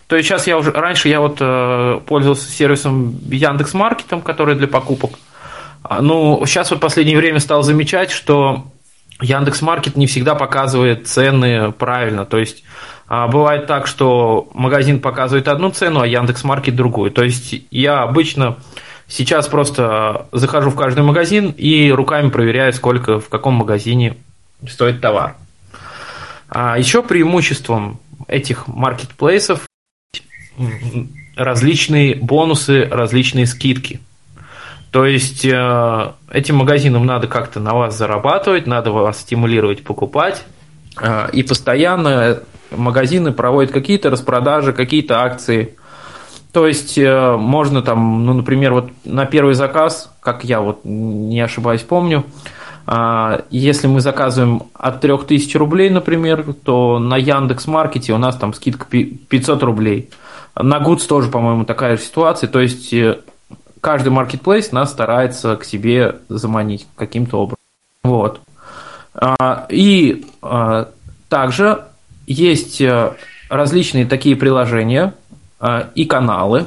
То 0.07 0.15
есть 0.15 0.27
сейчас 0.27 0.47
я 0.47 0.57
уже, 0.57 0.71
раньше 0.71 1.07
я 1.07 1.19
вот 1.19 1.37
э, 1.39 1.99
пользовался 2.07 2.49
сервисом 2.49 3.15
Яндекс 3.29 3.73
Маркетом, 3.73 4.21
который 4.21 4.55
для 4.55 4.67
покупок. 4.67 5.11
А, 5.83 6.01
ну, 6.01 6.43
сейчас 6.45 6.71
вот 6.71 6.77
в 6.77 6.81
последнее 6.81 7.17
время 7.17 7.39
стал 7.39 7.63
замечать, 7.63 8.11
что 8.11 8.65
Яндекс 9.21 9.61
Маркет 9.61 9.95
не 9.97 10.07
всегда 10.07 10.35
показывает 10.35 11.07
цены 11.07 11.71
правильно. 11.71 12.25
То 12.25 12.37
есть 12.37 12.63
а, 13.07 13.27
бывает 13.27 13.67
так, 13.67 13.87
что 13.87 14.49
магазин 14.53 14.99
показывает 14.99 15.47
одну 15.47 15.71
цену, 15.71 16.01
а 16.01 16.07
Яндекс 16.07 16.43
Маркет 16.43 16.75
другую. 16.75 17.11
То 17.11 17.23
есть 17.23 17.55
я 17.71 18.03
обычно 18.03 18.57
сейчас 19.07 19.47
просто 19.47 20.27
захожу 20.31 20.69
в 20.69 20.75
каждый 20.75 21.03
магазин 21.03 21.53
и 21.57 21.91
руками 21.91 22.29
проверяю, 22.29 22.71
сколько 22.73 23.19
в 23.19 23.29
каком 23.29 23.55
магазине 23.55 24.17
стоит 24.67 25.01
товар. 25.01 25.35
А 26.47 26.77
еще 26.77 27.03
преимуществом 27.03 27.99
этих 28.27 28.67
маркетплейсов 28.67 29.67
различные 31.35 32.15
бонусы, 32.15 32.85
различные 32.85 33.45
скидки– 33.45 33.99
то 34.91 35.05
есть 35.05 35.45
э, 35.45 36.11
этим 36.31 36.55
магазинам 36.55 37.05
надо 37.05 37.27
как-то 37.27 37.59
на 37.59 37.73
вас 37.73 37.95
зарабатывать, 37.95 38.65
надо 38.65 38.91
вас 38.91 39.19
стимулировать 39.19 39.83
покупать. 39.83 40.43
Э, 40.99 41.29
и 41.31 41.43
постоянно 41.43 42.39
магазины 42.71 43.31
проводят 43.31 43.71
какие-то 43.71 44.09
распродажи, 44.09 44.73
какие-то 44.73 45.21
акции. 45.21 45.75
То 46.53 46.65
есть 46.65 46.97
э, 46.97 47.35
можно 47.37 47.83
там, 47.83 48.25
ну, 48.25 48.33
например, 48.33 48.73
вот 48.73 48.89
на 49.05 49.25
первый 49.25 49.53
заказ, 49.53 50.11
как 50.21 50.43
я 50.43 50.59
вот 50.59 50.81
не 50.83 51.39
ошибаюсь, 51.39 51.81
помню, 51.81 52.25
если 53.51 53.85
мы 53.85 54.01
заказываем 54.01 54.63
от 54.73 54.99
3000 54.99 55.55
рублей, 55.57 55.91
например, 55.91 56.55
то 56.63 56.97
на 56.97 57.17
Яндекс 57.17 57.67
Маркете 57.67 58.13
у 58.13 58.17
нас 58.17 58.35
там 58.35 58.51
скидка 58.55 58.87
500 58.87 59.61
рублей. 59.61 60.09
На 60.55 60.79
Гудс 60.79 61.05
тоже, 61.05 61.29
по-моему, 61.29 61.65
такая 61.65 61.97
же 61.97 62.01
ситуация. 62.01 62.49
То 62.49 62.59
есть 62.61 62.91
каждый 63.81 64.09
маркетплейс 64.09 64.71
нас 64.71 64.91
старается 64.91 65.55
к 65.55 65.63
себе 65.63 66.17
заманить 66.29 66.87
каким-то 66.95 67.37
образом. 67.37 67.59
Вот. 68.03 68.41
А, 69.13 69.65
и 69.69 70.25
а, 70.41 70.89
также 71.27 71.83
есть 72.27 72.79
э, 72.79 73.13
различные 73.49 74.05
такие 74.05 74.35
приложения 74.35 75.13
а, 75.59 75.89
и 75.95 76.05
каналы. 76.05 76.65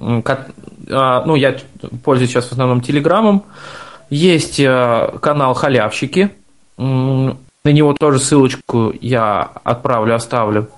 Ну, 0.00 1.34
я 1.34 1.56
пользуюсь 2.04 2.30
сейчас 2.30 2.46
в 2.46 2.52
основном 2.52 2.80
Телеграмом. 2.80 3.44
Есть 4.08 4.60
э, 4.60 5.18
канал 5.20 5.54
«Халявщики». 5.54 6.30
На 6.78 7.36
него 7.64 7.92
тоже 7.92 8.20
ссылочку 8.20 8.94
я 9.00 9.50
отправлю, 9.64 10.14
оставлю. 10.14 10.70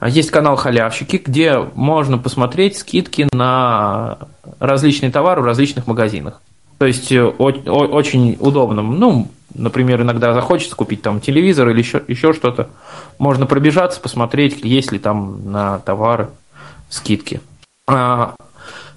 Есть 0.00 0.30
канал 0.30 0.56
«Халявщики», 0.56 1.20
где 1.22 1.58
можно 1.74 2.16
посмотреть 2.16 2.78
скидки 2.78 3.28
на 3.32 4.18
различные 4.58 5.10
товары 5.10 5.42
в 5.42 5.44
различных 5.44 5.86
магазинах. 5.86 6.40
То 6.78 6.86
есть 6.86 7.12
э, 7.12 7.22
очень 7.24 8.36
удобно. 8.40 8.82
Ну, 8.82 9.28
например, 9.54 10.02
иногда 10.02 10.34
захочется 10.34 10.76
купить 10.76 11.02
там 11.02 11.20
телевизор 11.20 11.68
или 11.68 11.78
еще, 11.78 12.02
еще 12.08 12.32
что-то. 12.32 12.68
Можно 13.18 13.46
пробежаться, 13.46 14.00
посмотреть, 14.00 14.64
есть 14.64 14.92
ли 14.92 14.98
там 14.98 15.50
на 15.50 15.78
товары 15.78 16.28
скидки. 16.88 17.40
А, 17.86 18.34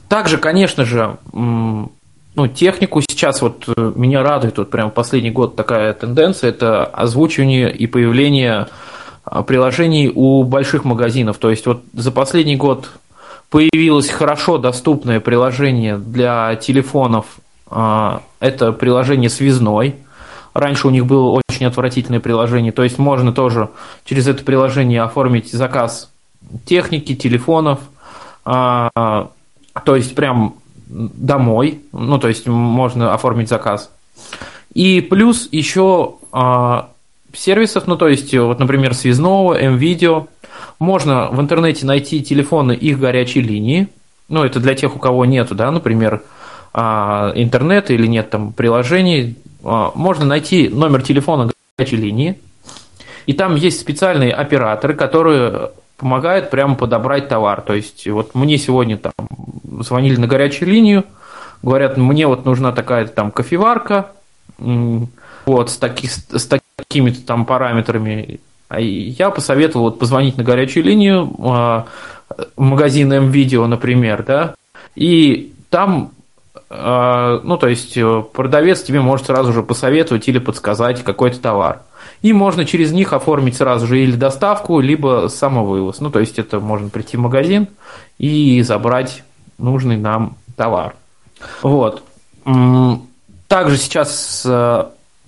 также, 0.08 0.38
конечно 0.38 0.86
же, 0.86 1.18
ну, 1.34 2.48
технику 2.48 3.02
сейчас 3.02 3.42
вот 3.42 3.64
э, 3.68 3.92
меня 3.96 4.24
радует 4.24 4.58
вот 4.58 4.70
прям 4.70 4.92
последний 4.92 5.32
год 5.32 5.56
такая 5.56 5.94
тенденция, 5.94 6.52
это 6.52 6.86
озвучивание 6.86 7.74
и 7.74 7.88
появление 7.88 8.68
а, 9.24 9.44
приложений 9.44 10.12
у 10.14 10.44
больших 10.44 10.86
магазинов. 10.86 11.38
То 11.38 11.50
есть 11.50 11.66
вот 11.66 11.84
за 11.94 12.12
последний 12.12 12.56
год 12.56 12.92
появилось 13.50 14.10
хорошо 14.10 14.58
доступное 14.58 15.20
приложение 15.20 15.98
для 15.98 16.56
телефонов. 16.56 17.26
А, 17.68 18.22
это 18.40 18.72
приложение 18.72 19.30
связной. 19.30 19.96
Раньше 20.54 20.88
у 20.88 20.90
них 20.90 21.06
было 21.06 21.40
очень 21.50 21.66
отвратительное 21.66 22.20
приложение. 22.20 22.72
То 22.72 22.84
есть 22.84 22.98
можно 22.98 23.32
тоже 23.32 23.70
через 24.06 24.28
это 24.28 24.44
приложение 24.44 25.02
оформить 25.02 25.52
заказ 25.52 26.12
техники, 26.66 27.16
телефонов. 27.16 27.80
А, 28.44 29.30
то 29.86 29.96
есть 29.96 30.16
прям 30.16 30.56
домой. 30.88 31.82
Ну, 31.92 32.18
то 32.18 32.28
есть 32.28 32.48
можно 32.48 33.14
оформить 33.14 33.50
заказ. 33.50 33.92
И 34.74 35.02
плюс 35.02 35.48
еще 35.52 36.16
сервисов, 37.34 37.88
ну 37.88 37.98
то 37.98 38.08
есть, 38.08 38.34
вот, 38.34 38.60
например, 38.60 38.94
связного, 38.94 39.54
М-видео. 39.60 40.28
Можно 40.80 41.30
в 41.32 41.42
интернете 41.42 41.86
найти 41.86 42.22
телефоны 42.22 42.74
их 42.74 43.00
горячей 43.00 43.42
линии. 43.42 43.88
Ну, 44.30 44.44
это 44.44 44.60
для 44.60 44.76
тех, 44.76 44.96
у 44.96 45.00
кого 45.00 45.26
нету, 45.26 45.56
да, 45.56 45.72
например, 45.72 46.22
а, 46.74 47.32
интернета 47.36 47.94
или 47.94 48.08
нет 48.08 48.30
там 48.30 48.54
приложений. 48.54 49.38
А, 49.64 49.92
можно 49.96 50.26
найти 50.26 50.70
номер 50.70 51.02
телефона 51.02 51.50
горячей 51.78 51.98
линии. 51.98 52.40
И 53.26 53.34
там 53.34 53.56
есть 53.56 53.80
специальные 53.80 54.34
операторы, 54.34 54.94
которые 54.94 55.72
помогают 55.98 56.50
прямо 56.50 56.76
подобрать 56.76 57.28
товар. 57.28 57.62
То 57.62 57.74
есть, 57.74 58.08
вот 58.08 58.36
мне 58.36 58.58
сегодня 58.58 58.98
там 58.98 59.12
звонили 59.82 60.18
на 60.18 60.28
горячую 60.28 60.70
линию, 60.70 61.04
говорят, 61.64 61.98
мне 61.98 62.28
вот 62.28 62.46
нужна 62.46 62.72
такая 62.72 63.08
там 63.08 63.32
кофеварка, 63.32 64.12
вот, 64.58 65.70
с, 65.70 65.78
таки, 65.78 66.08
с 66.08 66.50
такими-то 66.76 67.26
там 67.26 67.46
параметрами. 67.46 68.40
А 68.70 68.80
я 68.80 69.30
посоветовал 69.30 69.86
вот 69.86 70.00
позвонить 70.00 70.38
на 70.38 70.44
горячую 70.44 70.84
линию 70.84 71.34
а, 71.40 71.88
магазин 72.58 73.12
М-Видео, 73.12 73.66
например, 73.66 74.24
да, 74.24 74.56
и 74.96 75.54
там, 75.70 76.12
а, 76.70 77.40
ну, 77.44 77.58
то 77.58 77.68
есть 77.68 77.98
э, 77.98 78.24
продавец 78.34 78.84
тебе 78.84 79.00
может 79.00 79.28
сразу 79.28 79.54
же 79.54 79.64
посоветовать 79.64 80.28
или 80.28 80.40
подсказать 80.40 81.04
какой-то 81.04 81.40
товар. 81.40 81.82
И 82.22 82.34
можно 82.34 82.66
через 82.66 82.92
них 82.92 83.14
оформить 83.14 83.56
сразу 83.56 83.88
же 83.88 84.02
или 84.02 84.16
доставку, 84.16 84.80
либо 84.80 85.28
самовывоз. 85.30 86.00
Ну, 86.00 86.10
то 86.10 86.20
есть 86.20 86.40
это 86.40 86.60
можно 86.60 86.90
прийти 86.90 87.16
в 87.16 87.22
магазин 87.22 87.68
и 88.18 88.62
забрать 88.64 89.24
нужный 89.58 89.98
нам 89.98 90.36
товар. 90.56 90.96
Вот. 91.62 92.04
Также 93.48 93.78
сейчас 93.78 94.46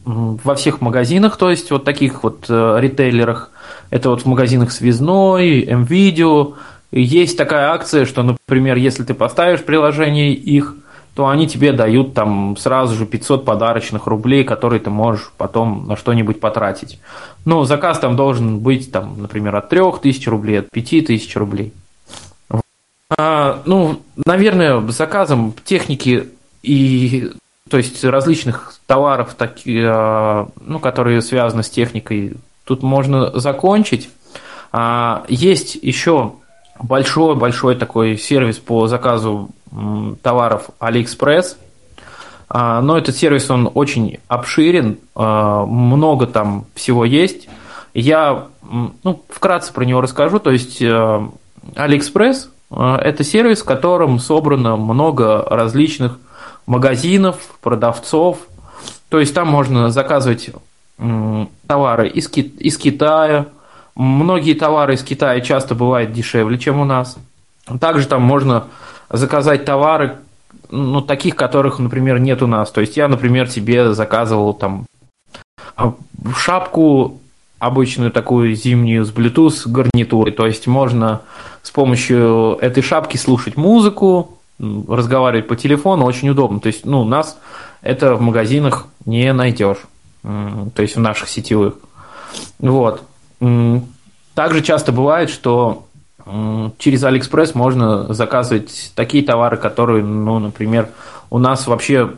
во 0.05 0.55
всех 0.55 0.81
магазинах, 0.81 1.37
то 1.37 1.49
есть 1.49 1.71
вот 1.71 1.83
таких 1.83 2.23
вот 2.23 2.45
э, 2.49 2.77
ритейлерах, 2.79 3.51
это 3.89 4.09
вот 4.09 4.21
в 4.21 4.25
магазинах 4.25 4.71
Связной, 4.71 5.65
МВидео, 5.65 6.53
есть 6.91 7.37
такая 7.37 7.69
акция, 7.71 8.05
что, 8.05 8.23
например, 8.23 8.77
если 8.77 9.03
ты 9.03 9.13
поставишь 9.13 9.63
приложение 9.63 10.33
их, 10.33 10.75
то 11.15 11.27
они 11.27 11.47
тебе 11.47 11.73
дают 11.73 12.13
там 12.13 12.55
сразу 12.57 12.95
же 12.95 13.05
500 13.05 13.43
подарочных 13.45 14.07
рублей, 14.07 14.43
которые 14.43 14.79
ты 14.79 14.89
можешь 14.89 15.31
потом 15.37 15.85
на 15.87 15.97
что-нибудь 15.97 16.39
потратить. 16.39 16.99
Ну, 17.45 17.65
заказ 17.65 17.99
там 17.99 18.15
должен 18.15 18.59
быть, 18.59 18.91
там, 18.91 19.21
например, 19.21 19.55
от 19.55 19.69
3000 19.69 20.29
рублей, 20.29 20.59
от 20.59 20.69
5000 20.69 21.35
рублей. 21.35 21.73
А, 23.17 23.61
ну, 23.65 24.01
наверное, 24.25 24.79
заказом 24.91 25.53
техники 25.65 26.29
и 26.63 27.31
то 27.69 27.77
есть 27.77 28.03
различных 28.03 28.73
товаров, 28.87 29.35
таки, 29.35 29.81
а, 29.83 30.47
ну, 30.59 30.79
которые 30.79 31.21
связаны 31.21 31.63
с 31.63 31.69
техникой, 31.69 32.33
тут 32.63 32.83
можно 32.83 33.39
закончить. 33.39 34.09
А, 34.71 35.23
есть 35.27 35.75
еще 35.75 36.33
большой-большой 36.81 37.75
такой 37.75 38.17
сервис 38.17 38.57
по 38.57 38.87
заказу 38.87 39.49
товаров 40.21 40.69
AliExpress. 40.79 41.57
А, 42.49 42.81
но 42.81 42.97
этот 42.97 43.15
сервис, 43.15 43.49
он 43.51 43.69
очень 43.73 44.17
обширен, 44.27 44.97
много 45.15 46.25
там 46.25 46.65
всего 46.73 47.05
есть. 47.05 47.47
Я 47.93 48.47
ну, 49.03 49.23
вкратце 49.29 49.73
про 49.73 49.83
него 49.83 50.01
расскажу. 50.01 50.39
То 50.39 50.51
есть 50.51 50.81
AliExpress– 50.81 52.47
это 52.71 53.23
сервис, 53.23 53.61
в 53.61 53.65
котором 53.65 54.19
собрано 54.19 54.77
много 54.77 55.45
различных 55.47 56.19
магазинов, 56.65 57.37
продавцов. 57.61 58.39
То 59.09 59.19
есть 59.19 59.33
там 59.33 59.47
можно 59.47 59.89
заказывать 59.89 60.51
товары 61.67 62.09
из, 62.09 62.29
из 62.29 62.77
Китая. 62.77 63.47
Многие 63.95 64.53
товары 64.53 64.95
из 64.95 65.03
Китая 65.03 65.41
часто 65.41 65.75
бывают 65.75 66.11
дешевле, 66.11 66.57
чем 66.57 66.79
у 66.79 66.85
нас. 66.85 67.17
Также 67.79 68.07
там 68.07 68.21
можно 68.21 68.65
заказать 69.09 69.65
товары, 69.65 70.17
ну, 70.69 71.01
таких, 71.01 71.35
которых, 71.35 71.79
например, 71.79 72.19
нет 72.19 72.41
у 72.41 72.47
нас. 72.47 72.71
То 72.71 72.81
есть 72.81 72.97
я, 72.97 73.07
например, 73.07 73.49
себе 73.49 73.93
заказывал 73.93 74.53
там 74.53 74.85
а, 75.75 75.93
шапку 76.35 77.19
обычную 77.59 78.11
такую 78.11 78.55
зимнюю 78.55 79.05
с 79.05 79.11
Bluetooth 79.11 79.67
гарнитурой. 79.67 80.31
То 80.31 80.47
есть 80.47 80.67
можно 80.67 81.21
с 81.61 81.71
помощью 81.71 82.57
этой 82.61 82.81
шапки 82.81 83.17
слушать 83.17 83.57
музыку, 83.57 84.38
разговаривать 84.59 85.47
по 85.47 85.55
телефону 85.55 86.05
очень 86.05 86.29
удобно. 86.29 86.59
То 86.59 86.67
есть, 86.67 86.85
ну, 86.85 87.03
нас 87.03 87.39
это 87.81 88.15
в 88.15 88.21
магазинах 88.21 88.87
не 89.05 89.31
найдешь, 89.33 89.79
то 90.21 90.81
есть 90.81 90.95
в 90.95 90.99
наших 90.99 91.29
сетевых. 91.29 91.75
Вот. 92.59 93.03
Также 94.35 94.61
часто 94.61 94.91
бывает, 94.91 95.29
что 95.29 95.85
через 96.77 97.03
Алиэкспресс 97.03 97.55
можно 97.55 98.13
заказывать 98.13 98.91
такие 98.95 99.23
товары, 99.23 99.57
которые, 99.57 100.03
ну, 100.03 100.39
например, 100.39 100.89
у 101.29 101.39
нас 101.39 101.65
вообще, 101.67 102.11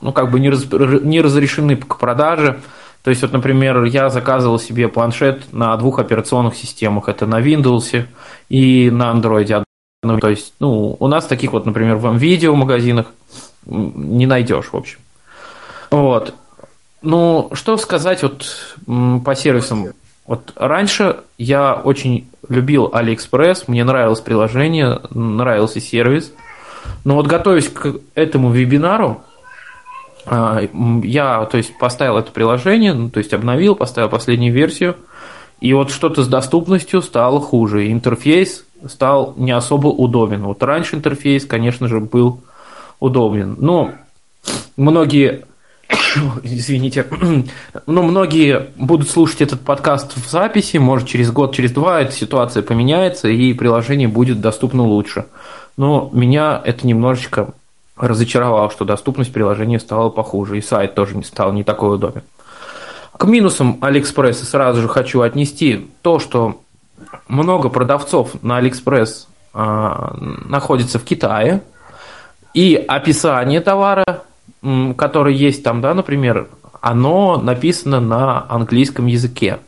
ну, 0.00 0.12
как 0.12 0.30
бы 0.30 0.38
не, 0.38 0.50
раз, 0.50 0.66
не 0.70 1.20
разрешены 1.20 1.76
к 1.76 1.98
продаже. 1.98 2.60
То 3.02 3.10
есть, 3.10 3.22
вот, 3.22 3.32
например, 3.32 3.84
я 3.84 4.10
заказывал 4.10 4.58
себе 4.58 4.88
планшет 4.88 5.52
на 5.52 5.76
двух 5.76 5.98
операционных 5.98 6.56
системах. 6.56 7.08
Это 7.08 7.26
на 7.26 7.40
Windows 7.40 8.04
и 8.48 8.90
на 8.90 9.12
Android 9.12 9.65
ну, 10.02 10.18
то 10.18 10.28
есть, 10.28 10.54
ну, 10.60 10.96
у 10.98 11.08
нас 11.08 11.26
таких 11.26 11.52
вот, 11.52 11.66
например, 11.66 11.96
в 11.96 12.16
видео 12.16 12.54
магазинах 12.54 13.06
не 13.66 14.26
найдешь, 14.26 14.66
в 14.72 14.76
общем. 14.76 14.98
Вот. 15.90 16.34
Ну, 17.02 17.50
что 17.52 17.76
сказать 17.76 18.22
вот 18.22 18.46
по 19.24 19.34
сервисам? 19.34 19.88
Вот 20.26 20.52
раньше 20.56 21.18
я 21.38 21.74
очень 21.74 22.28
любил 22.48 22.88
AliExpress, 22.92 23.64
мне 23.68 23.84
нравилось 23.84 24.20
приложение, 24.20 25.00
нравился 25.10 25.80
сервис. 25.80 26.32
Но 27.04 27.14
вот 27.14 27.26
готовясь 27.26 27.68
к 27.68 27.96
этому 28.14 28.50
вебинару, 28.50 29.22
а, 30.24 30.62
я, 31.02 31.44
то 31.46 31.56
есть, 31.56 31.78
поставил 31.78 32.18
это 32.18 32.32
приложение, 32.32 32.94
ну, 32.94 33.10
то 33.10 33.18
есть, 33.18 33.32
обновил, 33.32 33.76
поставил 33.76 34.08
последнюю 34.08 34.52
версию, 34.52 34.96
и 35.60 35.72
вот 35.72 35.90
что-то 35.90 36.22
с 36.22 36.28
доступностью 36.28 37.02
стало 37.02 37.40
хуже. 37.40 37.90
Интерфейс 37.90 38.65
стал 38.88 39.34
не 39.36 39.52
особо 39.52 39.88
удобен. 39.88 40.44
Вот 40.44 40.62
раньше 40.62 40.96
интерфейс, 40.96 41.44
конечно 41.44 41.88
же, 41.88 42.00
был 42.00 42.40
удобен. 43.00 43.56
Но 43.58 43.92
многие, 44.76 45.44
извините, 46.42 47.06
но 47.86 48.02
многие 48.02 48.68
будут 48.76 49.10
слушать 49.10 49.42
этот 49.42 49.60
подкаст 49.60 50.16
в 50.16 50.30
записи, 50.30 50.76
может 50.76 51.08
через 51.08 51.30
год, 51.30 51.54
через 51.54 51.72
два 51.72 52.00
эта 52.00 52.12
ситуация 52.12 52.62
поменяется 52.62 53.28
и 53.28 53.52
приложение 53.52 54.08
будет 54.08 54.40
доступно 54.40 54.82
лучше. 54.82 55.26
Но 55.76 56.10
меня 56.12 56.60
это 56.64 56.86
немножечко 56.86 57.48
разочаровало, 57.96 58.70
что 58.70 58.84
доступность 58.84 59.32
приложения 59.32 59.80
стала 59.80 60.10
похуже, 60.10 60.58
и 60.58 60.62
сайт 60.62 60.94
тоже 60.94 61.16
не 61.16 61.24
стал 61.24 61.52
не 61.52 61.64
такой 61.64 61.94
удобен. 61.94 62.22
К 63.16 63.24
минусам 63.24 63.78
Алиэкспресса 63.80 64.44
сразу 64.44 64.82
же 64.82 64.88
хочу 64.88 65.22
отнести 65.22 65.88
то, 66.02 66.18
что 66.18 66.60
много 67.28 67.68
продавцов 67.68 68.42
на 68.42 68.58
Алиэкспресс 68.58 69.28
а, 69.52 70.16
находится 70.18 70.98
в 70.98 71.04
Китае, 71.04 71.62
и 72.54 72.74
описание 72.74 73.60
товара, 73.60 74.22
который 74.96 75.34
есть 75.34 75.62
там, 75.62 75.80
да, 75.80 75.94
например, 75.94 76.48
оно 76.80 77.36
написано 77.36 78.00
на 78.00 78.46
английском 78.48 79.06
языке. 79.06 79.58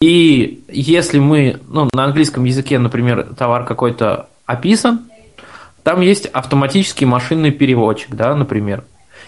И 0.00 0.64
если 0.68 1.18
мы, 1.18 1.60
ну, 1.68 1.88
на 1.92 2.04
английском 2.04 2.44
языке, 2.44 2.78
например, 2.78 3.34
товар 3.36 3.64
какой-то 3.64 4.28
описан, 4.46 5.00
там 5.82 6.00
есть 6.00 6.26
автоматический 6.26 7.04
машинный 7.04 7.50
переводчик, 7.50 8.14
да, 8.14 8.34
например. 8.34 8.84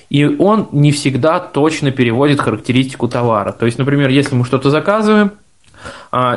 И 0.09 0.25
он 0.25 0.69
не 0.73 0.93
всегда 0.93 1.41
точно 1.41 1.91
переводит 1.91 2.41
характеристику 2.41 3.09
товара. 3.09 3.53
То 3.53 3.67
есть, 3.67 3.79
например, 3.79 4.09
если 4.09 4.35
мы 4.35 4.45
что-то 4.45 4.71
заказываем, 4.71 5.33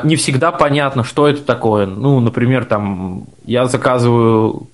не 0.04 0.16
всегда 0.16 0.52
понятно, 0.52 1.04
что 1.04 1.28
это 1.28 1.44
такое. 1.44 1.86
Ну, 1.86 2.20
например, 2.20 2.66
там 2.66 3.26
я 3.46 3.66
заказываю, 3.66 4.68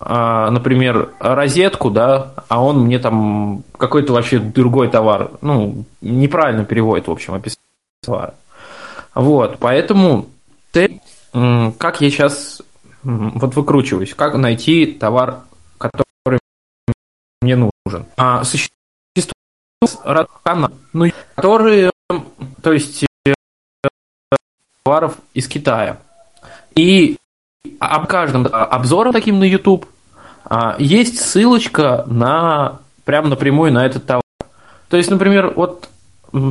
а, 0.00 0.50
например, 0.50 1.10
розетку, 1.18 1.90
да, 1.90 2.32
а 2.48 2.62
он 2.62 2.80
мне 2.80 2.98
там 2.98 3.64
какой-то 3.76 4.12
вообще 4.12 4.38
другой 4.38 4.88
товар, 4.88 5.32
ну, 5.40 5.84
неправильно 6.00 6.64
переводит, 6.64 7.08
в 7.08 7.10
общем, 7.10 7.34
описание 7.34 7.62
товара. 8.02 8.34
Вот, 9.14 9.58
поэтому 9.58 10.26
ты, 10.70 11.00
как 11.32 12.00
я 12.00 12.10
сейчас 12.10 12.62
вот 13.02 13.56
выкручиваюсь, 13.56 14.14
как 14.14 14.34
найти 14.34 14.86
товар, 14.86 15.40
который 15.78 16.38
мне 17.42 17.56
нужен. 17.56 18.06
А 18.16 18.44
существуют 18.44 18.72
каналы, 20.42 20.74
ну, 20.92 21.06
которые, 21.34 21.90
то 22.62 22.72
есть 22.72 23.07
товаров 24.88 25.18
из 25.34 25.46
Китая. 25.48 25.98
И 26.74 27.18
об 27.78 28.06
каждом 28.06 28.46
обзором 28.50 29.12
таким 29.12 29.38
на 29.38 29.44
YouTube 29.44 29.84
а, 30.46 30.76
есть 30.78 31.20
ссылочка 31.20 32.04
на 32.06 32.78
прям 33.04 33.28
напрямую 33.28 33.70
на 33.70 33.84
этот 33.84 34.06
товар. 34.06 34.22
То 34.88 34.96
есть, 34.96 35.10
например, 35.10 35.52
вот 35.54 35.90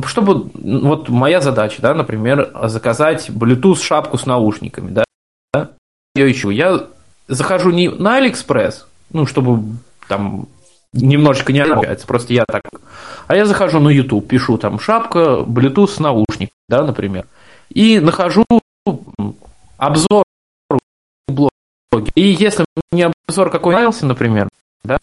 чтобы 0.06 0.50
вот 0.54 1.08
моя 1.08 1.40
задача, 1.40 1.82
да, 1.82 1.94
например, 1.94 2.50
заказать 2.64 3.28
Bluetooth 3.28 3.82
шапку 3.82 4.18
с 4.18 4.26
наушниками, 4.26 4.90
да, 4.90 5.04
да 5.52 5.70
я 6.14 6.30
ищу. 6.30 6.50
Я 6.50 6.86
захожу 7.26 7.70
не 7.70 7.88
на 7.88 8.20
AliExpress, 8.20 8.84
ну, 9.10 9.26
чтобы 9.26 9.78
там 10.06 10.46
немножечко 10.92 11.52
не 11.52 11.60
отличается, 11.60 12.06
просто 12.06 12.32
я 12.34 12.44
так. 12.46 12.62
А 13.26 13.34
я 13.34 13.46
захожу 13.46 13.80
на 13.80 13.88
YouTube, 13.88 14.28
пишу 14.28 14.58
там 14.58 14.78
шапка, 14.78 15.44
Bluetooth 15.44 15.88
с 15.88 15.98
наушниками, 15.98 16.50
да, 16.68 16.84
например 16.84 17.24
и 17.70 18.00
нахожу 18.00 18.44
обзор 19.76 20.24
блога. 21.26 21.50
И 22.14 22.22
если 22.22 22.64
мне 22.92 23.10
обзор 23.26 23.50
какой 23.50 23.74
нравился, 23.74 24.06
например, 24.06 24.48
да, 24.84 24.98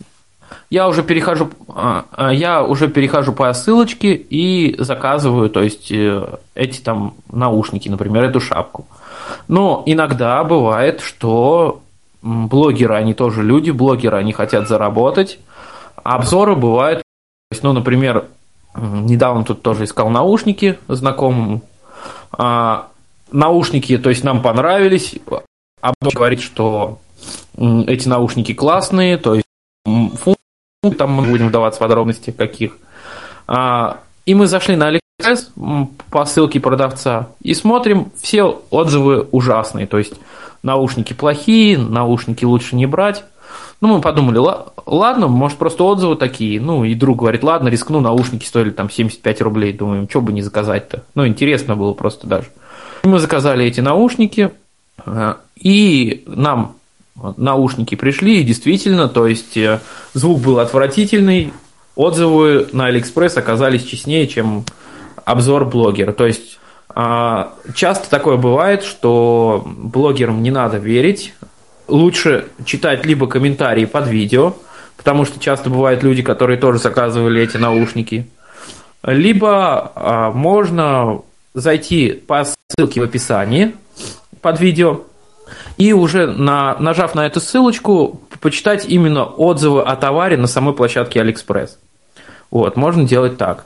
я 0.70 0.88
уже 0.88 1.04
перехожу, 1.04 1.50
а, 1.70 2.06
а, 2.12 2.34
я 2.34 2.64
уже 2.64 2.88
перехожу 2.88 3.34
по 3.34 3.52
ссылочке 3.54 4.14
и 4.14 4.76
заказываю, 4.80 5.50
то 5.50 5.62
есть 5.62 5.92
э, 5.92 6.38
эти 6.56 6.82
там 6.82 7.16
наушники, 7.32 7.90
например, 7.90 8.24
эту 8.24 8.40
шапку. 8.40 8.86
Но 9.48 9.84
иногда 9.86 10.44
бывает, 10.44 11.02
что 11.02 11.82
блогеры, 12.22 12.96
они 12.96 13.14
тоже 13.14 13.44
люди, 13.44 13.72
блогеры, 13.72 14.18
они 14.18 14.34
хотят 14.34 14.68
заработать. 14.68 15.40
Обзоры 16.04 16.56
бывают, 16.56 17.04
ну, 17.62 17.74
например, 17.74 18.26
недавно 18.76 19.44
тут 19.44 19.62
тоже 19.62 19.86
искал 19.86 20.10
наушники 20.10 20.78
знакомому, 20.88 21.62
а, 22.38 22.88
наушники, 23.32 23.98
то 23.98 24.10
есть 24.10 24.24
нам 24.24 24.42
понравились. 24.42 25.16
А 25.82 25.94
говорит, 26.02 26.42
что 26.42 27.00
эти 27.58 28.08
наушники 28.08 28.54
классные, 28.54 29.18
то 29.18 29.36
есть 29.36 29.46
функции, 29.86 30.98
там 30.98 31.12
мы 31.12 31.24
будем 31.24 31.50
вдаваться 31.50 31.80
в 31.80 31.82
подробности 31.82 32.32
каких. 32.32 32.78
А, 33.48 34.00
и 34.26 34.34
мы 34.34 34.48
зашли 34.48 34.76
на 34.76 34.88
Алиэкспресс 34.88 35.52
по 36.10 36.26
ссылке 36.26 36.60
продавца 36.60 37.30
и 37.42 37.54
смотрим, 37.54 38.12
все 38.20 38.62
отзывы 38.70 39.28
ужасные. 39.32 39.88
То 39.88 39.98
есть 39.98 40.14
наушники 40.64 41.14
плохие, 41.14 41.78
наушники 41.78 42.44
лучше 42.44 42.76
не 42.76 42.86
брать. 42.86 43.24
Ну, 43.82 43.88
мы 43.90 44.02
подумали, 44.02 44.40
ладно, 44.86 45.28
может, 45.28 45.58
просто 45.58 45.84
отзывы 45.84 46.16
такие. 46.16 46.60
Ну, 46.60 46.84
и 46.84 46.96
друг 46.96 47.20
говорит, 47.20 47.44
ладно, 47.44 47.68
рискну, 47.68 48.00
наушники 48.00 48.46
стоили 48.46 48.72
там 48.72 48.90
75 48.90 49.42
рублей. 49.42 49.74
Думаем, 49.74 50.10
что 50.10 50.22
бы 50.22 50.32
не 50.32 50.42
заказать-то. 50.42 51.04
Ну, 51.14 51.28
интересно 51.28 51.76
было 51.76 51.94
просто 51.94 52.28
даже. 52.28 52.48
Мы 53.04 53.20
заказали 53.20 53.66
эти 53.66 53.82
наушники, 53.82 54.52
э, 55.06 55.36
и 55.58 56.24
нам 56.28 56.78
наушники 57.38 57.96
пришли, 57.96 58.42
и 58.42 58.44
действительно, 58.44 59.08
то 59.08 59.28
есть 59.28 59.56
э, 59.58 59.80
звук 60.14 60.42
был 60.42 60.60
отвратительный, 60.60 61.54
отзывы 61.96 62.68
на 62.72 62.88
Алиэкспресс 62.88 63.38
оказались 63.38 63.84
честнее, 63.84 64.28
чем 64.28 64.66
обзор 65.24 65.66
блогера. 65.66 66.12
То 66.12 66.26
есть 66.26 66.60
а, 66.90 67.54
часто 67.74 68.10
такое 68.10 68.38
бывает, 68.38 68.84
что 68.84 69.64
блогерам 69.66 70.44
не 70.44 70.52
надо 70.52 70.78
верить, 70.78 71.34
лучше 71.88 72.48
читать 72.66 73.06
либо 73.06 73.28
комментарии 73.28 73.86
под 73.86 74.08
видео, 74.08 74.56
потому 74.98 75.26
что 75.26 75.40
часто 75.40 75.70
бывают 75.70 76.04
люди, 76.04 76.22
которые 76.22 76.60
тоже 76.60 76.80
заказывали 76.80 77.42
эти 77.42 77.58
наушники, 77.58 78.28
либо 79.04 79.92
а, 79.96 80.32
можно 80.32 81.22
зайти 81.54 82.12
по 82.14 82.46
ссылке 82.46 83.02
в 83.02 83.04
описании 83.04 83.76
под 84.42 84.60
видео 84.60 85.02
и 85.78 85.94
уже 85.94 86.28
на, 86.28 86.76
нажав 86.80 87.16
на 87.16 87.26
эту 87.26 87.40
ссылочку, 87.40 88.22
почитать 88.42 88.86
именно 88.88 89.26
отзывы 89.26 89.82
о 89.82 89.96
товаре 89.96 90.38
на 90.38 90.48
самой 90.48 90.74
площадке 90.74 91.22
Алиэкспресс. 91.22 91.78
Вот, 92.52 92.78
можно 92.78 93.08
делать 93.08 93.38
так. 93.38 93.66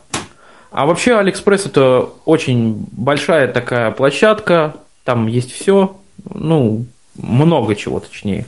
А 0.71 0.85
вообще 0.85 1.17
Алиэкспресс 1.17 1.65
это 1.65 2.09
очень 2.25 2.87
большая 2.91 3.47
такая 3.47 3.91
площадка, 3.91 4.75
там 5.03 5.27
есть 5.27 5.51
все, 5.51 5.97
ну, 6.33 6.85
много 7.21 7.75
чего 7.75 7.99
точнее. 7.99 8.45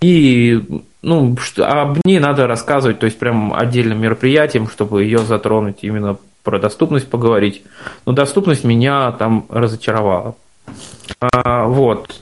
И 0.00 0.82
ну, 1.02 1.36
об 1.58 1.98
ней 2.04 2.18
надо 2.18 2.46
рассказывать, 2.46 2.98
то 2.98 3.06
есть 3.06 3.18
прям 3.18 3.54
отдельным 3.54 4.00
мероприятием, 4.00 4.68
чтобы 4.68 5.04
ее 5.04 5.18
затронуть, 5.18 5.78
именно 5.82 6.16
про 6.42 6.58
доступность 6.58 7.08
поговорить. 7.08 7.62
Но 8.06 8.12
доступность 8.12 8.64
меня 8.64 9.12
там 9.12 9.46
разочаровала. 9.48 10.36
А, 11.20 11.66
вот. 11.66 12.20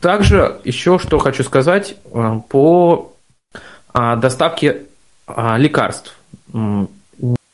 Также 0.00 0.60
еще 0.64 0.98
что 0.98 1.18
хочу 1.18 1.44
сказать 1.44 1.96
а, 2.12 2.40
по 2.48 3.12
а, 3.92 4.16
доставке 4.16 4.82
а, 5.26 5.56
лекарств 5.56 6.16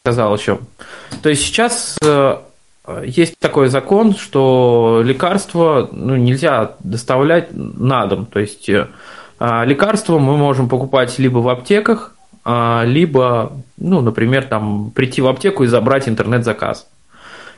сказал 0.03 0.35
еще. 0.37 0.59
То 1.22 1.28
есть 1.28 1.43
сейчас 1.43 1.99
э, 2.03 2.39
есть 3.05 3.38
такой 3.38 3.68
закон, 3.68 4.14
что 4.14 5.03
лекарства 5.05 5.88
ну, 5.93 6.16
нельзя 6.16 6.76
доставлять 6.80 7.49
на 7.53 8.07
дом. 8.07 8.26
То 8.26 8.41
есть 8.41 8.68
э, 8.68 8.86
лекарства 9.38 10.18
мы 10.18 10.36
можем 10.36 10.68
покупать 10.68 11.18
либо 11.18 11.38
в 11.38 11.49
аптеках, 11.49 12.14
а, 12.45 12.84
либо, 12.84 13.53
ну, 13.76 14.01
например, 14.01 14.45
там, 14.45 14.91
прийти 14.93 15.20
в 15.20 15.26
аптеку 15.26 15.64
и 15.64 15.66
забрать 15.66 16.09
интернет-заказ. 16.09 16.88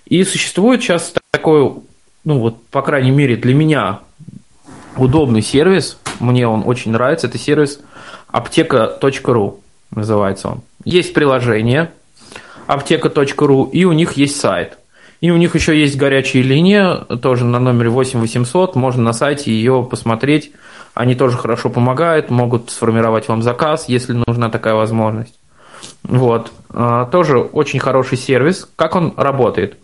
И 0.07 0.25
существует 0.25 0.83
сейчас 0.83 1.15
такой, 1.31 1.75
ну 2.25 2.39
вот, 2.41 2.67
по 2.67 2.83
крайней 2.83 3.13
мере, 3.13 3.37
для 3.37 3.55
меня 3.55 4.01
удобный 4.97 5.43
сервис, 5.43 5.99
мне 6.21 6.47
он 6.47 6.65
очень 6.67 6.93
нравится, 6.93 7.29
это 7.29 7.39
сервис 7.39 7.81
аптека.ру 8.29 9.61
называется 9.91 10.49
он. 10.49 10.63
Есть 10.85 11.15
приложение, 11.15 11.93
аптека.ру, 12.67 13.65
и 13.65 13.85
у 13.85 13.93
них 13.93 14.13
есть 14.13 14.41
сайт. 14.41 14.79
И 15.23 15.31
у 15.31 15.37
них 15.37 15.55
еще 15.55 15.79
есть 15.79 15.97
горячая 15.97 16.43
линия, 16.43 16.97
тоже 16.97 17.45
на 17.45 17.61
номере 17.61 17.91
8800, 17.91 18.75
можно 18.75 19.05
на 19.05 19.13
сайте 19.13 19.53
ее 19.53 19.87
посмотреть. 19.89 20.51
Они 20.95 21.15
тоже 21.15 21.39
хорошо 21.39 21.71
помогают, 21.71 22.29
могут 22.29 22.71
сформировать 22.71 23.29
вам 23.29 23.41
заказ, 23.41 23.89
если 23.89 24.21
нужна 24.27 24.51
такая 24.51 24.75
возможность. 24.75 25.39
Вот. 26.03 26.51
А, 26.71 27.07
тоже 27.07 27.39
очень 27.39 27.79
хороший 27.79 28.19
сервис. 28.19 28.69
Как 28.75 28.97
он 28.97 29.15
работает? 29.17 29.79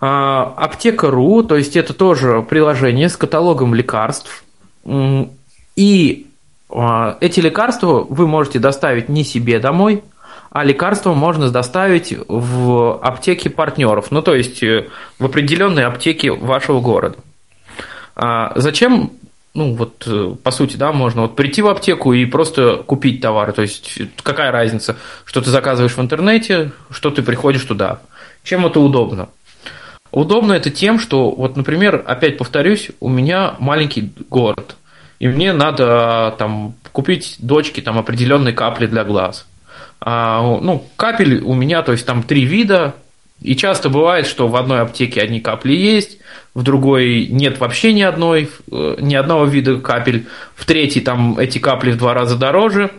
А, 0.00 0.54
аптека.ру, 0.56 1.42
то 1.42 1.56
есть 1.56 1.74
это 1.74 1.92
тоже 1.92 2.40
приложение 2.48 3.08
с 3.08 3.16
каталогом 3.16 3.74
лекарств. 3.74 4.44
И 5.74 6.26
а, 6.70 7.18
эти 7.20 7.40
лекарства 7.40 8.06
вы 8.08 8.28
можете 8.28 8.60
доставить 8.60 9.08
не 9.08 9.24
себе 9.24 9.58
домой, 9.58 10.04
а 10.50 10.64
лекарства 10.64 11.12
можно 11.14 11.50
доставить 11.50 12.14
в 12.26 12.98
аптеки 13.00 13.48
партнеров, 13.48 14.10
ну 14.10 14.22
то 14.22 14.34
есть 14.34 14.62
э, 14.62 14.88
в 15.18 15.26
определенные 15.26 15.86
аптеки 15.86 16.28
вашего 16.28 16.80
города. 16.80 17.16
А 18.16 18.52
зачем, 18.56 19.12
ну 19.54 19.74
вот 19.74 20.04
э, 20.06 20.34
по 20.42 20.50
сути, 20.50 20.76
да, 20.76 20.92
можно 20.92 21.22
вот 21.22 21.36
прийти 21.36 21.60
в 21.60 21.68
аптеку 21.68 22.12
и 22.12 22.24
просто 22.24 22.76
купить 22.76 23.20
товары, 23.20 23.52
то 23.52 23.62
есть 23.62 23.98
какая 24.22 24.50
разница, 24.50 24.96
что 25.24 25.42
ты 25.42 25.50
заказываешь 25.50 25.96
в 25.96 26.00
интернете, 26.00 26.72
что 26.90 27.10
ты 27.10 27.22
приходишь 27.22 27.64
туда. 27.64 28.00
Чем 28.42 28.64
это 28.64 28.80
удобно? 28.80 29.28
Удобно 30.10 30.54
это 30.54 30.70
тем, 30.70 30.98
что, 30.98 31.30
вот, 31.30 31.56
например, 31.56 32.02
опять 32.06 32.38
повторюсь, 32.38 32.90
у 33.00 33.10
меня 33.10 33.56
маленький 33.58 34.10
город, 34.30 34.76
и 35.18 35.28
мне 35.28 35.52
надо 35.52 36.34
там 36.38 36.74
купить 36.92 37.36
дочке 37.40 37.82
там 37.82 37.98
определенные 37.98 38.54
капли 38.54 38.86
для 38.86 39.04
глаз– 39.04 39.46
ну, 40.04 40.84
капель 40.96 41.42
у 41.42 41.54
меня, 41.54 41.82
то 41.82 41.92
есть 41.92 42.06
там 42.06 42.22
три 42.22 42.44
вида, 42.44 42.94
и 43.42 43.54
часто 43.56 43.88
бывает, 43.88 44.26
что 44.26 44.48
в 44.48 44.56
одной 44.56 44.80
аптеке 44.80 45.20
одни 45.20 45.40
капли 45.40 45.72
есть, 45.72 46.18
в 46.54 46.62
другой 46.62 47.26
нет 47.26 47.58
вообще 47.60 47.92
ни 47.92 48.02
одной, 48.02 48.50
э, 48.70 48.96
ни 49.00 49.14
одного 49.14 49.44
вида 49.44 49.78
капель, 49.78 50.26
в 50.56 50.64
третьей 50.64 51.02
там 51.02 51.38
эти 51.38 51.58
капли 51.58 51.92
в 51.92 51.98
два 51.98 52.14
раза 52.14 52.36
дороже. 52.36 52.90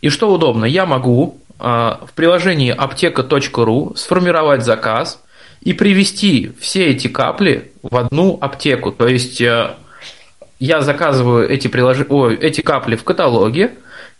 И 0.00 0.08
что 0.08 0.32
удобно, 0.32 0.64
я 0.64 0.86
могу 0.86 1.38
а, 1.58 2.00
в 2.06 2.12
приложении 2.12 2.70
аптека.ру 2.70 3.94
сформировать 3.96 4.64
заказ 4.64 5.22
и 5.60 5.72
привести 5.72 6.52
все 6.60 6.86
эти 6.86 7.08
капли 7.08 7.72
в 7.82 7.96
одну 7.96 8.38
аптеку. 8.40 8.92
То 8.92 9.08
есть 9.08 9.40
э, 9.40 9.74
я 10.60 10.80
заказываю 10.80 11.48
эти, 11.48 11.68
прилож... 11.68 11.98
Ой, 12.08 12.36
эти 12.36 12.60
капли 12.60 12.96
в 12.96 13.04
каталоге, 13.04 13.72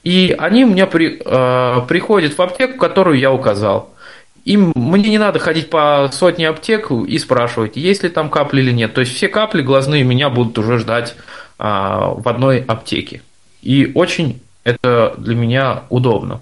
и 0.03 0.35
они 0.39 0.65
меня 0.65 0.87
при, 0.87 1.21
э, 1.25 1.81
приходят 1.87 2.37
в 2.37 2.43
аптеку, 2.43 2.79
которую 2.79 3.19
я 3.19 3.33
указал. 3.33 3.95
Им, 4.45 4.73
мне 4.75 5.11
не 5.11 5.19
надо 5.19 5.39
ходить 5.39 5.69
по 5.69 6.09
сотне 6.13 6.49
аптек 6.49 6.91
и 6.91 7.19
спрашивать, 7.19 7.77
есть 7.77 8.03
ли 8.03 8.09
там 8.09 8.31
капли 8.31 8.63
или 8.63 8.73
нет. 8.73 8.95
То 8.95 9.01
есть 9.01 9.15
все 9.15 9.29
капли 9.29 9.63
глазные 9.63 10.05
меня 10.05 10.31
будут 10.31 10.59
уже 10.59 10.79
ждать 10.79 11.17
э, 11.59 11.63
в 11.63 12.23
одной 12.25 12.61
аптеке. 12.61 13.23
И 13.63 13.93
очень 13.95 14.41
это 14.65 15.15
для 15.19 15.35
меня 15.35 15.83
удобно 15.91 16.41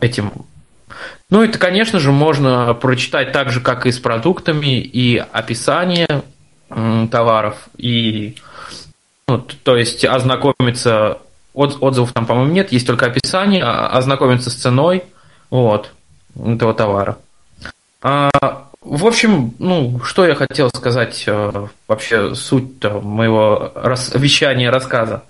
этим. 0.00 0.32
Ну, 1.30 1.42
это, 1.42 1.58
конечно 1.58 2.00
же, 2.00 2.10
можно 2.10 2.72
прочитать 2.74 3.32
так 3.32 3.50
же, 3.50 3.60
как 3.60 3.86
и 3.86 3.92
с 3.92 3.98
продуктами, 3.98 4.80
и 4.80 5.16
описание 5.16 6.22
товаров, 7.10 7.68
и 7.76 8.36
ну, 9.26 9.38
то 9.38 9.76
есть 9.76 10.04
ознакомиться 10.04 11.18
от, 11.58 11.78
отзывов 11.80 12.12
там, 12.12 12.24
по-моему, 12.24 12.52
нет, 12.52 12.70
есть 12.72 12.86
только 12.86 13.06
описание, 13.06 13.64
а, 13.64 13.88
ознакомиться 13.88 14.48
с 14.48 14.54
ценой 14.54 15.02
вот, 15.50 15.90
этого 16.36 16.72
товара. 16.72 17.18
А, 18.00 18.30
в 18.80 19.06
общем, 19.06 19.54
ну, 19.58 20.00
что 20.04 20.24
я 20.24 20.36
хотел 20.36 20.70
сказать, 20.70 21.24
э, 21.26 21.66
вообще 21.88 22.34
суть 22.36 22.84
моего 22.84 23.72
рас, 23.74 24.12
вещания, 24.14 24.70
рассказа. 24.70 25.24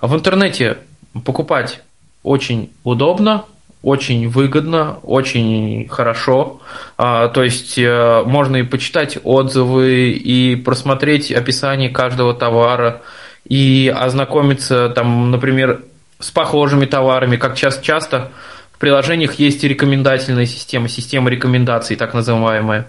В 0.00 0.14
интернете 0.14 0.78
покупать 1.24 1.80
очень 2.22 2.70
удобно, 2.84 3.44
очень 3.82 4.28
выгодно, 4.28 4.98
очень 5.02 5.88
хорошо. 5.88 6.60
А, 6.96 7.28
то 7.28 7.42
есть 7.42 7.76
э, 7.76 8.22
можно 8.24 8.56
и 8.56 8.62
почитать 8.62 9.18
отзывы, 9.24 10.10
и 10.10 10.54
просмотреть 10.54 11.32
описание 11.32 11.90
каждого 11.90 12.34
товара, 12.34 13.02
и 13.48 13.92
ознакомиться, 13.94 14.88
там, 14.90 15.30
например, 15.30 15.82
с 16.18 16.30
похожими 16.30 16.86
товарами, 16.86 17.36
как 17.36 17.56
часто, 17.56 17.84
часто 17.84 18.32
в 18.72 18.78
приложениях 18.78 19.34
есть 19.34 19.64
и 19.64 19.68
рекомендательная 19.68 20.46
система, 20.46 20.88
система 20.88 21.30
рекомендаций, 21.30 21.96
так 21.96 22.14
называемая. 22.14 22.88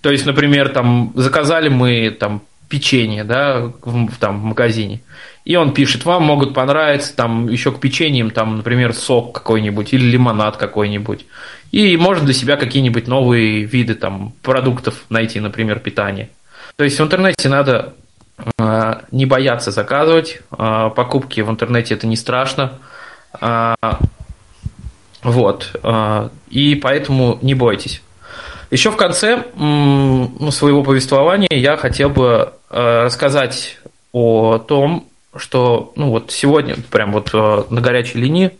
То 0.00 0.10
есть, 0.10 0.26
например, 0.26 0.70
там 0.70 1.12
заказали 1.14 1.68
мы 1.68 2.10
там 2.10 2.42
печенье, 2.68 3.22
да, 3.22 3.70
в, 3.82 4.16
там, 4.18 4.40
в 4.40 4.44
магазине, 4.44 5.02
и 5.44 5.56
он 5.56 5.74
пишет, 5.74 6.04
вам 6.04 6.22
могут 6.22 6.54
понравиться 6.54 7.14
там 7.14 7.48
еще 7.48 7.70
к 7.72 7.80
печеньям, 7.80 8.30
там, 8.30 8.56
например, 8.56 8.94
сок 8.94 9.34
какой-нибудь 9.34 9.92
или 9.92 10.04
лимонад 10.04 10.56
какой-нибудь. 10.56 11.26
И 11.70 11.96
можно 11.96 12.24
для 12.24 12.34
себя 12.34 12.56
какие-нибудь 12.56 13.08
новые 13.08 13.64
виды 13.64 13.94
там 13.94 14.32
продуктов 14.42 15.04
найти, 15.10 15.40
например, 15.40 15.80
питания. 15.80 16.30
То 16.76 16.84
есть 16.84 16.98
в 16.98 17.02
интернете 17.02 17.48
надо 17.48 17.94
не 19.10 19.26
бояться 19.26 19.70
заказывать. 19.70 20.40
А, 20.50 20.90
покупки 20.90 21.40
в 21.40 21.50
интернете 21.50 21.94
это 21.94 22.06
не 22.06 22.16
страшно. 22.16 22.78
А, 23.40 23.74
вот. 25.22 25.70
И 26.48 26.74
поэтому 26.74 27.38
не 27.42 27.54
бойтесь. 27.54 28.02
Еще 28.70 28.90
в 28.90 28.96
конце 28.96 29.44
своего 29.54 30.82
повествования 30.82 31.48
я 31.50 31.76
хотел 31.76 32.08
бы 32.10 32.54
рассказать 32.70 33.78
о 34.12 34.58
том, 34.58 35.06
что 35.36 35.92
ну 35.94 36.10
вот 36.10 36.32
сегодня 36.32 36.76
прям 36.90 37.12
вот 37.12 37.32
на 37.32 37.80
горячей 37.80 38.18
линии 38.18 38.52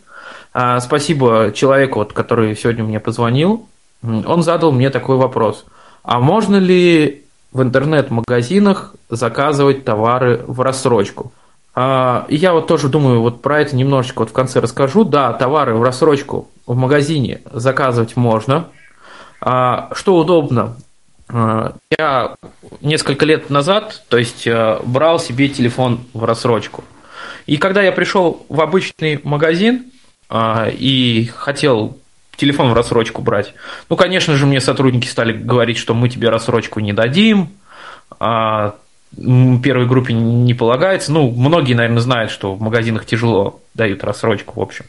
а, 0.53 0.79
спасибо 0.79 1.51
человеку, 1.53 1.99
вот, 1.99 2.13
который 2.13 2.55
сегодня 2.55 2.83
мне 2.83 2.99
позвонил. 2.99 3.67
Он 4.03 4.43
задал 4.43 4.71
мне 4.71 4.89
такой 4.89 5.17
вопрос. 5.17 5.65
А 6.03 6.19
можно 6.19 6.57
ли 6.57 7.22
в 7.53 7.61
интернет-магазинах 7.61 8.95
заказывать 9.09 9.85
товары 9.85 10.43
в 10.45 10.59
рассрочку? 10.61 11.31
А, 11.75 12.25
я 12.29 12.53
вот 12.53 12.67
тоже 12.67 12.89
думаю, 12.89 13.21
вот 13.21 13.41
про 13.41 13.61
это 13.61 13.75
немножечко 13.75 14.19
вот 14.19 14.29
в 14.29 14.33
конце 14.33 14.59
расскажу. 14.59 15.03
Да, 15.03 15.31
товары 15.33 15.75
в 15.75 15.83
рассрочку 15.83 16.49
в 16.65 16.75
магазине 16.75 17.41
заказывать 17.51 18.15
можно. 18.15 18.67
А, 19.39 19.89
что 19.93 20.17
удобно? 20.17 20.75
А, 21.29 21.75
я 21.97 22.35
несколько 22.81 23.25
лет 23.25 23.49
назад, 23.49 24.03
то 24.09 24.17
есть 24.17 24.47
брал 24.83 25.19
себе 25.19 25.47
телефон 25.47 26.01
в 26.13 26.25
рассрочку. 26.25 26.83
И 27.45 27.57
когда 27.57 27.81
я 27.81 27.91
пришел 27.91 28.45
в 28.49 28.61
обычный 28.61 29.19
магазин, 29.23 29.85
а, 30.35 30.67
и 30.67 31.25
хотел 31.35 31.97
телефон 32.35 32.69
в 32.69 32.73
рассрочку 32.73 33.21
брать. 33.21 33.53
Ну, 33.89 33.95
конечно 33.95 34.35
же, 34.35 34.45
мне 34.45 34.61
сотрудники 34.61 35.07
стали 35.07 35.33
говорить, 35.33 35.77
что 35.77 35.93
мы 35.93 36.09
тебе 36.09 36.29
рассрочку 36.29 36.79
не 36.79 36.93
дадим, 36.93 37.49
а 38.19 38.75
первой 39.15 39.85
группе 39.85 40.13
не 40.13 40.53
полагается. 40.53 41.11
Ну, 41.11 41.29
многие, 41.31 41.73
наверное, 41.73 42.01
знают, 42.01 42.31
что 42.31 42.53
в 42.53 42.61
магазинах 42.61 43.05
тяжело 43.05 43.61
дают 43.73 44.03
рассрочку, 44.03 44.59
в 44.59 44.63
общем. 44.63 44.85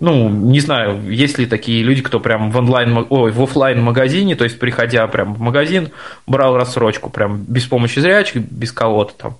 Ну, 0.00 0.30
не 0.30 0.60
знаю, 0.60 1.10
есть 1.10 1.36
ли 1.38 1.44
такие 1.44 1.82
люди, 1.82 2.00
кто 2.00 2.20
прям 2.20 2.50
в 2.50 2.56
онлайн, 2.56 3.06
ой, 3.10 3.32
в 3.32 3.42
офлайн 3.42 3.82
магазине, 3.82 4.34
то 4.34 4.44
есть 4.44 4.58
приходя 4.58 5.06
прям 5.08 5.34
в 5.34 5.40
магазин, 5.40 5.90
брал 6.26 6.56
рассрочку 6.56 7.10
прям 7.10 7.44
без 7.46 7.66
помощи 7.66 7.98
зрячих, 7.98 8.42
без 8.50 8.72
кого-то 8.72 9.12
там. 9.14 9.36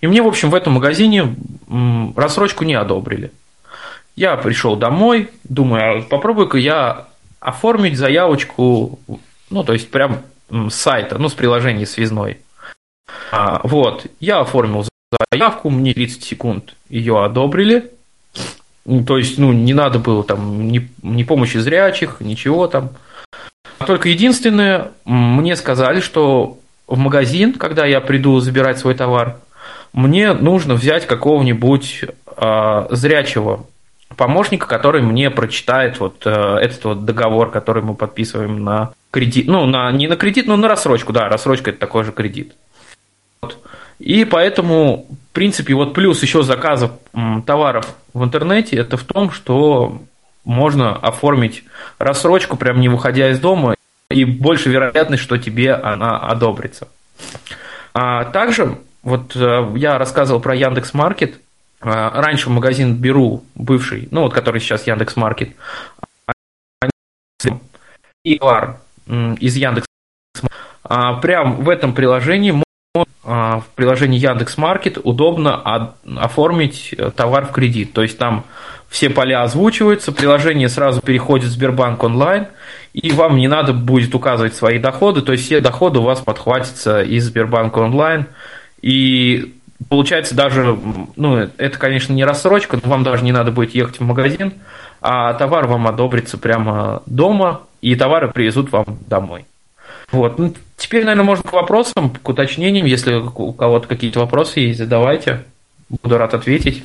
И 0.00 0.08
мне, 0.08 0.22
в 0.22 0.26
общем, 0.26 0.50
в 0.50 0.54
этом 0.56 0.72
магазине 0.72 1.34
рассрочку 2.16 2.64
не 2.64 2.74
одобрили. 2.74 3.30
Я 4.16 4.36
пришел 4.36 4.76
домой, 4.76 5.28
думаю, 5.44 5.98
а 5.98 6.02
попробую-ка 6.02 6.56
я 6.56 7.06
оформить 7.38 7.98
заявочку, 7.98 8.98
ну, 9.50 9.62
то 9.62 9.74
есть 9.74 9.90
прям 9.90 10.22
с 10.50 10.74
сайта, 10.74 11.18
ну, 11.18 11.28
с 11.28 11.34
приложения 11.34 11.86
связной. 11.86 12.38
А, 13.30 13.60
вот, 13.62 14.06
я 14.18 14.40
оформил 14.40 14.86
заявку, 15.30 15.68
мне 15.68 15.92
30 15.92 16.24
секунд 16.24 16.74
ее 16.88 17.22
одобрили. 17.22 17.90
То 19.06 19.18
есть, 19.18 19.36
ну, 19.36 19.52
не 19.52 19.74
надо 19.74 19.98
было 19.98 20.24
там 20.24 20.68
ни, 20.68 20.88
ни 21.02 21.24
помощи 21.24 21.58
зрячих, 21.58 22.20
ничего 22.20 22.68
там. 22.68 22.90
Только 23.84 24.08
единственное, 24.08 24.92
мне 25.04 25.56
сказали, 25.56 26.00
что 26.00 26.58
в 26.86 26.96
магазин, 26.96 27.52
когда 27.52 27.84
я 27.84 28.00
приду 28.00 28.38
забирать 28.40 28.78
свой 28.78 28.94
товар, 28.94 29.38
мне 29.92 30.32
нужно 30.32 30.74
взять 30.74 31.06
какого-нибудь 31.06 32.04
а, 32.36 32.86
зрячего 32.90 33.66
помощника, 34.14 34.66
который 34.66 35.02
мне 35.02 35.30
прочитает 35.30 35.98
вот 35.98 36.22
э, 36.26 36.30
этот 36.30 36.84
вот 36.84 37.04
договор, 37.04 37.50
который 37.50 37.82
мы 37.82 37.94
подписываем 37.94 38.62
на 38.62 38.92
кредит, 39.10 39.46
ну, 39.48 39.66
на, 39.66 39.90
не 39.90 40.06
на 40.06 40.16
кредит, 40.16 40.46
но 40.46 40.56
на 40.56 40.68
рассрочку, 40.68 41.12
да, 41.12 41.28
рассрочка 41.28 41.70
это 41.70 41.80
такой 41.80 42.04
же 42.04 42.12
кредит. 42.12 42.54
Вот. 43.42 43.58
И 43.98 44.24
поэтому, 44.24 45.06
в 45.08 45.34
принципе, 45.34 45.74
вот 45.74 45.94
плюс 45.94 46.22
еще 46.22 46.42
заказов 46.42 46.92
товаров 47.46 47.86
в 48.14 48.22
интернете, 48.22 48.76
это 48.76 48.96
в 48.96 49.04
том, 49.04 49.30
что 49.30 50.02
можно 50.44 50.94
оформить 50.94 51.64
рассрочку, 51.98 52.56
прям 52.56 52.80
не 52.80 52.88
выходя 52.88 53.30
из 53.30 53.40
дома, 53.40 53.74
и 54.10 54.24
больше 54.24 54.68
вероятность, 54.68 55.22
что 55.22 55.36
тебе 55.38 55.74
она 55.74 56.18
одобрится. 56.18 56.88
А 57.92 58.24
также, 58.24 58.78
вот 59.02 59.34
э, 59.34 59.72
я 59.76 59.98
рассказывал 59.98 60.40
про 60.40 60.54
Яндекс 60.54 60.94
Маркет, 60.94 61.40
раньше 61.80 62.48
в 62.48 62.52
магазин 62.52 62.94
Беру, 62.94 63.44
бывший, 63.54 64.08
ну 64.10 64.22
вот 64.22 64.32
который 64.32 64.60
сейчас 64.60 64.86
Яндекс 64.86 65.16
Маркет, 65.16 65.50
и 68.24 68.38
товар 68.38 68.80
из 69.06 69.56
Яндекс 69.56 69.86
а, 70.82 71.14
прям 71.14 71.64
в 71.64 71.68
этом 71.68 71.94
приложении 71.94 72.62
а, 73.24 73.60
в 73.60 73.66
приложении 73.74 74.18
Яндекс 74.18 74.56
Маркет 74.56 74.98
удобно 75.02 75.92
оформить 76.16 76.94
э, 76.96 77.10
товар 77.10 77.46
в 77.46 77.52
кредит. 77.52 77.92
То 77.92 78.02
есть 78.02 78.18
там 78.18 78.44
все 78.88 79.10
поля 79.10 79.42
озвучиваются, 79.42 80.12
приложение 80.12 80.68
сразу 80.68 81.00
переходит 81.00 81.46
в 81.46 81.52
Сбербанк 81.52 82.02
онлайн, 82.04 82.46
и 82.92 83.10
вам 83.10 83.36
не 83.36 83.48
надо 83.48 83.72
будет 83.72 84.14
указывать 84.14 84.54
свои 84.54 84.78
доходы, 84.78 85.22
то 85.22 85.32
есть 85.32 85.44
все 85.44 85.60
доходы 85.60 85.98
у 85.98 86.02
вас 86.02 86.20
подхватятся 86.20 87.02
из 87.02 87.26
Сбербанка 87.26 87.80
онлайн, 87.80 88.26
и 88.80 89.55
получается 89.88 90.34
даже, 90.34 90.78
ну, 91.16 91.36
это, 91.36 91.78
конечно, 91.78 92.12
не 92.12 92.24
рассрочка, 92.24 92.78
но 92.82 92.88
вам 92.88 93.04
даже 93.04 93.24
не 93.24 93.32
надо 93.32 93.50
будет 93.50 93.74
ехать 93.74 94.00
в 94.00 94.02
магазин, 94.02 94.54
а 95.00 95.34
товар 95.34 95.66
вам 95.66 95.86
одобрится 95.86 96.38
прямо 96.38 97.02
дома, 97.06 97.62
и 97.80 97.94
товары 97.94 98.30
привезут 98.30 98.72
вам 98.72 98.98
домой. 99.06 99.44
Вот. 100.10 100.38
Ну, 100.38 100.54
теперь, 100.76 101.04
наверное, 101.04 101.24
можно 101.24 101.44
к 101.44 101.52
вопросам, 101.52 102.10
к 102.10 102.28
уточнениям. 102.28 102.86
Если 102.86 103.14
у 103.14 103.52
кого-то 103.52 103.88
какие-то 103.88 104.20
вопросы 104.20 104.60
есть, 104.60 104.78
задавайте. 104.78 105.44
Буду 105.88 106.18
рад 106.18 106.34
ответить. 106.34 106.84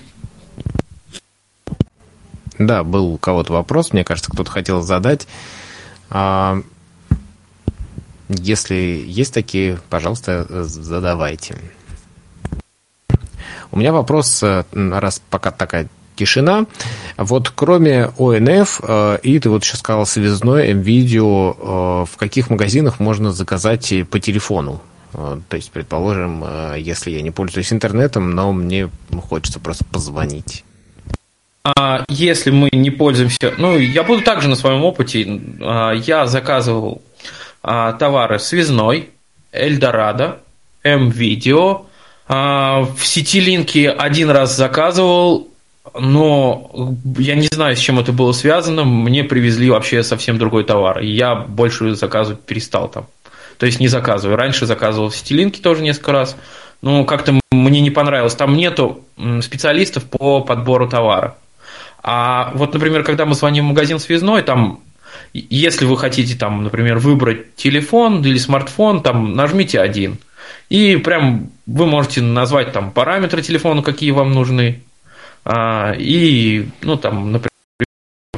Да, 2.57 2.83
был 2.83 3.13
у 3.13 3.17
кого-то 3.17 3.53
вопрос, 3.53 3.93
мне 3.93 4.03
кажется, 4.03 4.31
кто-то 4.31 4.51
хотел 4.51 4.81
задать. 4.81 5.27
А, 6.09 6.61
если 8.29 8.75
есть 8.75 9.33
такие, 9.33 9.79
пожалуйста, 9.89 10.45
задавайте. 10.63 11.55
У 13.71 13.79
меня 13.79 13.93
вопрос, 13.93 14.43
э, 14.43 14.63
раз 14.73 15.21
пока 15.29 15.51
такая 15.51 15.87
тишина. 16.15 16.65
Вот 17.17 17.49
кроме 17.49 18.09
ОНФ, 18.17 18.81
э, 18.83 19.19
и 19.23 19.39
ты 19.39 19.49
вот 19.49 19.63
сейчас 19.63 19.79
сказал 19.79 20.05
связной, 20.05 20.73
МВидео, 20.73 21.55
э, 22.03 22.05
в 22.11 22.17
каких 22.17 22.49
магазинах 22.49 22.99
можно 22.99 23.31
заказать 23.31 23.93
по 24.09 24.19
телефону? 24.19 24.81
То 25.13 25.57
есть, 25.57 25.71
предположим, 25.71 26.45
если 26.77 27.11
я 27.11 27.21
не 27.21 27.31
пользуюсь 27.31 27.73
интернетом, 27.73 28.31
но 28.31 28.53
мне 28.53 28.89
хочется 29.27 29.59
просто 29.59 29.83
позвонить. 29.83 30.63
А 31.65 32.05
если 32.07 32.49
мы 32.49 32.69
не 32.71 32.91
пользуемся... 32.91 33.53
Ну, 33.57 33.77
я 33.77 34.03
буду 34.03 34.21
также 34.21 34.47
на 34.47 34.55
своем 34.55 34.85
опыте. 34.85 35.41
Я 35.59 36.27
заказывал 36.27 37.01
товары 37.61 38.39
связной, 38.39 39.09
Эльдорадо, 39.51 40.39
М-видео, 40.81 41.71
а, 41.73 41.85
в 42.31 43.03
сети 43.03 43.41
Линки 43.41 43.85
один 43.85 44.29
раз 44.29 44.55
заказывал, 44.55 45.49
но 45.99 46.95
я 47.17 47.35
не 47.35 47.47
знаю, 47.47 47.75
с 47.75 47.79
чем 47.79 47.99
это 47.99 48.13
было 48.13 48.31
связано. 48.31 48.85
Мне 48.85 49.25
привезли 49.25 49.69
вообще 49.69 50.01
совсем 50.01 50.37
другой 50.37 50.63
товар. 50.63 50.99
И 50.99 51.07
я 51.07 51.35
больше 51.35 51.93
заказывать 51.93 52.41
перестал 52.43 52.87
там. 52.87 53.07
То 53.57 53.65
есть 53.65 53.81
не 53.81 53.89
заказываю. 53.89 54.37
Раньше 54.37 54.65
заказывал 54.65 55.09
в 55.09 55.15
Сетилинке 55.15 55.61
тоже 55.61 55.83
несколько 55.83 56.13
раз. 56.13 56.37
Но 56.81 57.03
как-то 57.03 57.37
мне 57.51 57.81
не 57.81 57.91
понравилось. 57.91 58.35
Там 58.35 58.55
нету 58.55 59.03
специалистов 59.41 60.05
по 60.05 60.39
подбору 60.39 60.87
товара. 60.87 61.35
А 62.01 62.53
вот, 62.55 62.73
например, 62.73 63.03
когда 63.03 63.25
мы 63.25 63.35
звоним 63.35 63.65
в 63.65 63.69
магазин 63.69 63.99
связной, 63.99 64.41
там, 64.41 64.79
если 65.33 65.83
вы 65.83 65.97
хотите, 65.97 66.37
там, 66.37 66.63
например, 66.63 66.97
выбрать 66.99 67.55
телефон 67.57 68.23
или 68.23 68.37
смартфон, 68.37 69.03
там, 69.03 69.33
нажмите 69.33 69.81
один– 69.81 70.17
и 70.71 70.95
прям 70.95 71.49
вы 71.65 71.85
можете 71.85 72.21
назвать 72.21 72.71
там 72.71 72.91
параметры 72.91 73.41
телефона, 73.41 73.83
какие 73.83 74.11
вам 74.11 74.31
нужны. 74.31 74.81
А, 75.43 75.93
и, 75.97 76.65
ну, 76.81 76.95
там, 76.95 77.29
например, 77.29 77.49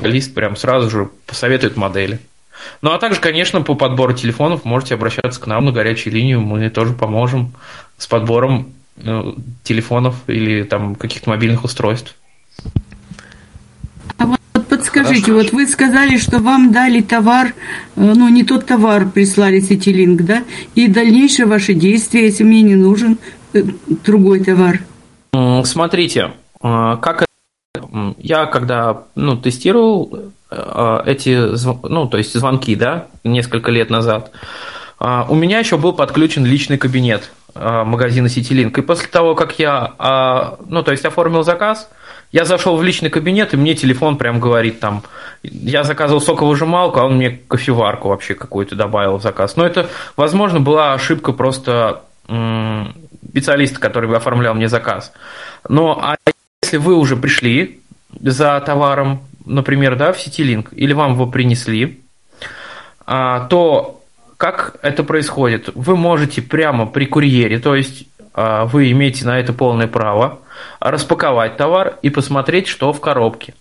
лист 0.02 0.34
прям 0.34 0.56
сразу 0.56 0.90
же 0.90 1.10
посоветует 1.28 1.78
модели. 1.78 2.20
Ну, 2.82 2.92
а 2.92 2.98
также, 2.98 3.20
конечно, 3.20 3.62
по 3.62 3.76
подбору 3.76 4.14
телефонов 4.14 4.66
можете 4.66 4.96
обращаться 4.96 5.40
к 5.40 5.46
нам 5.46 5.66
на 5.66 5.72
горячую 5.72 6.16
линию. 6.16 6.42
Мы 6.42 6.72
тоже 6.72 6.94
поможем 6.94 7.54
с 8.00 8.08
подбором 8.08 8.74
ну, 8.96 9.36
телефонов 9.62 10.16
или 10.26 10.64
там 10.64 10.96
каких-то 10.96 11.30
мобильных 11.30 11.64
устройств. 11.64 12.16
Подскажите, 14.94 15.32
Хорошо. 15.32 15.44
вот 15.46 15.54
вы 15.54 15.68
сказали, 15.68 16.18
что 16.18 16.38
вам 16.38 16.72
дали 16.72 17.02
товар, 17.02 17.48
э, 17.48 17.52
ну 17.96 18.30
не 18.30 18.44
тот 18.44 18.68
товар 18.68 19.10
прислали 19.10 19.60
Ситилинк, 19.60 20.22
да? 20.22 20.44
И 20.76 20.88
дальнейшее 20.88 21.48
ваше 21.48 21.74
действие, 21.74 22.26
если 22.26 22.44
мне 22.44 22.62
не 22.62 22.76
нужен 22.76 23.18
э, 23.54 23.64
другой 24.06 24.42
товар. 24.42 24.82
Смотрите, 25.64 26.34
э, 26.62 26.98
как 27.02 27.26
я 28.20 28.46
когда 28.46 29.06
ну, 29.16 29.36
тестировал 29.36 30.32
эти 30.52 31.88
ну, 31.88 32.08
то 32.08 32.20
есть 32.20 32.34
звонки, 32.34 32.76
да, 32.76 33.08
несколько 33.24 33.72
лет 33.72 33.90
назад, 33.90 34.30
у 35.00 35.34
меня 35.34 35.58
еще 35.58 35.78
был 35.78 35.94
подключен 35.94 36.46
личный 36.46 36.78
кабинет 36.78 37.32
магазина 37.56 38.30
Ситилинк. 38.30 38.78
И 38.78 38.84
после 38.84 39.08
того, 39.08 39.34
как 39.34 39.58
я 39.58 40.56
ну, 40.68 40.84
то 40.84 40.92
есть 40.92 41.06
оформил 41.06 41.44
заказ, 41.44 41.90
я 42.34 42.46
зашел 42.46 42.76
в 42.76 42.84
личный 42.84 43.12
кабинет, 43.12 43.54
и 43.54 43.58
мне 43.58 43.76
телефон 43.76 44.18
прям 44.18 44.40
говорит 44.40 44.80
там, 44.80 45.04
я 45.44 45.84
заказывал 45.84 46.20
соковыжималку, 46.20 47.00
а 47.00 47.06
он 47.06 47.18
мне 47.18 47.30
кофеварку 47.30 48.10
вообще 48.10 48.34
какую-то 48.34 48.76
добавил 48.76 49.18
в 49.18 49.22
заказ. 49.22 49.56
Но 49.56 49.66
это, 49.66 49.88
возможно, 50.18 50.60
была 50.60 50.94
ошибка 50.94 51.32
просто 51.32 52.02
специалиста, 52.26 53.80
который 53.80 54.14
оформлял 54.18 54.56
мне 54.56 54.68
заказ. 54.68 55.14
Но 55.70 56.00
а 56.02 56.18
если 56.64 56.78
вы 56.78 56.96
уже 56.96 57.16
пришли 57.16 57.80
за 58.20 58.60
товаром, 58.62 59.22
например, 59.46 59.96
да, 59.96 60.12
в 60.12 60.20
Ситилинк, 60.20 60.74
или 60.74 60.94
вам 60.94 61.14
его 61.14 61.28
принесли, 61.28 62.02
а, 63.06 63.46
то 63.48 64.02
как 64.38 64.78
это 64.82 65.04
происходит? 65.04 65.70
Вы 65.76 65.96
можете 65.96 66.42
прямо 66.42 66.88
при 66.88 67.06
курьере, 67.06 67.60
то 67.60 67.76
есть 67.76 68.06
а, 68.34 68.66
вы 68.66 68.90
имеете 68.92 69.26
на 69.26 69.40
это 69.40 69.54
полное 69.54 69.88
право, 69.88 70.40
распаковать 70.80 71.58
товар 71.58 71.98
и 72.02 72.10
посмотреть, 72.10 72.68
что 72.68 72.94
в 72.94 73.02
коробке. 73.02 73.54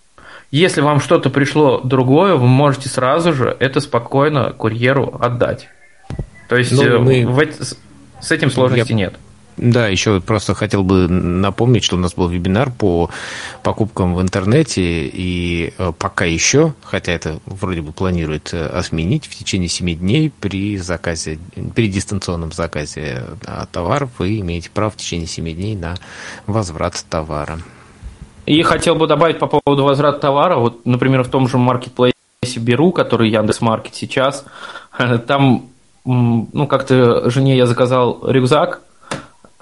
Если 0.51 0.81
вам 0.81 0.99
что-то 0.99 1.29
пришло 1.29 1.81
другое, 1.81 2.35
вы 2.35 2.47
можете 2.47 2.87
сразу 2.87 3.33
же 3.33 3.57
это 3.59 3.79
спокойно 3.79 4.51
курьеру 4.51 5.17
отдать. 5.19 5.67
То 6.47 6.57
есть 6.57 6.71
ну, 6.71 6.99
мы... 6.99 7.25
в, 7.25 7.39
с 8.21 8.31
этим 8.31 8.51
сложности 8.51 8.91
Я... 8.91 8.97
нет. 8.97 9.15
Да, 9.57 9.87
еще 9.87 10.19
просто 10.19 10.55
хотел 10.55 10.83
бы 10.83 11.07
напомнить, 11.07 11.83
что 11.83 11.95
у 11.95 11.99
нас 11.99 12.15
был 12.15 12.27
вебинар 12.27 12.71
по 12.71 13.09
покупкам 13.61 14.15
в 14.15 14.21
интернете, 14.21 14.81
и 15.05 15.73
э, 15.77 15.91
пока 15.97 16.25
еще, 16.25 16.73
хотя 16.83 17.11
это 17.11 17.39
вроде 17.45 17.81
бы 17.81 17.91
планирует 17.91 18.53
э, 18.53 18.65
отменить, 18.65 19.27
в 19.27 19.35
течение 19.35 19.69
7 19.69 19.95
дней 19.95 20.31
при 20.39 20.77
заказе, 20.77 21.37
при 21.75 21.87
дистанционном 21.87 22.51
заказе 22.51 23.25
э, 23.45 23.65
товаров 23.71 24.09
вы 24.17 24.39
имеете 24.39 24.71
право 24.71 24.89
в 24.89 24.97
течение 24.97 25.27
7 25.27 25.53
дней 25.53 25.75
на 25.75 25.95
возврат 26.47 27.05
товара. 27.09 27.59
И 28.47 28.61
хотел 28.63 28.95
бы 28.95 29.07
добавить 29.07 29.39
по 29.39 29.47
поводу 29.47 29.83
возврата 29.83 30.19
товара, 30.19 30.57
вот, 30.57 30.85
например, 30.85 31.23
в 31.23 31.29
том 31.29 31.47
же 31.47 31.57
маркетплейсе 31.57 32.13
Беру, 32.57 32.91
который 32.91 33.29
Яндекс.Маркет 33.29 33.93
сейчас, 33.93 34.45
там, 35.27 35.69
ну, 36.05 36.67
как-то 36.67 37.29
жене 37.29 37.55
я 37.55 37.67
заказал 37.67 38.19
рюкзак, 38.27 38.81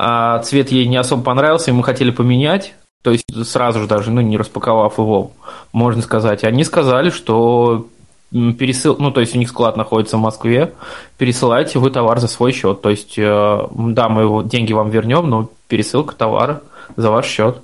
а 0.04 0.39
цвет 0.39 0.72
ей 0.72 0.88
не 0.88 0.97
особо 0.97 1.22
понравился, 1.22 1.70
и 1.70 1.74
мы 1.76 1.84
хотели 1.84 2.10
поменять, 2.10 2.74
то 3.04 3.12
есть 3.12 3.26
сразу 3.45 3.82
же 3.82 3.88
даже, 3.88 4.10
ну, 4.10 4.20
не 4.22 4.36
распаковав 4.36 4.97
его, 4.97 5.32
можно 5.74 6.02
сказать. 6.02 6.43
Они 6.43 6.64
сказали, 6.64 7.12
что 7.12 7.88
пересыл, 8.32 8.95
ну, 8.97 9.12
то 9.12 9.22
есть 9.22 9.36
у 9.36 9.38
них 9.38 9.49
склад 9.49 9.78
находится 9.78 10.18
в 10.18 10.22
Москве, 10.22 10.74
пересылайте 11.20 11.78
вы 11.78 11.91
товар 11.91 12.20
за 12.20 12.28
свой 12.28 12.52
счет. 12.52 12.82
То 12.82 12.89
есть, 12.89 13.14
э, 13.20 13.68
да, 13.70 14.10
мы 14.10 14.24
его, 14.24 14.41
деньги 14.41 14.74
вам 14.74 14.89
вернем, 14.89 15.30
но 15.30 15.52
пересылка 15.68 16.16
товара 16.16 16.64
за 16.95 17.12
ваш 17.12 17.28
счет. 17.28 17.58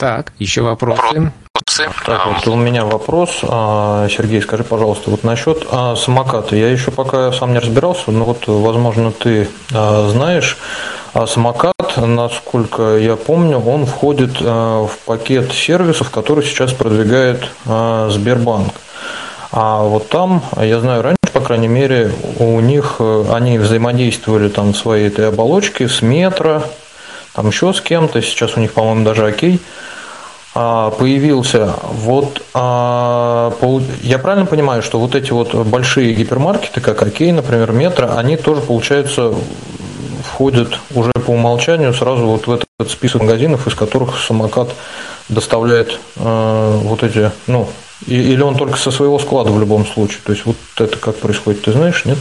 Так, 0.00 0.32
еще 0.40 0.62
вопросы? 0.62 1.32
Так, 2.04 2.26
вот 2.26 2.48
у 2.48 2.56
меня 2.56 2.84
вопрос. 2.84 3.40
А, 3.42 4.08
Сергей, 4.08 4.42
скажи, 4.42 4.64
пожалуйста, 4.64 5.10
вот 5.10 5.24
насчет 5.24 5.66
а, 5.70 5.94
самоката. 5.94 6.56
Я 6.56 6.70
еще 6.70 6.90
пока 6.90 7.32
сам 7.32 7.52
не 7.52 7.58
разбирался, 7.58 8.10
но 8.10 8.24
вот, 8.24 8.46
возможно, 8.46 9.12
ты 9.12 9.48
а, 9.72 10.08
знаешь, 10.08 10.56
а 11.12 11.26
самокат, 11.26 11.74
насколько 11.96 12.96
я 12.96 13.16
помню, 13.16 13.58
он 13.58 13.86
входит 13.86 14.40
в 14.40 14.90
пакет 15.06 15.52
сервисов, 15.52 16.10
который 16.10 16.44
сейчас 16.44 16.72
продвигает 16.72 17.48
Сбербанк. 17.64 18.72
А 19.52 19.82
вот 19.82 20.08
там, 20.08 20.42
я 20.56 20.78
знаю, 20.78 21.02
раньше, 21.02 21.18
по 21.32 21.40
крайней 21.40 21.66
мере, 21.66 22.12
у 22.38 22.60
них 22.60 22.96
э, 23.00 23.24
они 23.32 23.58
взаимодействовали 23.58 24.48
там 24.48 24.72
в 24.72 24.76
своей 24.76 25.08
этой 25.08 25.26
оболочке 25.26 25.88
с 25.88 26.02
метро, 26.02 26.62
там 27.34 27.48
еще 27.48 27.72
с 27.72 27.80
кем-то, 27.80 28.22
сейчас 28.22 28.56
у 28.56 28.60
них, 28.60 28.72
по-моему, 28.72 29.04
даже 29.04 29.26
окей. 29.26 29.58
А, 29.58 29.60
появился, 30.52 31.74
вот 31.84 32.42
а, 32.54 33.52
я 34.02 34.18
правильно 34.18 34.46
понимаю, 34.46 34.82
что 34.82 34.98
вот 34.98 35.14
эти 35.14 35.30
вот 35.30 35.54
большие 35.54 36.12
гипермаркеты, 36.12 36.80
как 36.80 37.02
Окей, 37.02 37.30
например, 37.30 37.70
Метро, 37.72 38.10
они 38.16 38.36
тоже, 38.36 38.60
получается, 38.60 39.32
входят 40.22 40.78
уже 40.94 41.12
по 41.12 41.30
умолчанию 41.30 41.92
сразу 41.94 42.26
вот 42.26 42.46
в 42.46 42.52
этот 42.52 42.90
список 42.90 43.22
магазинов, 43.22 43.66
из 43.66 43.74
которых 43.74 44.18
самокат 44.18 44.70
доставляет 45.28 45.98
э, 46.16 46.78
вот 46.82 47.02
эти, 47.02 47.30
ну, 47.46 47.68
или 48.06 48.40
он 48.40 48.56
только 48.56 48.78
со 48.78 48.90
своего 48.90 49.18
склада 49.18 49.50
в 49.50 49.60
любом 49.60 49.86
случае. 49.86 50.20
То 50.24 50.32
есть 50.32 50.46
вот 50.46 50.56
это 50.78 50.96
как 50.96 51.16
происходит, 51.16 51.62
ты 51.62 51.72
знаешь, 51.72 52.04
нет? 52.04 52.18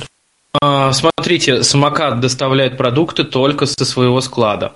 А, 0.61 0.91
смотрите, 0.91 1.63
самокат 1.63 2.19
доставляет 2.19 2.77
продукты 2.77 3.23
только 3.23 3.65
со 3.65 3.85
своего 3.85 4.19
склада. 4.21 4.73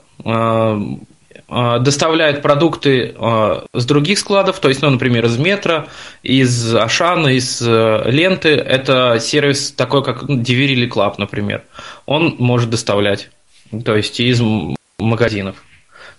А, 1.55 1.77
доставляет 1.77 2.41
продукты 2.41 3.13
а, 3.15 3.65
с 3.73 3.85
других 3.85 4.17
складов, 4.17 4.57
то 4.57 4.69
есть, 4.69 4.81
ну, 4.81 4.89
например, 4.89 5.25
из 5.25 5.37
метро, 5.37 5.85
из 6.23 6.73
Ашана, 6.73 7.27
из 7.27 7.61
э, 7.61 8.01
ленты. 8.05 8.49
Это 8.49 9.19
сервис 9.21 9.71
такой, 9.71 10.03
как 10.03 10.23
ну, 10.23 10.41
Delivery 10.41 10.89
Club, 10.89 11.13
например. 11.19 11.61
Он 12.07 12.35
может 12.39 12.71
доставлять, 12.71 13.29
то 13.85 13.95
есть 13.95 14.19
из 14.19 14.41
магазинов. 14.97 15.57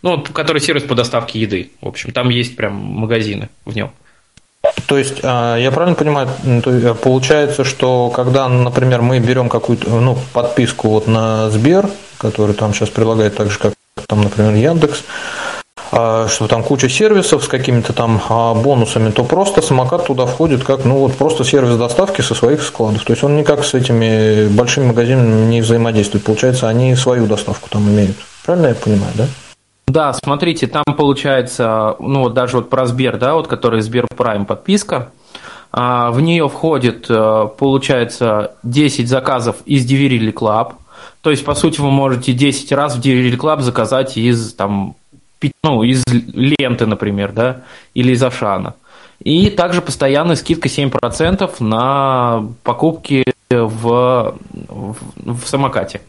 Ну, 0.02 0.22
который 0.22 0.60
сервис 0.60 0.84
по 0.84 0.94
доставке 0.94 1.40
еды. 1.40 1.72
В 1.80 1.88
общем, 1.88 2.12
там 2.12 2.28
есть 2.28 2.54
прям 2.54 2.74
магазины 2.74 3.48
в 3.64 3.74
нем. 3.74 3.90
То 4.86 4.96
есть, 4.96 5.18
а, 5.24 5.56
я 5.56 5.72
правильно 5.72 5.96
понимаю, 5.96 6.28
получается, 7.02 7.64
что 7.64 8.08
когда, 8.10 8.48
например, 8.48 9.02
мы 9.02 9.18
берем 9.18 9.48
какую-то 9.48 9.90
ну, 9.98 10.16
подписку 10.32 10.90
вот 10.90 11.08
на 11.08 11.50
Сбер, 11.50 11.90
который 12.18 12.54
там 12.54 12.72
сейчас 12.72 12.90
прилагает 12.90 13.34
так 13.34 13.50
же, 13.50 13.58
как 13.58 13.74
там, 14.06 14.22
например, 14.22 14.54
Яндекс, 14.54 15.02
а, 15.96 16.26
что 16.28 16.48
там 16.48 16.62
куча 16.62 16.88
сервисов 16.88 17.44
с 17.44 17.48
какими-то 17.48 17.92
там 17.92 18.20
а, 18.28 18.54
бонусами, 18.54 19.10
то 19.10 19.24
просто 19.24 19.62
самокат 19.62 20.06
туда 20.06 20.26
входит 20.26 20.64
как, 20.64 20.84
ну 20.84 20.98
вот 20.98 21.14
просто 21.14 21.44
сервис 21.44 21.76
доставки 21.76 22.20
со 22.20 22.34
своих 22.34 22.62
складов. 22.62 23.04
То 23.04 23.12
есть 23.12 23.22
он 23.22 23.36
никак 23.36 23.64
с 23.64 23.74
этими 23.74 24.48
большими 24.48 24.86
магазинами 24.86 25.46
не 25.46 25.60
взаимодействует. 25.60 26.24
Получается, 26.24 26.68
они 26.68 26.96
свою 26.96 27.26
доставку 27.26 27.68
там 27.70 27.88
имеют. 27.88 28.16
Правильно 28.44 28.68
я 28.68 28.74
понимаю, 28.74 29.12
да? 29.14 29.26
Да, 29.86 30.12
смотрите, 30.14 30.66
там 30.66 30.82
получается, 30.96 31.94
ну 32.00 32.22
вот 32.22 32.34
даже 32.34 32.56
вот 32.56 32.70
про 32.70 32.86
Сбер, 32.86 33.18
да, 33.18 33.34
вот 33.34 33.46
который 33.46 33.80
Сбер 33.80 34.06
Прайм 34.16 34.46
подписка, 34.46 35.12
а, 35.70 36.10
в 36.10 36.20
нее 36.20 36.48
входит, 36.48 37.06
получается, 37.06 38.56
10 38.62 39.08
заказов 39.08 39.56
из 39.66 39.88
Delivery 39.88 40.32
Club, 40.32 40.72
то 41.22 41.30
есть, 41.30 41.44
по 41.44 41.54
сути, 41.54 41.80
вы 41.80 41.90
можете 41.90 42.32
10 42.32 42.72
раз 42.72 42.96
в 42.96 43.00
Delivery 43.00 43.36
Club 43.36 43.60
заказать 43.60 44.16
из, 44.16 44.52
там, 44.54 44.94
ну, 45.62 45.82
из 45.82 46.02
ленты, 46.06 46.86
например, 46.86 47.32
да, 47.32 47.62
или 47.94 48.12
из 48.12 48.22
Ашана. 48.22 48.74
И 49.20 49.50
также 49.50 49.80
постоянная 49.80 50.36
скидка 50.36 50.68
7% 50.68 51.50
на 51.60 52.46
покупки 52.62 53.24
в, 53.50 54.36
в, 54.52 54.96
в 55.16 55.46
самокате. 55.46 56.00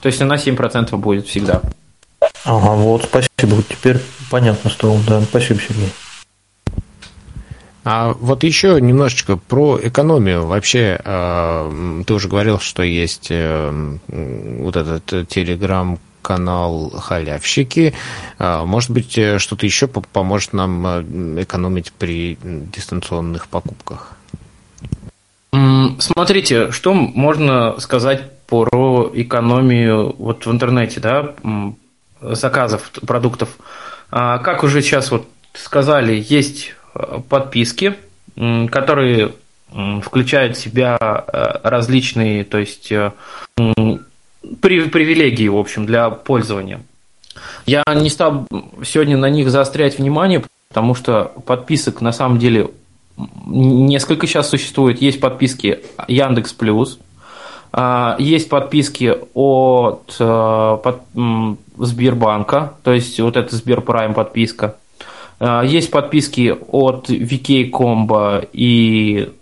То 0.00 0.06
есть 0.06 0.20
она 0.20 0.36
7% 0.36 0.96
будет 0.96 1.26
всегда. 1.26 1.60
Ага, 2.44 2.72
вот, 2.72 3.04
спасибо. 3.04 3.62
Теперь 3.68 3.98
понятно 4.30 4.70
стало. 4.70 4.98
Да, 5.06 5.20
спасибо, 5.22 5.60
Сергей. 5.60 5.92
А 7.86 8.14
вот 8.18 8.42
еще 8.42 8.80
немножечко 8.80 9.36
про 9.36 9.78
экономию. 9.80 10.44
Вообще, 10.44 11.00
э, 11.04 12.02
ты 12.04 12.14
уже 12.14 12.26
говорил, 12.26 12.58
что 12.58 12.82
есть 12.82 13.28
э, 13.30 13.96
вот 14.08 14.74
этот 14.74 15.28
телеграм-канал 15.28 16.90
«Халявщики». 16.90 17.94
А, 18.40 18.64
может 18.64 18.90
быть, 18.90 19.16
э, 19.16 19.38
что-то 19.38 19.66
еще 19.66 19.86
поможет 19.86 20.52
нам 20.52 20.84
экономить 21.40 21.92
при 21.92 22.36
дистанционных 22.42 23.46
покупках? 23.46 24.16
Смотрите, 26.00 26.72
что 26.72 26.92
можно 26.92 27.78
сказать 27.78 28.32
про 28.48 29.12
экономию 29.14 30.12
вот 30.18 30.44
в 30.44 30.50
интернете, 30.50 30.98
да, 30.98 31.36
заказов 32.20 32.90
продуктов. 33.06 33.50
А, 34.10 34.38
как 34.38 34.64
уже 34.64 34.82
сейчас 34.82 35.12
вот 35.12 35.28
сказали, 35.54 36.24
есть 36.28 36.74
подписки, 37.28 37.94
которые 38.70 39.32
включают 40.02 40.56
в 40.56 40.60
себя 40.60 40.96
э, 41.00 41.60
различные, 41.62 42.44
то 42.44 42.58
есть 42.58 42.92
э, 42.92 43.12
привилегии, 44.60 45.48
в 45.48 45.56
общем, 45.56 45.86
для 45.86 46.10
пользования. 46.10 46.80
Я 47.66 47.82
не 47.94 48.10
стал 48.10 48.46
сегодня 48.84 49.16
на 49.16 49.28
них 49.28 49.50
заострять 49.50 49.98
внимание, 49.98 50.42
потому 50.68 50.94
что 50.94 51.32
подписок 51.46 52.00
на 52.00 52.12
самом 52.12 52.38
деле 52.38 52.70
несколько 53.46 54.26
сейчас 54.26 54.48
существует. 54.48 55.02
Есть 55.02 55.20
подписки 55.20 55.80
Яндекс 56.06 56.52
Плюс, 56.52 56.98
а, 57.72 58.16
есть 58.18 58.48
подписки 58.48 59.14
от 59.34 60.16
э, 60.18 61.54
Сбербанка, 61.78 62.74
то 62.82 62.92
есть 62.92 63.20
вот 63.20 63.36
это 63.36 63.54
Сберпрайм 63.54 64.14
подписка. 64.14 64.76
А, 65.38 65.62
есть 65.62 65.90
подписки 65.90 66.54
от 66.70 67.08
VK 67.10 67.70
Combo 67.70 68.46
и 68.52 69.32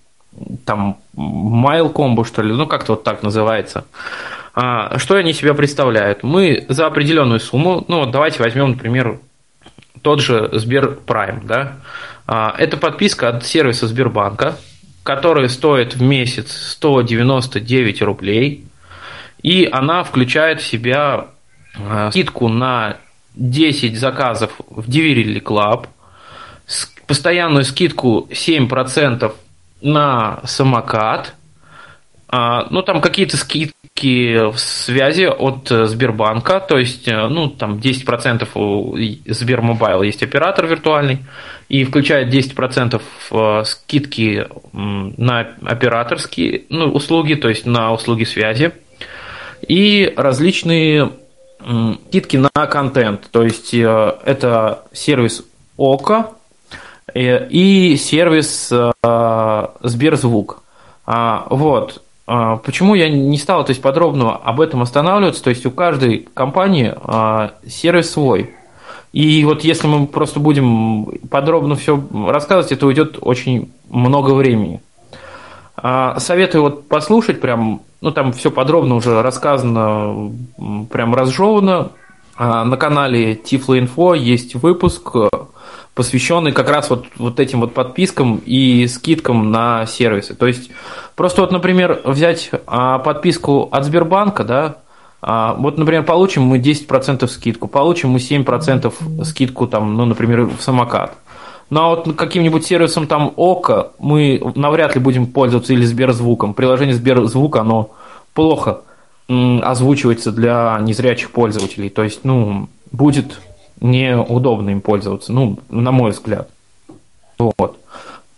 там 0.65 0.99
Mile 1.17 1.93
Combo, 1.93 2.25
что 2.25 2.43
ли, 2.43 2.53
ну 2.53 2.67
как-то 2.67 2.93
вот 2.93 3.05
так 3.05 3.23
называется. 3.23 3.85
А, 4.55 4.99
что 4.99 5.17
они 5.17 5.33
себя 5.33 5.55
представляют? 5.55 6.23
Мы 6.23 6.65
за 6.69 6.87
определенную 6.87 7.41
сумму, 7.41 7.85
ну 7.89 8.01
вот 8.01 8.11
давайте 8.11 8.43
возьмем, 8.43 8.71
например, 8.71 9.19
тот 10.03 10.21
же 10.21 10.51
Сберпрайм, 10.53 11.47
да, 11.47 11.77
а, 12.27 12.55
это 12.59 12.77
подписка 12.77 13.29
от 13.29 13.45
сервиса 13.45 13.87
Сбербанка, 13.87 14.57
которая 15.03 15.49
стоит 15.49 15.95
в 15.95 16.03
месяц 16.03 16.53
199 16.73 18.03
рублей, 18.03 18.65
и 19.43 19.69
она 19.71 20.05
включает 20.05 20.61
в 20.61 20.67
себя 20.67 21.27
а, 21.79 22.11
скидку 22.11 22.49
на 22.49 22.97
10 23.35 23.99
заказов 23.99 24.53
в 24.69 24.89
Delivery 24.89 25.43
Club, 25.43 25.87
постоянную 27.07 27.65
скидку 27.65 28.29
7% 28.31 29.33
на 29.83 30.41
самокат, 30.45 31.35
а, 32.29 32.67
ну, 32.71 32.83
там 32.83 33.01
какие-то 33.01 33.37
скидки 33.37 34.51
в 34.51 34.59
связи 34.59 35.27
от 35.27 35.71
э, 35.71 35.85
Сбербанка, 35.87 36.59
то 36.59 36.79
есть, 36.79 37.07
э, 37.07 37.29
ну, 37.29 37.49
там 37.49 37.77
10% 37.77 38.49
у 38.55 38.97
Сбермобайл 39.27 40.03
есть 40.03 40.23
оператор 40.23 40.67
виртуальный, 40.67 41.19
и 41.69 41.85
включает 41.85 42.35
10% 42.35 43.01
э, 43.31 43.65
скидки 43.65 44.49
на 44.73 45.47
операторские 45.63 46.65
ну, 46.71 46.87
услуги, 46.87 47.35
то 47.35 47.49
есть 47.49 47.67
на 47.67 47.93
услуги 47.93 48.25
связи, 48.25 48.73
и 49.69 50.13
различные 50.17 51.13
скидки 52.09 52.37
на 52.37 52.67
контент, 52.67 53.29
то 53.31 53.43
есть 53.43 53.73
это 53.75 54.85
сервис 54.93 55.45
ОКО 55.77 56.31
и 57.15 57.97
сервис 57.99 58.73
Сберзвук. 59.83 60.65
А, 61.07 61.47
вот. 61.51 62.03
А, 62.27 62.57
почему 62.57 62.95
я 62.95 63.09
не 63.11 63.37
стал 63.39 63.65
то 63.65 63.71
есть, 63.71 63.83
подробно 63.83 64.37
об 64.37 64.61
этом 64.61 64.83
останавливаться? 64.83 65.43
То 65.43 65.51
есть 65.51 65.67
у 65.67 65.71
каждой 65.71 66.29
компании 66.35 66.95
а, 66.97 67.55
сервис 67.67 68.11
свой. 68.11 68.55
И 69.13 69.45
вот 69.45 69.63
если 69.63 69.87
мы 69.87 70.07
просто 70.07 70.41
будем 70.41 71.07
подробно 71.31 71.77
все 71.77 72.03
рассказывать, 72.27 72.73
это 72.73 72.87
уйдет 72.87 73.19
очень 73.21 73.71
много 73.89 74.35
времени. 74.35 74.81
Советую 76.19 76.63
вот 76.63 76.89
послушать 76.89 77.41
прям, 77.41 77.83
ну 78.05 78.11
там 78.13 78.33
все 78.33 78.51
подробно 78.51 78.97
уже 78.97 79.23
рассказано, 79.23 80.31
прям 80.91 81.15
разжевано. 81.15 81.93
На 82.39 82.77
канале 82.77 83.35
Info 83.35 84.19
есть 84.19 84.57
выпуск 84.57 85.17
посвященный 85.95 86.53
как 86.53 86.69
раз 86.69 86.91
вот, 86.91 87.07
вот 87.17 87.41
этим 87.41 87.61
вот 87.61 87.73
подпискам 87.73 88.43
и 88.45 88.87
скидкам 88.89 89.51
на 89.51 89.87
сервисы. 89.87 90.35
То 90.35 90.47
есть, 90.47 90.71
просто 91.15 91.41
вот, 91.41 91.53
например, 91.53 92.01
взять 92.05 92.51
а, 92.67 92.99
подписку 92.99 93.69
от 93.71 93.85
Сбербанка, 93.85 94.45
да, 94.45 94.77
а, 95.23 95.55
вот, 95.55 95.79
например, 95.79 96.03
получим 96.03 96.43
мы 96.43 96.59
10% 96.59 97.27
скидку, 97.29 97.69
получим 97.69 98.11
мы 98.11 98.19
7% 98.19 99.25
скидку, 99.25 99.67
там, 99.67 99.95
ну, 99.95 100.05
например, 100.05 100.47
в 100.47 100.61
самокат. 100.61 101.17
Ну, 101.75 101.81
а 101.81 101.89
вот 101.89 102.15
каким-нибудь 102.15 102.65
сервисом 102.65 103.09
там 103.09 103.33
ОКО 103.35 103.95
мы 103.99 104.41
навряд 104.55 104.95
ли 104.95 105.01
будем 105.01 105.27
пользоваться 105.27 105.73
или 105.73 105.85
Сберзвуком. 105.85 106.55
Приложение 106.55 106.95
Сберзвук, 106.95 107.57
оно 107.57 107.91
плохо 108.33 108.83
озвучивается 109.27 110.31
для 110.31 110.79
незрячих 110.81 111.33
пользователей. 111.33 111.89
То 111.89 112.05
есть, 112.05 112.21
ну, 112.23 112.69
будет 112.93 113.41
неудобно 113.81 114.71
им 114.71 114.83
пользоваться, 114.83 115.33
ну, 115.33 115.59
на 115.69 115.91
мой 115.91 116.13
взгляд. 116.13 116.49
Вот. 117.39 117.77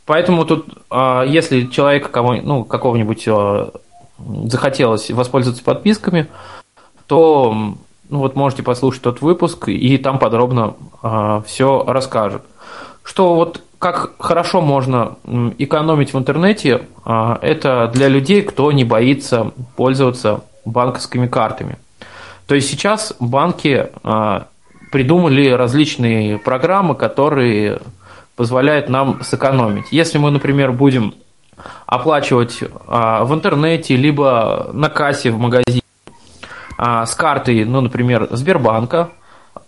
Поэтому 0.07 0.47
тут, 0.47 0.68
а, 0.89 1.22
если 1.22 1.66
человек 1.66 2.11
кого, 2.11 2.37
ну, 2.37 2.64
какого-нибудь 2.64 3.28
а, 3.28 3.70
захотелось 4.45 5.11
воспользоваться 5.11 5.62
подписками, 5.62 6.28
то 7.07 7.55
ну, 8.09 8.18
вот 8.18 8.34
можете 8.34 8.62
послушать 8.62 9.03
тот 9.03 9.20
выпуск, 9.20 9.68
и 9.68 9.99
там 9.99 10.18
подробно 10.18 10.72
все 11.45 11.84
расскажет. 11.87 12.41
Что 13.07 13.35
вот 13.35 13.63
как 13.79 14.15
хорошо 14.19 14.61
можно 14.61 15.17
экономить 15.59 16.13
в 16.13 16.19
интернете, 16.19 16.83
это 17.05 17.91
для 17.95 18.09
людей, 18.09 18.43
кто 18.43 18.73
не 18.73 18.85
боится 18.85 19.53
пользоваться 19.77 20.41
банковскими 20.65 21.29
картами. 21.29 21.77
То 22.49 22.57
есть 22.57 22.69
сейчас 22.69 23.15
банки 23.21 23.91
придумали 24.91 25.51
различные 25.51 26.39
программы, 26.39 26.97
которые 26.97 27.81
позволяют 28.35 28.89
нам 28.89 29.23
сэкономить. 29.23 29.87
Если 29.91 30.19
мы, 30.19 30.31
например, 30.31 30.73
будем 30.73 31.15
оплачивать 31.87 32.61
а, 32.87 33.25
в 33.25 33.35
интернете, 33.35 33.97
либо 33.97 34.71
на 34.73 34.89
кассе 34.89 35.31
в 35.31 35.39
магазине 35.39 35.83
а, 36.77 37.07
с 37.07 37.15
картой, 37.15 37.65
ну, 37.65 37.81
например, 37.81 38.29
Сбербанка, 38.31 38.99
а, 38.99 39.11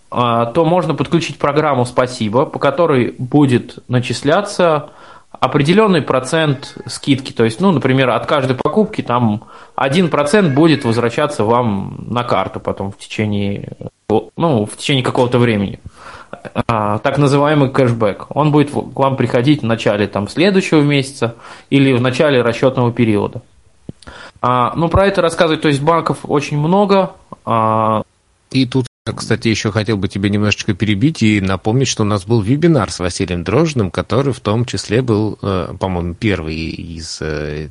то 0.09 0.65
можно 0.65 0.95
подключить 0.95 1.37
программу 1.37 1.85
«Спасибо», 1.85 2.45
по 2.45 2.57
которой 2.57 3.13
будет 3.17 3.79
начисляться 3.87 4.89
определенный 5.31 6.01
процент 6.01 6.75
скидки. 6.87 7.31
То 7.31 7.43
есть, 7.43 7.61
ну, 7.61 7.71
например, 7.71 8.09
от 8.09 8.25
каждой 8.25 8.55
покупки 8.55 9.01
там 9.01 9.43
1% 9.77 10.53
будет 10.53 10.83
возвращаться 10.83 11.43
вам 11.43 12.05
на 12.07 12.23
карту 12.23 12.59
потом 12.59 12.91
в 12.91 12.97
течение 12.97 13.73
ну, 14.37 14.65
в 14.65 14.75
течение 14.77 15.03
какого-то 15.03 15.37
времени. 15.37 15.79
А, 16.67 16.99
так 16.99 17.17
называемый 17.17 17.69
кэшбэк. 17.69 18.27
Он 18.29 18.51
будет 18.51 18.71
к 18.71 18.99
вам 18.99 19.15
приходить 19.15 19.61
в 19.61 19.65
начале 19.65 20.07
там, 20.07 20.27
следующего 20.27 20.81
месяца 20.81 21.35
или 21.69 21.93
в 21.93 22.01
начале 22.01 22.41
расчетного 22.41 22.91
периода. 22.91 23.41
А, 24.41 24.73
ну, 24.75 24.89
про 24.89 25.07
это 25.07 25.21
рассказывать, 25.21 25.61
то 25.61 25.67
есть 25.67 25.81
банков 25.81 26.19
очень 26.23 26.57
много. 26.57 27.11
А... 27.45 28.03
И 28.51 28.65
тут 28.65 28.88
кстати, 29.13 29.47
еще 29.47 29.71
хотел 29.71 29.97
бы 29.97 30.07
тебе 30.07 30.29
немножечко 30.29 30.73
перебить 30.73 31.21
и 31.23 31.41
напомнить, 31.41 31.87
что 31.87 32.03
у 32.03 32.05
нас 32.05 32.25
был 32.25 32.41
вебинар 32.41 32.91
с 32.91 32.99
Василием 32.99 33.43
Дрожжиным, 33.43 33.91
который 33.91 34.33
в 34.33 34.39
том 34.39 34.65
числе 34.65 35.01
был, 35.01 35.37
э, 35.41 35.73
по-моему, 35.79 36.13
первый 36.13 36.55
из 36.55 37.19
э, 37.21 37.69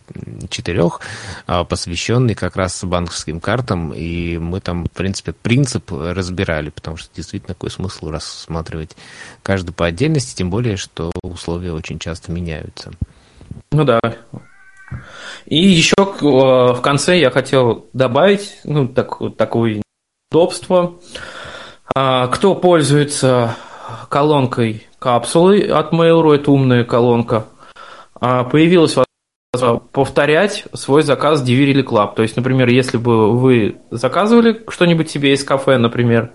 четырех, 0.49 1.01
а, 1.47 1.65
посвященный 1.65 2.35
как 2.35 2.57
раз 2.57 2.83
банковским 2.85 3.41
картам, 3.41 3.93
и 3.95 4.39
мы 4.39 4.61
там, 4.61 4.87
в 4.87 4.91
принципе, 4.91 5.33
принцип 5.33 5.91
разбирали, 5.91 6.71
потому 6.71 6.97
что 6.97 7.09
действительно 7.15 7.55
какой 7.55 7.71
смысл 7.71 8.11
рассматривать 8.11 8.97
каждый 9.43 9.73
по 9.73 9.87
отдельности, 9.87 10.37
тем 10.37 10.51
более, 10.51 10.77
что 10.77 11.11
условия 11.23 11.73
очень 11.73 11.99
часто 11.99 12.33
меняются. 12.33 12.93
Ну 13.73 13.85
да. 13.85 14.01
И 15.47 15.57
еще 15.57 15.95
э, 15.99 16.25
в 16.25 16.81
конце 16.83 17.19
я 17.19 17.31
хотел 17.31 17.87
добавить 17.93 18.59
ну, 18.65 18.89
так, 18.89 19.19
такое 19.37 19.83
удобство. 20.31 20.95
А, 21.95 22.27
кто 22.29 22.55
пользуется 22.55 23.57
колонкой 24.11 24.87
капсулы 24.99 25.63
от 25.63 25.93
Mail.ru, 25.93 26.35
это 26.35 26.51
умная 26.51 26.85
колонка, 26.85 27.47
а, 28.21 28.45
появилась 28.45 28.97
возможность 28.97 29.09
повторять 29.93 30.65
свой 30.75 31.03
заказ 31.03 31.43
Divirili 31.43 31.83
Club. 31.83 32.15
То 32.15 32.23
есть, 32.23 32.37
например, 32.37 32.69
если 32.69 32.99
бы 32.99 33.33
вы 33.39 33.79
заказывали 33.91 34.63
что-нибудь 34.69 35.11
себе 35.11 35.33
из 35.33 35.43
кафе, 35.43 35.79
например, 35.79 36.33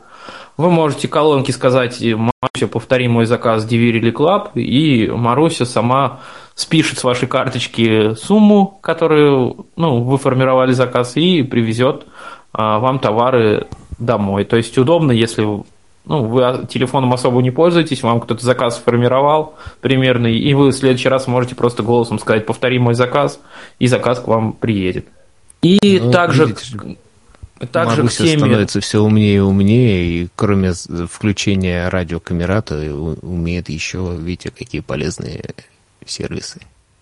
вы 0.57 0.71
можете 0.71 1.07
колонке 1.07 1.51
сказать 1.51 2.01
«Маруся, 2.01 2.67
повтори 2.67 3.07
мой 3.07 3.25
заказ 3.25 3.67
Divirili 3.67 4.11
Club», 4.11 4.53
и 4.55 5.07
Маруся 5.07 5.65
сама 5.65 6.21
спишет 6.55 6.97
с 6.97 7.03
вашей 7.03 7.27
карточки 7.27 8.15
сумму, 8.15 8.79
которую 8.81 9.67
ну, 9.75 10.01
вы 10.01 10.17
формировали 10.17 10.71
заказ, 10.71 11.15
и 11.15 11.43
привезет 11.43 12.07
а, 12.53 12.79
вам 12.79 12.99
товары 12.99 13.67
домой. 13.99 14.45
То 14.45 14.57
есть 14.57 14.77
удобно, 14.77 15.11
если 15.11 15.43
ну, 16.05 16.25
вы 16.25 16.65
телефоном 16.67 17.13
особо 17.13 17.41
не 17.41 17.51
пользуетесь, 17.51 18.03
вам 18.03 18.19
кто-то 18.19 18.43
заказ 18.43 18.77
сформировал 18.77 19.55
примерный, 19.81 20.37
и 20.37 20.53
вы 20.53 20.69
в 20.69 20.73
следующий 20.73 21.09
раз 21.09 21.27
можете 21.27 21.55
просто 21.55 21.81
голосом 21.83 22.19
сказать 22.19 22.45
«повтори 22.45 22.77
мой 22.79 22.93
заказ», 22.93 23.39
и 23.79 23.87
заказ 23.87 24.19
к 24.19 24.27
вам 24.27 24.53
приедет. 24.53 25.07
И 25.61 25.99
ну, 26.03 26.11
также... 26.11 26.45
Видите, 26.47 26.97
также 27.71 27.97
Маруся 28.03 28.23
к 28.23 28.27
теме... 28.27 28.39
становится 28.39 28.81
все 28.81 28.99
умнее 28.99 29.37
и 29.37 29.39
умнее, 29.39 30.05
и 30.05 30.27
кроме 30.35 30.73
включения 30.73 31.87
радиокамерата 31.87 32.93
умеет 33.21 33.69
еще, 33.69 34.17
видите, 34.19 34.51
какие 34.51 34.81
полезные 34.81 35.41
сервисы. 36.05 36.59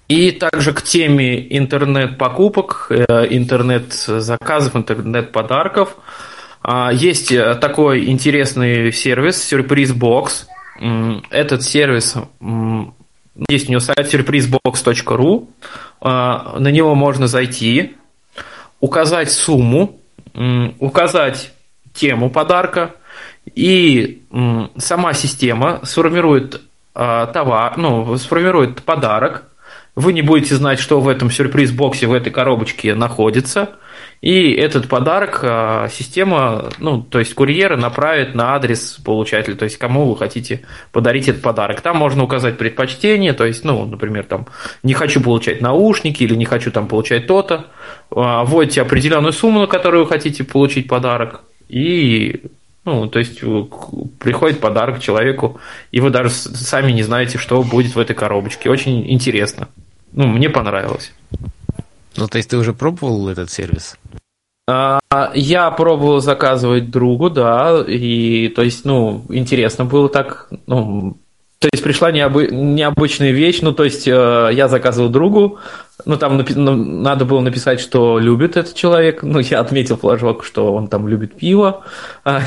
И 0.08 0.32
также 0.32 0.74
к 0.74 0.84
теме 0.84 1.58
интернет-покупок, 1.58 2.88
э, 2.92 3.28
интернет-заказов, 3.32 4.76
интернет-подарков– 4.76 5.96
есть 6.92 7.32
э, 7.32 7.56
такой 7.56 8.10
интересный 8.10 8.92
сервис 8.92 9.44
Сюрприз 9.44 9.94
Бокс. 9.94 10.48
Этот 11.30 11.64
сервис 11.64 12.16
есть 13.50 13.68
у 13.68 13.72
него 13.72 13.80
сайт 13.80 14.14
surprisebox.ru. 14.14 15.48
А, 16.02 16.60
на 16.60 16.70
него 16.70 16.96
можно 16.96 17.28
зайти, 17.28 17.96
указать 18.80 19.32
сумму, 19.32 20.00
указать 20.80 21.52
тему 21.94 22.30
подарка, 22.30 22.96
и 23.54 24.24
сама 24.78 25.14
система 25.14 25.82
сформирует 25.84 26.62
а, 26.96 27.28
товар, 27.28 27.78
ну, 27.78 28.18
сформирует 28.18 28.84
подарок. 28.84 29.46
Вы 29.96 30.14
не 30.14 30.22
будете 30.22 30.56
знать, 30.56 30.80
что 30.80 31.00
в 31.00 31.08
этом 31.08 31.30
сюрприз-боксе, 31.30 32.08
в 32.08 32.14
этой 32.14 32.32
коробочке 32.32 32.96
находится– 32.96 33.76
И 34.22 34.52
этот 34.52 34.88
подарок 34.88 35.40
а, 35.44 35.88
система, 35.90 36.70
ну, 36.78 37.02
то 37.02 37.18
есть 37.18 37.34
курьеры 37.34 37.76
направят 37.76 38.36
на 38.36 38.54
адрес 38.54 39.00
получателя, 39.04 39.56
то 39.56 39.66
есть 39.66 39.78
кому 39.78 40.08
вы 40.08 40.16
хотите 40.16 40.62
подарить 40.92 41.28
этот 41.28 41.42
подарок. 41.42 41.82
Там 41.82 41.98
можно 41.98 42.24
указать 42.24 42.60
предпочтение, 42.60 43.34
то 43.34 43.46
есть, 43.46 43.64
ну, 43.64 43.84
например, 43.86 44.26
там, 44.26 44.46
не 44.84 44.94
хочу 44.94 45.22
получать 45.22 45.60
наушники 45.62 46.22
или 46.22 46.36
не 46.36 46.46
хочу 46.46 46.72
там 46.72 46.88
получать 46.88 47.26
то-то. 47.26 47.66
А, 48.12 48.44
вводите 48.44 48.84
определенную 48.84 49.34
сумму, 49.34 49.62
на 49.62 49.68
которую 49.68 50.04
вы 50.04 50.10
хотите 50.10 50.44
получить 50.44 50.88
подарок, 50.88 51.42
и 51.68 52.42
ну, 52.86 53.08
то 53.08 53.20
есть 53.20 53.42
приходит 54.20 54.60
подарок 54.60 55.00
человеку, 55.00 55.60
и 55.92 56.00
вы 56.00 56.12
даже 56.12 56.30
сами 56.30 56.92
не 56.92 57.04
знаете, 57.04 57.40
что 57.40 57.62
будет 57.64 57.96
в 57.96 58.00
этой 58.00 58.16
коробочке. 58.16 58.70
Очень 58.70 59.12
интересно. 59.12 59.68
Ну, 60.14 60.28
мне 60.28 60.50
понравилось. 60.50 61.12
Ну, 62.16 62.28
то 62.28 62.38
есть 62.38 62.50
ты 62.50 62.58
уже 62.58 62.74
пробовал 62.74 63.30
этот 63.30 63.50
сервис? 63.50 63.98
А, 64.68 65.00
я 65.34 65.72
пробовал 65.72 66.22
заказывать 66.22 66.92
другу, 66.92 67.30
да, 67.30 67.84
и 67.86 68.50
то 68.50 68.62
есть, 68.62 68.86
ну, 68.86 69.26
интересно 69.30 69.86
было 69.86 70.08
так, 70.08 70.50
ну, 70.68 71.18
то 71.62 71.70
есть 71.72 71.84
пришла 71.84 72.12
необы... 72.12 72.48
необычная 72.52 73.30
вещь, 73.30 73.60
ну, 73.62 73.72
то 73.72 73.84
есть 73.84 74.08
э, 74.08 74.50
я 74.52 74.68
заказывал 74.68 75.10
другу, 75.10 75.60
ну, 76.06 76.18
там 76.18 76.38
напи... 76.38 76.56
ну, 76.56 76.76
надо 76.76 77.24
было 77.24 77.40
написать, 77.40 77.80
что 77.80 78.18
любит 78.18 78.58
этот 78.58 78.74
человек. 78.74 79.22
Ну, 79.22 79.38
я 79.38 79.60
отметил 79.60 79.96
флажок, 79.96 80.44
что 80.44 80.74
он 80.74 80.88
там 80.88 81.08
любит 81.08 81.36
пиво. 81.36 81.84
А, 82.24 82.42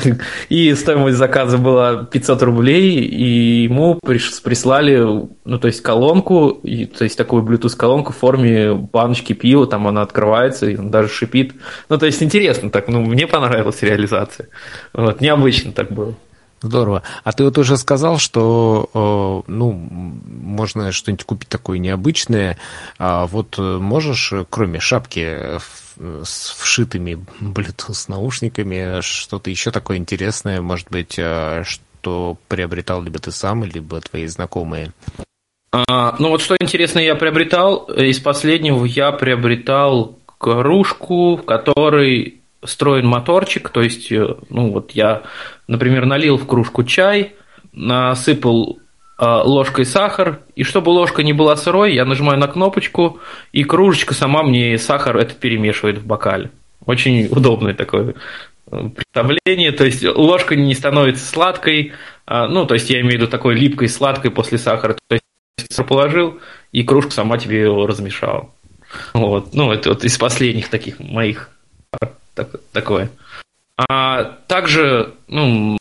и 0.47 0.73
стоимость 0.73 1.17
заказа 1.17 1.57
была 1.57 2.05
500 2.05 2.43
рублей, 2.43 3.01
и 3.01 3.63
ему 3.63 3.99
прислали, 4.01 4.97
ну, 5.43 5.59
то 5.59 5.67
есть 5.67 5.81
колонку, 5.81 6.49
и, 6.63 6.85
то 6.85 7.03
есть 7.03 7.17
такую 7.17 7.43
Bluetooth-колонку 7.43 8.13
в 8.13 8.17
форме 8.17 8.73
баночки 8.73 9.33
пива, 9.33 9.67
там 9.67 9.85
она 9.87 10.01
открывается, 10.01 10.69
и 10.69 10.77
он 10.77 10.91
даже 10.91 11.09
шипит. 11.09 11.53
Ну, 11.89 11.97
то 11.97 12.05
есть 12.05 12.23
интересно 12.23 12.69
так, 12.69 12.87
ну, 12.87 13.01
мне 13.01 13.27
понравилась 13.27 13.81
реализация. 13.81 14.47
Вот, 14.93 15.19
необычно 15.19 15.73
так 15.73 15.91
было. 15.91 16.15
Здорово. 16.61 17.03
А 17.23 17.31
ты 17.31 17.43
вот 17.43 17.57
уже 17.57 17.77
сказал, 17.77 18.17
что 18.17 19.43
ну, 19.47 19.71
можно 19.71 20.91
что-нибудь 20.91 21.25
купить 21.25 21.49
такое 21.49 21.77
необычное. 21.77 22.57
А 22.97 23.27
вот 23.27 23.57
можешь, 23.57 24.33
кроме 24.49 24.79
шапки 24.79 25.59
с 25.97 26.55
вшитыми 26.57 27.23
Bluetooth 27.39 28.05
наушниками, 28.07 29.01
что-то 29.01 29.49
еще 29.49 29.71
такое 29.71 29.97
интересное, 29.97 30.61
может 30.61 30.89
быть, 30.89 31.13
что 31.13 32.37
приобретал 32.47 33.01
либо 33.03 33.19
ты 33.19 33.31
сам, 33.31 33.63
либо 33.63 34.01
твои 34.01 34.25
знакомые? 34.27 34.91
А, 35.71 36.15
ну 36.19 36.29
вот 36.29 36.41
что 36.41 36.55
интересно 36.59 36.99
я 36.99 37.15
приобретал, 37.15 37.85
из 37.85 38.19
последнего 38.19 38.85
я 38.85 39.11
приобретал 39.11 40.17
кружку, 40.37 41.35
в 41.35 41.43
которой 41.43 42.41
встроен 42.65 43.07
моторчик, 43.07 43.69
то 43.69 43.81
есть, 43.81 44.11
э, 44.11 44.35
ну 44.49 44.71
вот 44.71 44.91
я, 44.91 45.23
например, 45.67 46.05
налил 46.05 46.37
в 46.37 46.45
кружку 46.45 46.83
чай, 46.83 47.35
насыпал 47.73 48.79
э, 49.19 49.25
ложкой 49.25 49.85
сахар, 49.85 50.39
и 50.55 50.63
чтобы 50.63 50.89
ложка 50.89 51.23
не 51.23 51.33
была 51.33 51.55
сырой, 51.55 51.93
я 51.93 52.05
нажимаю 52.05 52.39
на 52.39 52.47
кнопочку, 52.47 53.19
и 53.51 53.63
кружечка 53.63 54.13
сама 54.13 54.43
мне 54.43 54.77
сахар 54.77 55.17
это 55.17 55.33
перемешивает 55.33 55.99
в 55.99 56.05
бокале. 56.05 56.51
Очень 56.85 57.27
удобное 57.27 57.73
такое 57.73 58.15
э, 58.71 58.89
представление, 58.95 59.71
то 59.71 59.85
есть 59.85 60.03
ложка 60.03 60.55
не 60.55 60.73
становится 60.73 61.25
сладкой, 61.25 61.93
а, 62.25 62.47
ну, 62.47 62.65
то 62.65 62.73
есть 62.73 62.89
я 62.89 63.01
имею 63.01 63.13
в 63.13 63.15
виду 63.21 63.27
такой 63.27 63.55
липкой, 63.55 63.87
сладкой 63.87 64.31
после 64.31 64.57
сахара, 64.57 64.95
то 65.07 65.15
есть 65.15 65.23
положил, 65.87 66.39
и 66.71 66.83
кружка 66.83 67.11
сама 67.11 67.37
тебе 67.37 67.61
его 67.61 67.85
размешала. 67.85 68.49
Вот, 69.13 69.53
ну, 69.53 69.71
это 69.71 69.89
вот 69.89 70.03
из 70.03 70.17
последних 70.17 70.69
таких 70.69 70.99
моих 70.99 71.49
так, 72.35 72.49
такое. 72.71 73.09
А 73.89 74.23
также, 74.47 75.13
ну, 75.27 75.77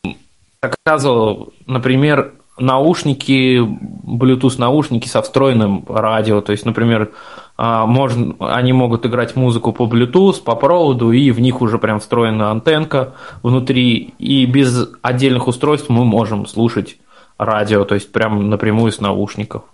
заказывал, 0.63 1.53
например, 1.67 2.33
наушники, 2.59 3.59
Bluetooth 3.59 4.59
наушники 4.59 5.09
со 5.09 5.23
встроенным 5.23 5.85
радио. 5.89 6.41
То 6.41 6.53
есть, 6.53 6.65
например, 6.65 7.13
а, 7.57 7.87
можно, 7.87 8.35
они 8.41 8.73
могут 8.73 9.07
играть 9.07 9.37
музыку 9.37 9.73
по 9.73 9.85
Bluetooth, 9.85 10.43
по 10.43 10.55
проводу, 10.57 11.13
и 11.13 11.31
в 11.31 11.41
них 11.41 11.61
уже 11.61 11.79
прям 11.79 12.01
встроена 12.01 12.51
антенка 12.51 13.15
внутри. 13.43 14.15
И 14.19 14.47
без 14.47 14.89
отдельных 15.03 15.47
устройств 15.47 15.89
мы 15.89 16.05
можем 16.05 16.47
слушать 16.47 16.97
радио, 17.39 17.85
то 17.85 17.95
есть 17.95 18.13
прям 18.13 18.49
напрямую 18.49 18.93
с 18.93 19.01
наушников. 19.01 19.65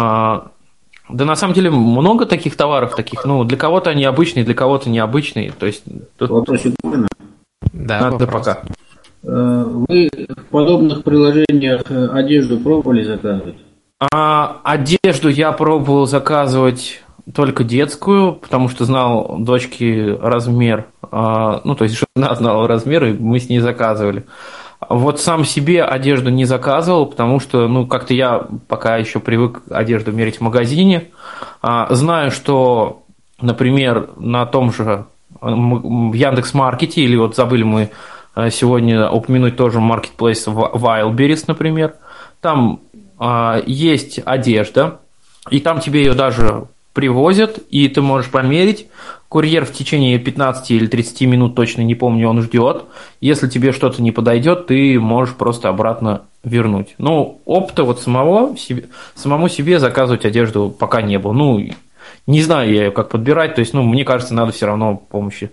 А, 0.00 0.48
да 1.08 1.24
на 1.24 1.36
самом 1.36 1.54
деле 1.54 1.70
много 1.70 2.26
таких 2.26 2.56
товаров 2.56 2.94
таких. 2.96 3.24
Ну, 3.24 3.44
для 3.44 3.56
кого-то 3.56 3.90
они 3.90 4.04
обычные, 4.04 4.44
для 4.44 4.54
кого-то 4.54 4.88
необычные. 4.88 5.52
То 5.52 5.66
есть 5.66 5.84
тут... 6.16 6.30
Вопросик 6.30 6.74
можно? 6.82 7.08
Да, 7.72 8.00
Надо 8.00 8.24
вопрос. 8.26 8.46
пока. 8.46 8.62
Вы 9.22 10.10
в 10.28 10.44
подобных 10.50 11.02
приложениях 11.02 11.90
э, 11.90 12.08
одежду 12.08 12.58
пробовали 12.58 13.04
заказывать? 13.04 13.56
А, 14.12 14.60
одежду 14.64 15.28
я 15.28 15.52
пробовал 15.52 16.06
заказывать 16.06 17.02
только 17.32 17.64
детскую, 17.64 18.34
потому 18.34 18.68
что 18.68 18.84
знал 18.84 19.36
дочки 19.38 20.16
размер. 20.20 20.86
А, 21.02 21.62
ну, 21.64 21.74
то 21.74 21.84
есть 21.84 21.96
жена 22.16 22.34
знала 22.34 22.68
размер, 22.68 23.04
и 23.04 23.12
мы 23.12 23.40
с 23.40 23.48
ней 23.48 23.60
заказывали. 23.60 24.24
Вот 24.88 25.20
сам 25.20 25.44
себе 25.44 25.84
одежду 25.84 26.30
не 26.30 26.44
заказывал, 26.44 27.06
потому 27.06 27.40
что, 27.40 27.68
ну, 27.68 27.86
как-то 27.86 28.14
я 28.14 28.46
пока 28.68 28.96
еще 28.96 29.20
привык 29.20 29.62
одежду 29.70 30.12
мерить 30.12 30.38
в 30.38 30.40
магазине. 30.40 31.10
А, 31.62 31.92
знаю, 31.94 32.30
что, 32.30 33.02
например, 33.40 34.10
на 34.16 34.46
том 34.46 34.72
же 34.72 35.06
в 35.40 36.12
Яндекс.Маркете, 36.14 37.02
или 37.02 37.16
вот 37.16 37.36
забыли 37.36 37.62
мы 37.62 37.90
а, 38.34 38.50
сегодня 38.50 39.08
упомянуть 39.08 39.56
тоже 39.56 39.80
маркетплейс 39.80 40.46
Wildberries, 40.46 41.44
например, 41.46 41.94
там 42.40 42.80
а, 43.18 43.62
есть 43.66 44.20
одежда, 44.24 45.00
и 45.50 45.60
там 45.60 45.80
тебе 45.80 46.04
ее 46.04 46.14
даже 46.14 46.66
привозят, 46.94 47.58
и 47.70 47.88
ты 47.88 48.00
можешь 48.00 48.30
померить. 48.30 48.86
Курьер 49.34 49.64
в 49.64 49.72
течение 49.72 50.16
15 50.20 50.70
или 50.70 50.86
30 50.86 51.22
минут, 51.22 51.56
точно 51.56 51.80
не 51.80 51.96
помню, 51.96 52.28
он 52.28 52.40
ждет. 52.40 52.84
Если 53.20 53.48
тебе 53.48 53.72
что-то 53.72 54.00
не 54.00 54.12
подойдет, 54.12 54.68
ты 54.68 55.00
можешь 55.00 55.34
просто 55.34 55.68
обратно 55.68 56.22
вернуть. 56.44 56.94
Ну, 56.98 57.40
опыта 57.44 57.82
вот 57.82 58.00
самого, 58.00 58.56
себе, 58.56 58.84
самому 59.16 59.48
себе 59.48 59.80
заказывать 59.80 60.24
одежду 60.24 60.70
пока 60.70 61.02
не 61.02 61.18
было. 61.18 61.32
Ну, 61.32 61.60
не 62.28 62.42
знаю 62.42 62.72
я 62.72 62.84
ее 62.84 62.90
как 62.92 63.08
подбирать, 63.08 63.56
то 63.56 63.58
есть, 63.58 63.74
ну, 63.74 63.82
мне 63.82 64.04
кажется, 64.04 64.34
надо 64.34 64.52
все 64.52 64.66
равно 64.66 64.98
помощи 64.98 65.50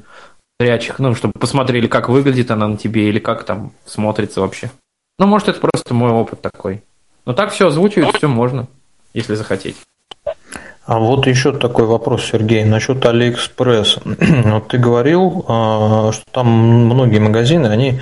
зрячих, 0.60 1.00
ну, 1.00 1.16
чтобы 1.16 1.34
посмотрели, 1.40 1.88
как 1.88 2.08
выглядит 2.08 2.52
она 2.52 2.68
на 2.68 2.78
тебе 2.78 3.10
или 3.10 3.18
как 3.18 3.46
там 3.46 3.72
смотрится 3.86 4.42
вообще. 4.42 4.70
Ну, 5.18 5.26
может, 5.26 5.48
это 5.48 5.60
просто 5.60 5.96
мой 5.96 6.12
опыт 6.12 6.40
такой. 6.40 6.84
Но 7.26 7.34
так 7.34 7.52
все 7.52 7.66
озвучивать, 7.66 8.16
все 8.16 8.28
можно, 8.28 8.68
если 9.16 9.34
захотеть. 9.34 9.78
А 10.86 10.98
вот 10.98 11.28
еще 11.28 11.52
такой 11.52 11.86
вопрос, 11.86 12.24
Сергей, 12.32 12.64
насчет 12.64 13.06
Алиэкспресс. 13.06 14.00
Вот 14.46 14.68
ты 14.70 14.78
говорил, 14.78 15.46
а, 15.48 16.12
что 16.12 16.24
там 16.32 16.48
многие 16.48 17.20
магазины, 17.20 17.68
они 17.68 18.02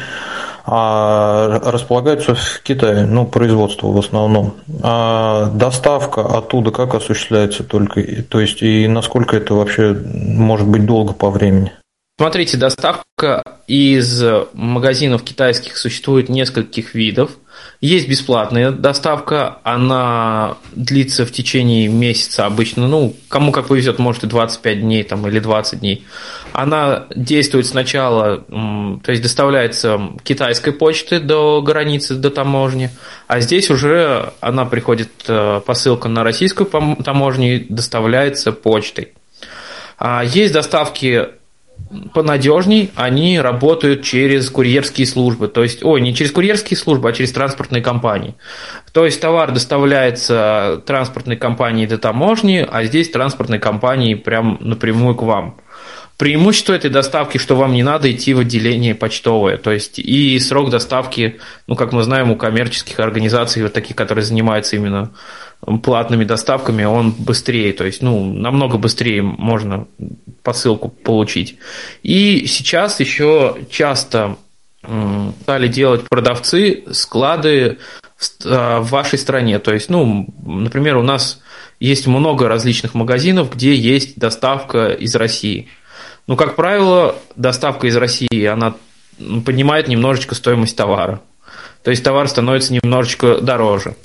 а, 0.65 1.60
располагаются 1.64 2.35
в 2.35 2.61
Китае, 2.64 3.06
ну, 3.06 3.26
производство 3.26 3.88
в 3.88 3.97
основном. 3.97 4.56
А 4.81 5.49
доставка 5.49 6.22
оттуда 6.22 6.72
как 6.72 6.95
осуществляется 6.95 7.64
только, 7.64 8.01
то 8.23 8.39
есть 8.39 8.61
и 8.61 8.88
насколько 8.88 9.35
это 9.35 9.56
вообще 9.56 9.93
может 9.93 10.68
быть 10.68 10.85
долго 10.85 11.14
по 11.14 11.30
времени? 11.30 11.73
Смотрите, 12.18 12.57
доставка 12.57 13.43
из 13.68 14.23
магазинов 14.53 15.23
китайских 15.23 15.77
существует 15.77 16.30
нескольких 16.30 16.93
видов. 16.93 17.31
Есть 17.81 18.10
бесплатная 18.10 18.72
доставка, 18.72 19.60
она 19.64 20.57
длится 20.73 21.26
в 21.26 21.31
течение 21.31 21.88
месяца 21.88 22.45
обычно, 22.45 22.89
ну, 22.89 23.15
кому 23.30 23.53
как 23.53 23.68
повезет, 23.68 23.99
может 23.99 24.26
и 24.26 24.27
25 24.27 24.81
дней 24.81 25.03
там, 25.03 25.26
или 25.26 25.39
20 25.39 25.80
дней. 25.80 26.06
Она 26.51 27.06
действует 27.15 27.68
сначала, 27.68 28.39
то 28.39 29.11
есть 29.11 29.23
доставляется 29.23 30.11
китайской 30.23 30.73
почты 30.73 31.22
до 31.22 31.61
границы, 31.61 32.15
до 32.15 32.30
таможни, 32.31 32.89
а 33.27 33.39
здесь 33.39 33.69
уже 33.69 34.34
она 34.41 34.65
приходит, 34.65 35.11
э, 35.30 35.61
посылка 35.65 36.10
на 36.10 36.26
российскую 36.26 36.69
таможню 36.69 37.56
и 37.56 37.65
доставляется 37.69 38.51
почтой. 38.51 39.14
А 39.97 40.22
есть 40.26 40.51
доставки 40.51 41.30
понадежней, 42.14 42.91
они 42.95 43.39
работают 43.39 44.03
через 44.03 44.49
курьерские 44.49 45.07
службы. 45.07 45.47
То 45.47 45.64
есть, 45.64 45.84
ой, 45.84 46.01
не 46.01 46.14
через 46.14 46.31
курьерские 46.31 46.77
службы, 46.77 47.10
а 47.10 47.14
через 47.14 47.31
транспортные 47.31 47.81
компании. 47.81 48.35
То 48.91 49.06
есть 49.06 49.19
товар 49.19 49.51
доставляется 49.51 50.81
транспортной 50.85 51.35
компанией 51.35 51.88
до 51.88 51.97
таможни, 51.97 52.68
а 52.69 52.84
здесь 52.84 53.10
транспортной 53.10 53.60
компанией 53.60 54.15
прям 54.15 54.57
напрямую 54.61 55.15
к 55.15 55.23
вам. 55.23 55.57
Преимущество 56.18 56.73
этой 56.73 56.89
доставки, 56.89 57.38
что 57.38 57.56
вам 57.56 57.72
не 57.72 57.81
надо 57.81 58.11
идти 58.11 58.34
в 58.34 58.39
отделение 58.39 58.93
почтовое. 58.93 59.56
То 59.56 59.72
есть 59.72 59.99
и 59.99 60.38
срок 60.39 60.69
доставки, 60.69 61.39
ну, 61.65 61.76
как 61.76 61.93
мы 61.93 62.03
знаем, 62.03 62.30
у 62.30 62.35
коммерческих 62.35 62.99
организаций, 62.99 63.64
вот 63.64 63.72
таких, 63.72 63.95
которые 63.95 64.26
занимаются 64.26 64.76
именно 64.76 65.11
платными 65.84 66.23
доставками, 66.23 66.84
он 66.84 67.11
быстрее. 67.11 67.73
То 67.73 67.86
есть, 67.86 68.02
ну, 68.02 68.31
намного 68.31 68.77
быстрее 68.77 69.22
можно 69.22 69.88
посылку 70.44 70.90
получить. 70.90 71.57
И 72.02 72.45
сейчас 72.48 72.99
еще 72.99 73.57
часто 73.69 74.38
стали 75.44 75.68
делать 75.68 76.07
продавцы 76.07 76.86
склады 76.91 77.80
а, 78.45 78.80
в 78.80 78.90
вашей 78.90 79.19
стране. 79.19 79.60
То 79.60 79.73
есть, 79.73 79.90
ну, 79.90 80.27
например, 80.45 80.98
у 80.98 81.03
нас 81.03 81.41
есть 81.80 82.07
много 82.07 82.48
различных 82.48 82.94
магазинов, 82.94 83.53
где 83.53 83.76
есть 83.76 84.18
доставка 84.18 84.88
из 84.88 85.15
России. 85.15 85.68
Ну, 86.27 86.36
как 86.36 86.56
правило, 86.56 87.15
доставка 87.36 87.88
из 87.88 87.95
России, 87.95 88.45
она 88.45 88.76
поднимает 89.45 89.88
немножечко 89.88 90.36
стоимость 90.36 90.77
товара. 90.77 91.22
То 91.84 91.91
есть 91.91 92.03
товар 92.03 92.27
становится 92.27 92.73
немножечко 92.73 93.40
дороже. 93.40 93.95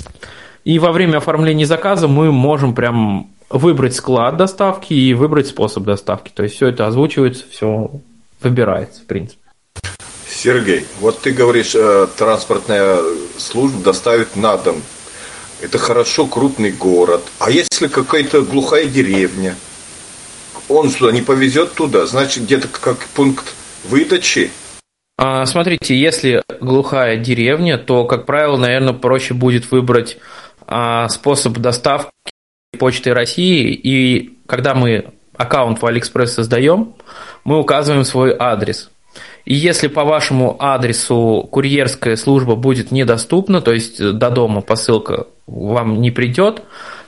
И 0.65 0.79
во 0.79 0.93
время 0.93 1.19
оформления 1.19 1.67
заказа 1.67 2.09
мы 2.09 2.33
можем 2.33 2.75
прям 2.75 3.31
выбрать 3.51 3.95
склад 3.95 4.37
доставки 4.37 4.95
и 4.95 5.15
выбрать 5.15 5.47
способ 5.47 5.85
доставки. 5.85 6.31
То 6.35 6.43
есть 6.43 6.57
все 6.57 6.69
это 6.69 6.87
озвучивается, 6.87 7.45
все 7.51 7.91
выбирается, 8.41 9.03
в 9.03 9.05
принципе. 9.07 9.41
Сергей, 10.29 10.87
вот 11.01 11.21
ты 11.21 11.31
говоришь, 11.31 11.75
э, 11.75 12.07
транспортная 12.19 12.99
служба 13.37 13.83
доставит 13.83 14.37
на 14.37 14.57
дом. 14.57 14.83
Это 15.61 15.79
хорошо, 15.79 16.27
крупный 16.27 16.73
город. 16.73 17.23
А 17.39 17.51
если 17.51 17.87
какая-то 17.87 18.43
глухая 18.43 18.87
деревня? 18.87 19.55
он 20.69 20.91
сюда 20.91 21.13
не 21.13 21.23
повезет 21.23 21.75
туда, 21.75 22.07
значит 22.07 22.45
где-то 22.45 22.69
как 22.69 22.99
пункт 23.15 23.55
выдачи. 23.85 24.51
А, 25.17 25.47
смотрите, 25.47 25.97
если 25.97 26.43
глухая 26.61 27.17
деревня, 27.17 27.79
то, 27.79 28.05
как 28.05 28.27
правило, 28.27 28.57
наверное, 28.57 28.95
проще 28.95 29.35
будет 29.35 29.71
выбрать 29.71 30.19
способ 31.09 31.59
доставки 31.59 32.11
почты 32.79 33.15
России. 33.15 33.73
И 33.73 34.39
когда 34.47 34.75
мы 34.75 35.13
аккаунт 35.37 35.81
в 35.81 35.87
Алиэкспресс 35.87 36.35
создаем, 36.35 36.95
мы 37.45 37.59
указываем 37.59 38.05
свой 38.05 38.35
адрес. 38.39 38.91
И 39.45 39.55
если 39.55 39.89
по 39.89 40.05
вашему 40.05 40.57
адресу 40.59 41.47
курьерская 41.51 42.17
служба 42.17 42.57
будет 42.57 42.91
недоступна, 42.91 43.61
то 43.61 43.73
есть 43.73 43.99
до 43.99 44.31
дома 44.31 44.63
посылка 44.63 45.27
вам 45.47 46.01
не 46.01 46.11
придет, 46.11 46.63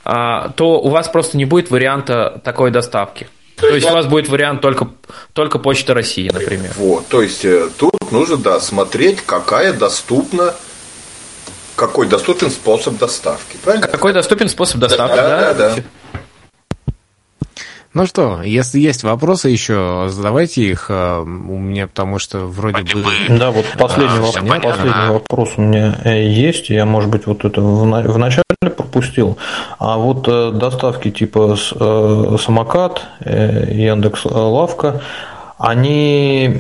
а, 0.05 0.51
то 0.51 0.79
у 0.81 0.91
вас 0.91 1.09
просто 1.09 1.39
не 1.39 1.47
будет 1.47 1.71
варианта 1.71 2.41
такой 2.45 2.71
доставки. 2.71 3.27
То 3.57 3.75
есть 3.75 3.89
у 3.89 3.93
вас 3.95 4.07
будет 4.07 4.29
вариант 4.29 4.61
только, 4.61 4.91
только 5.33 5.59
Почта 5.59 5.95
России, 5.95 6.31
например. 6.31 6.73
Вот, 6.77 7.09
то 7.09 7.23
есть 7.23 7.43
э, 7.47 7.71
тут 7.79 8.13
нужно, 8.13 8.37
да, 8.37 8.61
смотреть, 8.61 9.23
какая 9.23 9.73
доступна 9.73 10.55
какой 11.77 12.09
доступен 12.09 12.51
способ 12.51 12.99
доставки, 12.99 13.57
правильно? 13.63 13.87
Какой 13.87 14.13
доступен 14.13 14.49
способ 14.49 14.81
доставки, 14.81 15.17
да? 15.17 15.29
Да, 15.29 15.55
да. 15.55 15.75
да. 15.77 15.83
Ну 17.97 18.05
что, 18.05 18.43
если 18.43 18.79
есть 18.79 19.05
вопросы 19.05 19.49
еще, 19.49 20.09
задавайте 20.11 20.65
их. 20.65 20.91
Э, 20.91 21.21
у 21.23 21.25
меня, 21.59 21.87
потому 21.87 22.19
что 22.19 22.41
вроде 22.41 22.83
бы... 22.83 23.03
Да, 23.31 23.51
вот 23.51 23.65
последний, 23.79 24.19
а, 24.19 24.21
вопрос, 24.21 24.35
последний 24.63 25.09
вопрос 25.09 25.53
у 25.57 25.63
меня 25.63 25.99
э, 26.05 26.29
есть. 26.29 26.69
Я, 26.69 26.85
может 26.85 27.09
быть, 27.09 27.27
вот 27.27 27.47
это 27.47 27.63
в 27.63 28.19
начале 28.19 28.45
пропустил. 28.61 29.39
А 29.79 29.97
вот 29.97 30.29
э, 30.29 30.51
доставки 30.53 31.11
типа 31.11 31.57
самокат, 31.57 33.03
Яндекс 33.25 34.27
Лавка, 34.27 35.01
они 35.59 36.55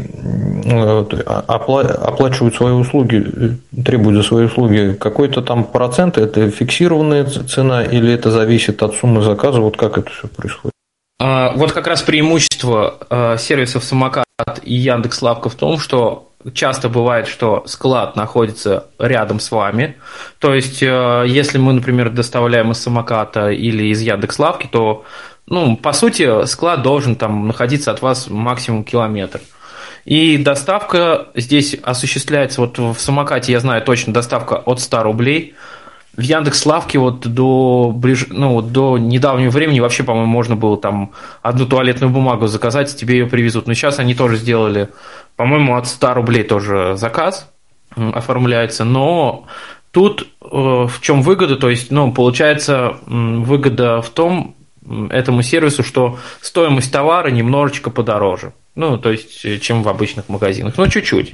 оплачивают 1.37 2.55
свои 2.55 2.73
услуги, 2.73 3.59
требуют 3.85 4.17
за 4.17 4.23
свои 4.23 4.47
услуги 4.47 4.97
какой-то 4.99 5.43
там 5.43 5.65
процент, 5.65 6.17
это 6.17 6.51
фиксированная 6.51 7.25
цена 7.25 7.85
или 7.85 8.13
это 8.13 8.31
зависит 8.31 8.83
от 8.83 8.95
суммы 8.95 9.23
заказа, 9.23 9.61
вот 9.61 9.77
как 9.77 9.99
это 9.99 10.11
все 10.11 10.29
происходит? 10.29 10.73
А, 11.19 11.53
вот 11.57 11.73
как 11.73 11.87
раз 11.87 12.03
преимущество 12.03 12.99
а, 13.11 13.37
сервисов 13.37 13.85
самокат 13.85 14.25
и 14.63 14.75
Яндекс 14.75 15.23
Лавка 15.23 15.49
в 15.49 15.55
том, 15.55 15.79
что 15.79 16.33
часто 16.55 16.89
бывает, 16.89 17.27
что 17.27 17.65
склад 17.67 18.17
находится 18.17 18.87
рядом 18.99 19.41
с 19.41 19.51
вами. 19.51 19.97
То 20.39 20.55
есть, 20.55 20.81
если 20.81 21.59
мы, 21.59 21.73
например, 21.73 22.11
доставляем 22.11 22.71
из 22.71 22.79
самоката 22.79 23.51
или 23.51 23.87
из 23.87 24.01
Яндекс 24.01 24.39
Лавки, 24.39 24.69
то, 24.71 25.05
ну, 25.47 25.77
по 25.77 25.93
сути, 25.93 26.47
склад 26.47 26.83
должен 26.83 27.17
там 27.17 27.47
находиться 27.47 27.91
от 27.91 28.03
вас 28.03 28.29
максимум 28.29 28.85
километр. 28.85 29.41
И 30.05 30.39
доставка 30.39 31.29
здесь 31.35 31.77
осуществляется, 31.83 32.61
вот 32.61 32.79
в 32.79 32.99
самокате 32.99 33.53
я 33.53 33.61
знаю 33.61 33.83
точно, 33.83 34.13
доставка 34.13 34.55
от 34.55 34.81
100 34.81 35.03
рублей– 35.03 35.55
в 36.17 36.23
Яндекс 36.23 36.65
Лавке 36.65 36.99
вот 36.99 37.27
до, 37.27 37.93
ближ... 37.95 38.27
ну, 38.31 38.63
до 38.63 38.97
недавнего 38.97 39.51
времени 39.51 39.81
вообще, 39.81 40.03
по-моему, 40.03 40.31
можно 40.31 40.57
было 40.57 40.79
там 40.79 41.13
одну 41.43 41.67
туалетную 41.67 42.11
бумагу 42.11 42.47
заказать, 42.47 42.97
тебе 42.97 43.19
ее 43.19 43.27
привезут. 43.27 43.67
Но 43.67 43.75
сейчас 43.75 43.99
они 43.99 44.15
тоже 44.15 44.37
сделали, 44.37 44.89
по-моему, 45.37 45.77
от 45.77 45.87
100 45.87 46.15
рублей 46.15 46.43
тоже 46.43 46.95
заказ 46.97 47.51
оформляется. 47.95 48.85
Но 48.85 49.47
тут 49.91 50.27
э, 50.43 50.47
в 50.51 50.95
чем 51.03 51.21
выгода? 51.21 51.57
То 51.57 51.69
есть, 51.69 51.91
ну, 51.91 52.13
получается, 52.13 52.97
выгода 53.07 54.01
в 54.01 54.09
том, 54.09 54.55
этому 55.11 55.43
сервису, 55.43 55.83
что 55.83 56.19
стоимость 56.41 56.93
товара 56.93 57.29
немножечко 57.31 57.91
подороже. 57.91 58.53
Ну, 58.75 58.99
то 58.99 59.11
есть, 59.11 59.45
э, 59.45 59.59
чем 59.59 59.83
в 59.83 59.89
обычных 59.89 60.29
магазинах. 60.29 60.75
Ну, 60.77 60.87
чуть-чуть. 60.89 61.33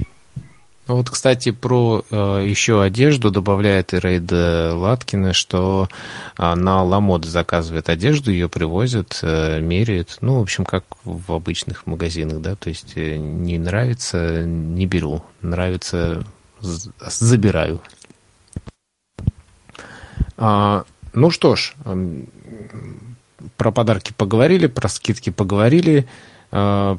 Ну 0.85 0.97
вот, 0.97 1.09
кстати, 1.09 1.51
про 1.51 2.03
э, 2.11 2.45
еще 2.45 2.81
одежду 2.81 3.31
добавляет 3.31 3.93
Ирейда 3.93 4.73
Латкина, 4.75 5.31
что 5.31 5.87
э, 6.37 6.55
на 6.55 6.83
Ламод 6.83 7.23
заказывает 7.23 7.87
одежду, 7.87 8.31
ее 8.31 8.49
привозят, 8.49 9.19
э, 9.21 9.61
меряют. 9.61 10.17
Ну, 10.19 10.39
в 10.39 10.41
общем, 10.41 10.65
как 10.65 10.83
в 11.05 11.31
обычных 11.31 11.87
магазинах, 11.87 12.41
да, 12.41 12.55
то 12.55 12.67
есть 12.67 12.93
э, 12.97 13.15
не 13.15 13.57
нравится, 13.59 14.43
не 14.43 14.85
беру, 14.85 15.23
нравится, 15.41 16.25
забираю. 16.59 17.81
А, 20.35 20.83
ну 21.13 21.29
что 21.29 21.55
ж, 21.55 21.75
про 23.57 23.71
подарки 23.71 24.13
поговорили, 24.15 24.67
про 24.67 24.87
скидки 24.89 25.29
поговорили. 25.29 26.07
Э, 26.53 26.97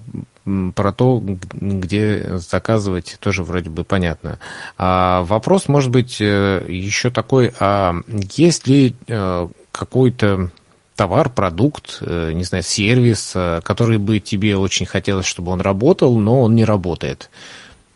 про 0.74 0.92
то, 0.92 1.22
где 1.24 2.36
заказывать, 2.36 3.16
тоже 3.18 3.42
вроде 3.42 3.70
бы 3.70 3.82
понятно. 3.82 4.38
А 4.76 5.22
вопрос 5.22 5.68
может 5.68 5.90
быть 5.90 6.20
э, 6.20 6.66
еще 6.68 7.08
такой, 7.08 7.50
а 7.60 7.94
есть 8.36 8.66
ли 8.66 8.94
э, 9.06 9.48
какой-то 9.72 10.50
товар, 10.96 11.30
продукт, 11.30 12.02
не 12.02 12.44
знаю, 12.44 12.62
сервис, 12.62 13.34
который 13.64 13.96
бы 13.96 14.20
тебе 14.20 14.56
очень 14.56 14.84
хотелось, 14.84 15.24
чтобы 15.24 15.50
он 15.50 15.62
работал, 15.62 16.18
но 16.18 16.42
он 16.42 16.54
не 16.54 16.64
работает, 16.66 17.30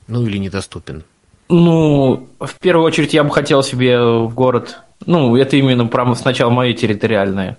ну 0.06 0.24
или 0.24 0.38
недоступен? 0.38 1.04
Ну, 1.50 2.28
в 2.40 2.54
первую 2.60 2.86
очередь 2.86 3.12
я 3.14 3.24
бы 3.24 3.30
хотел 3.30 3.62
себе 3.62 4.00
в 4.00 4.34
город, 4.34 4.80
ну, 5.06 5.36
это 5.36 5.56
именно 5.56 5.86
прямо 5.86 6.14
сначала 6.14 6.50
мои 6.50 6.74
территориальные. 6.74 7.56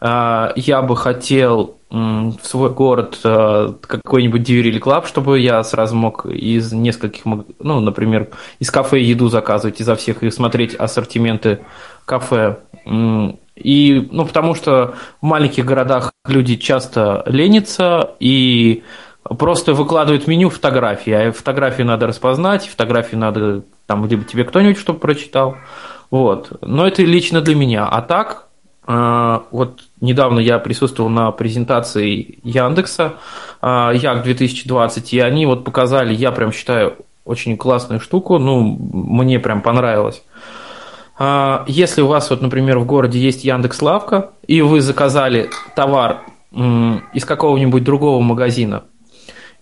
А, 0.00 0.52
я 0.56 0.82
бы 0.82 0.96
хотел 0.96 1.78
в 1.90 2.40
свой 2.42 2.70
город 2.70 3.18
э, 3.24 3.72
какой-нибудь 3.80 4.42
Delivery 4.42 4.78
Club, 4.78 5.06
чтобы 5.06 5.40
я 5.40 5.64
сразу 5.64 5.96
мог 5.96 6.26
из 6.26 6.70
нескольких, 6.70 7.24
ну, 7.24 7.80
например, 7.80 8.28
из 8.58 8.70
кафе 8.70 9.00
еду 9.00 9.28
заказывать 9.28 9.80
изо 9.80 9.96
всех 9.96 10.22
и 10.22 10.30
смотреть 10.30 10.74
ассортименты 10.74 11.60
кафе. 12.04 12.58
И, 12.84 14.08
ну, 14.12 14.26
потому 14.26 14.54
что 14.54 14.96
в 15.22 15.24
маленьких 15.24 15.64
городах 15.64 16.12
люди 16.26 16.56
часто 16.56 17.22
ленятся 17.26 18.10
и 18.20 18.82
просто 19.22 19.72
выкладывают 19.72 20.26
меню 20.26 20.50
фотографии, 20.50 21.12
а 21.12 21.32
фотографии 21.32 21.82
надо 21.82 22.06
распознать, 22.06 22.68
фотографии 22.68 23.16
надо, 23.16 23.62
там, 23.86 24.06
либо 24.06 24.24
тебе 24.24 24.44
кто-нибудь, 24.44 24.78
чтобы 24.78 24.98
прочитал. 24.98 25.56
Вот. 26.10 26.52
Но 26.60 26.86
это 26.86 27.02
лично 27.02 27.40
для 27.40 27.54
меня. 27.54 27.86
А 27.86 28.02
так, 28.02 28.47
вот 28.88 29.82
недавно 30.00 30.40
я 30.40 30.58
присутствовал 30.58 31.10
на 31.10 31.30
презентации 31.30 32.38
Яндекса 32.42 33.16
а, 33.60 33.92
Як 33.92 34.22
2020, 34.22 35.12
и 35.12 35.20
они 35.20 35.44
вот 35.44 35.62
показали, 35.64 36.14
я 36.14 36.32
прям 36.32 36.52
считаю, 36.52 36.96
очень 37.26 37.58
классную 37.58 38.00
штуку, 38.00 38.38
ну, 38.38 38.62
мне 38.62 39.38
прям 39.38 39.60
понравилось. 39.60 40.22
А, 41.18 41.64
если 41.66 42.00
у 42.00 42.06
вас, 42.06 42.30
вот, 42.30 42.40
например, 42.40 42.78
в 42.78 42.86
городе 42.86 43.18
есть 43.18 43.44
Яндекс 43.44 43.82
Лавка, 43.82 44.30
и 44.46 44.62
вы 44.62 44.80
заказали 44.80 45.50
товар 45.76 46.22
из 47.12 47.26
какого-нибудь 47.26 47.84
другого 47.84 48.22
магазина, 48.22 48.84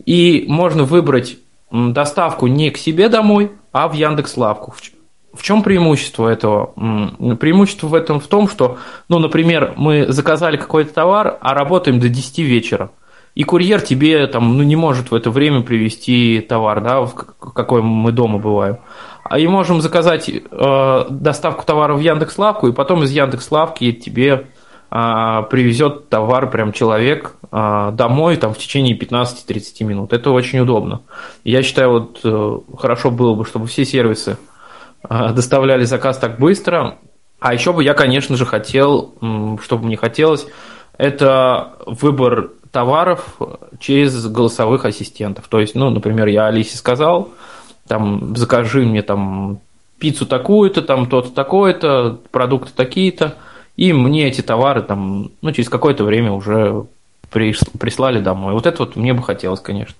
и 0.05 0.44
можно 0.47 0.85
выбрать 0.85 1.36
доставку 1.73 2.47
не 2.47 2.70
к 2.70 2.78
себе 2.78 3.09
домой, 3.09 3.51
а 3.73 3.89
в 3.89 3.94
Яндекс 3.94 4.36
Лавку. 4.36 4.73
В 5.36 5.42
чем 5.42 5.62
преимущество 5.62 6.28
этого? 6.28 6.72
Преимущество 7.36 7.88
в 7.88 7.94
этом 7.94 8.20
в 8.20 8.26
том, 8.26 8.48
что, 8.48 8.78
ну, 9.08 9.18
например, 9.18 9.74
мы 9.76 10.06
заказали 10.08 10.56
какой-то 10.56 10.94
товар, 10.94 11.38
а 11.40 11.54
работаем 11.54 12.00
до 12.00 12.08
10 12.08 12.38
вечера. 12.38 12.90
и 13.34 13.44
курьер 13.44 13.82
тебе 13.82 14.26
там, 14.28 14.56
ну, 14.56 14.62
не 14.62 14.76
может 14.76 15.10
в 15.10 15.14
это 15.14 15.30
время 15.30 15.60
привезти 15.60 16.40
товар, 16.40 16.80
да, 16.80 17.02
в 17.02 17.14
какой 17.14 17.82
мы 17.82 18.10
дома 18.10 18.38
бываем. 18.38 18.78
А 19.24 19.38
и 19.38 19.46
можем 19.46 19.80
заказать 19.82 20.30
э, 20.30 21.04
доставку 21.10 21.64
товара 21.66 21.94
в 21.94 22.00
Яндекс.Лавку, 22.00 22.68
и 22.68 22.72
потом 22.72 23.02
из 23.02 23.10
Яндекс.Лавки 23.10 23.92
тебе 23.92 24.46
э, 24.90 25.42
привезет 25.50 26.08
товар 26.08 26.48
прям 26.48 26.72
человек 26.72 27.36
э, 27.52 27.90
домой 27.92 28.36
там, 28.36 28.54
в 28.54 28.58
течение 28.58 28.96
15-30 28.96 29.84
минут. 29.84 30.12
Это 30.14 30.30
очень 30.30 30.60
удобно. 30.60 31.02
Я 31.44 31.62
считаю, 31.62 31.90
вот 31.90 32.20
э, 32.24 32.58
хорошо 32.78 33.10
было 33.10 33.34
бы, 33.34 33.44
чтобы 33.44 33.66
все 33.66 33.84
сервисы 33.84 34.38
доставляли 35.08 35.84
заказ 35.84 36.18
так 36.18 36.38
быстро. 36.38 36.98
А 37.38 37.52
еще 37.52 37.72
бы 37.72 37.84
я, 37.84 37.94
конечно 37.94 38.36
же, 38.36 38.46
хотел, 38.46 39.14
чтобы 39.62 39.86
мне 39.86 39.96
хотелось, 39.96 40.46
это 40.96 41.74
выбор 41.86 42.50
товаров 42.72 43.36
через 43.78 44.26
голосовых 44.26 44.84
ассистентов. 44.84 45.46
То 45.48 45.60
есть, 45.60 45.74
ну, 45.74 45.90
например, 45.90 46.26
я 46.28 46.46
Алисе 46.46 46.76
сказал, 46.76 47.30
там, 47.86 48.34
закажи 48.36 48.84
мне 48.84 49.02
там 49.02 49.60
пиццу 49.98 50.26
такую-то, 50.26 50.82
там 50.82 51.06
то-то 51.06 51.30
такое-то, 51.30 52.18
продукты 52.30 52.72
такие-то, 52.74 53.34
и 53.76 53.92
мне 53.92 54.28
эти 54.28 54.40
товары 54.40 54.82
там, 54.82 55.30
ну, 55.42 55.52
через 55.52 55.68
какое-то 55.68 56.04
время 56.04 56.32
уже 56.32 56.86
прислали 57.30 58.20
домой. 58.20 58.54
Вот 58.54 58.66
это 58.66 58.78
вот 58.78 58.96
мне 58.96 59.12
бы 59.12 59.22
хотелось, 59.22 59.60
конечно 59.60 59.96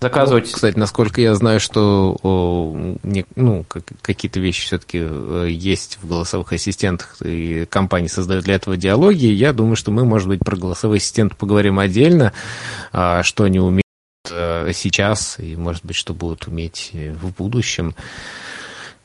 заказывать. 0.00 0.46
Ну, 0.46 0.52
кстати, 0.52 0.78
насколько 0.78 1.20
я 1.20 1.34
знаю, 1.34 1.60
что 1.60 2.16
ну, 2.22 3.64
какие-то 4.02 4.40
вещи 4.40 4.66
все-таки 4.66 4.98
э, 5.02 5.48
есть 5.50 5.98
в 6.02 6.08
голосовых 6.08 6.52
ассистентах, 6.52 7.16
и 7.22 7.64
компании 7.66 8.08
создают 8.08 8.44
для 8.44 8.54
этого 8.54 8.76
диалоги, 8.76 9.26
я 9.26 9.52
думаю, 9.52 9.76
что 9.76 9.90
мы, 9.90 10.04
может 10.04 10.28
быть, 10.28 10.40
про 10.40 10.56
голосовой 10.56 10.98
ассистент 10.98 11.36
поговорим 11.36 11.78
отдельно, 11.78 12.32
а, 12.92 13.22
что 13.22 13.44
они 13.44 13.60
умеют 13.60 13.82
э, 14.30 14.70
сейчас, 14.74 15.38
и, 15.38 15.56
может 15.56 15.84
быть, 15.84 15.96
что 15.96 16.14
будут 16.14 16.46
уметь 16.46 16.90
в 16.92 17.30
будущем. 17.32 17.94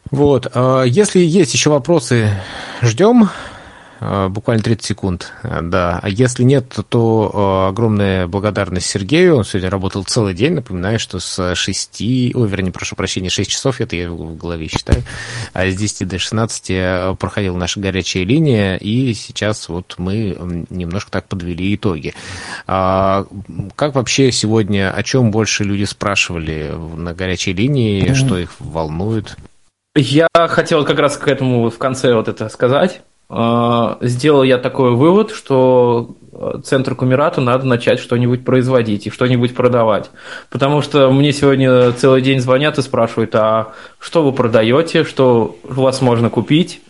Вот. 0.09 0.47
А, 0.53 0.83
если 0.83 1.19
есть 1.19 1.53
еще 1.53 1.69
вопросы, 1.69 2.29
ждем. 2.81 3.29
А, 4.03 4.29
буквально 4.29 4.63
30 4.63 4.83
секунд, 4.83 5.31
да. 5.43 5.99
А 6.01 6.09
если 6.09 6.41
нет, 6.41 6.75
то, 6.89 7.31
а, 7.33 7.69
огромная 7.69 8.25
благодарность 8.25 8.87
Сергею. 8.87 9.37
Он 9.37 9.43
сегодня 9.43 9.69
работал 9.69 10.03
целый 10.03 10.33
день. 10.33 10.53
Напоминаю, 10.53 10.97
что 10.99 11.19
с 11.19 11.53
6, 11.53 12.01
ой, 12.33 12.47
вернее, 12.49 12.71
прошу 12.71 12.95
прощения, 12.95 13.29
6 13.29 13.51
часов, 13.51 13.79
это 13.79 13.95
я 13.95 14.09
в 14.09 14.35
голове 14.37 14.67
считаю, 14.67 15.03
а 15.53 15.69
с 15.69 15.75
10 15.75 16.07
до 16.07 16.17
16 16.17 17.17
проходила 17.19 17.55
наша 17.55 17.79
горячая 17.79 18.23
линия, 18.23 18.75
и 18.77 19.13
сейчас 19.13 19.69
вот 19.69 19.95
мы 19.99 20.65
немножко 20.71 21.11
так 21.11 21.27
подвели 21.27 21.75
итоги. 21.75 22.15
А 22.65 23.27
как 23.75 23.93
вообще 23.93 24.31
сегодня, 24.31 24.91
о 24.91 25.03
чем 25.03 25.29
больше 25.29 25.63
люди 25.63 25.83
спрашивали 25.83 26.73
на 26.95 27.13
горячей 27.13 27.53
линии, 27.53 28.09
mm-hmm. 28.09 28.15
что 28.15 28.39
их 28.39 28.55
волнует? 28.59 29.37
Я 29.95 30.27
хотел 30.33 30.85
как 30.85 30.97
раз 30.97 31.17
к 31.17 31.27
этому 31.27 31.69
в 31.69 31.77
конце 31.77 32.15
вот 32.15 32.27
это 32.27 32.49
сказать. 32.49 33.01
А, 33.33 33.97
сделал 34.01 34.43
я 34.43 34.57
такой 34.57 34.93
вывод, 34.93 35.31
что 35.31 36.17
э, 36.33 36.59
центр 36.65 36.95
Кумирату 36.95 37.39
надо 37.39 37.65
начать 37.65 37.99
что-нибудь 37.99 38.43
производить 38.43 39.07
и 39.07 39.09
что-нибудь 39.09 39.55
продавать. 39.55 40.11
Потому 40.49 40.81
что 40.81 41.09
мне 41.09 41.31
сегодня 41.31 41.93
целый 41.93 42.21
день 42.21 42.41
звонят 42.41 42.77
и 42.77 42.81
спрашивают, 42.81 43.33
а 43.35 43.71
что 43.99 44.21
вы 44.21 44.33
продаете, 44.33 45.05
что 45.05 45.55
у 45.63 45.73
вас 45.81 46.01
можно 46.01 46.29
купить. 46.29 46.81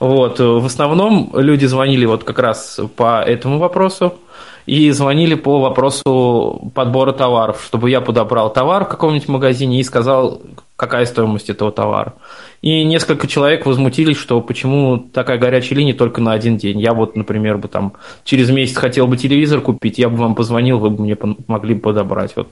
Вот. 0.00 0.40
В 0.40 0.66
основном 0.66 1.30
люди 1.32 1.64
звонили 1.66 2.06
вот 2.06 2.24
как 2.24 2.40
раз 2.40 2.80
по 2.96 3.22
этому 3.22 3.60
вопросу 3.60 4.18
и 4.66 4.90
звонили 4.90 5.34
по 5.34 5.60
вопросу 5.60 6.70
подбора 6.74 7.12
товаров, 7.12 7.62
чтобы 7.64 7.90
я 7.90 8.00
подобрал 8.00 8.52
товар 8.52 8.84
в 8.84 8.88
каком-нибудь 8.88 9.28
магазине 9.28 9.80
и 9.80 9.82
сказал, 9.82 10.40
какая 10.76 11.04
стоимость 11.06 11.50
этого 11.50 11.70
товара. 11.70 12.14
И 12.62 12.82
несколько 12.84 13.26
человек 13.26 13.66
возмутились, 13.66 14.16
что 14.16 14.40
почему 14.40 14.98
такая 14.98 15.38
горячая 15.38 15.78
линия 15.78 15.94
только 15.94 16.20
на 16.20 16.32
один 16.32 16.56
день. 16.56 16.80
Я 16.80 16.94
вот, 16.94 17.14
например, 17.14 17.58
бы 17.58 17.68
там 17.68 17.92
через 18.24 18.50
месяц 18.50 18.76
хотел 18.76 19.06
бы 19.06 19.16
телевизор 19.16 19.60
купить, 19.60 19.98
я 19.98 20.08
бы 20.08 20.16
вам 20.16 20.34
позвонил, 20.34 20.78
вы 20.78 20.90
бы 20.90 21.02
мне 21.02 21.16
могли 21.46 21.74
подобрать. 21.74 22.34
Вот. 22.36 22.48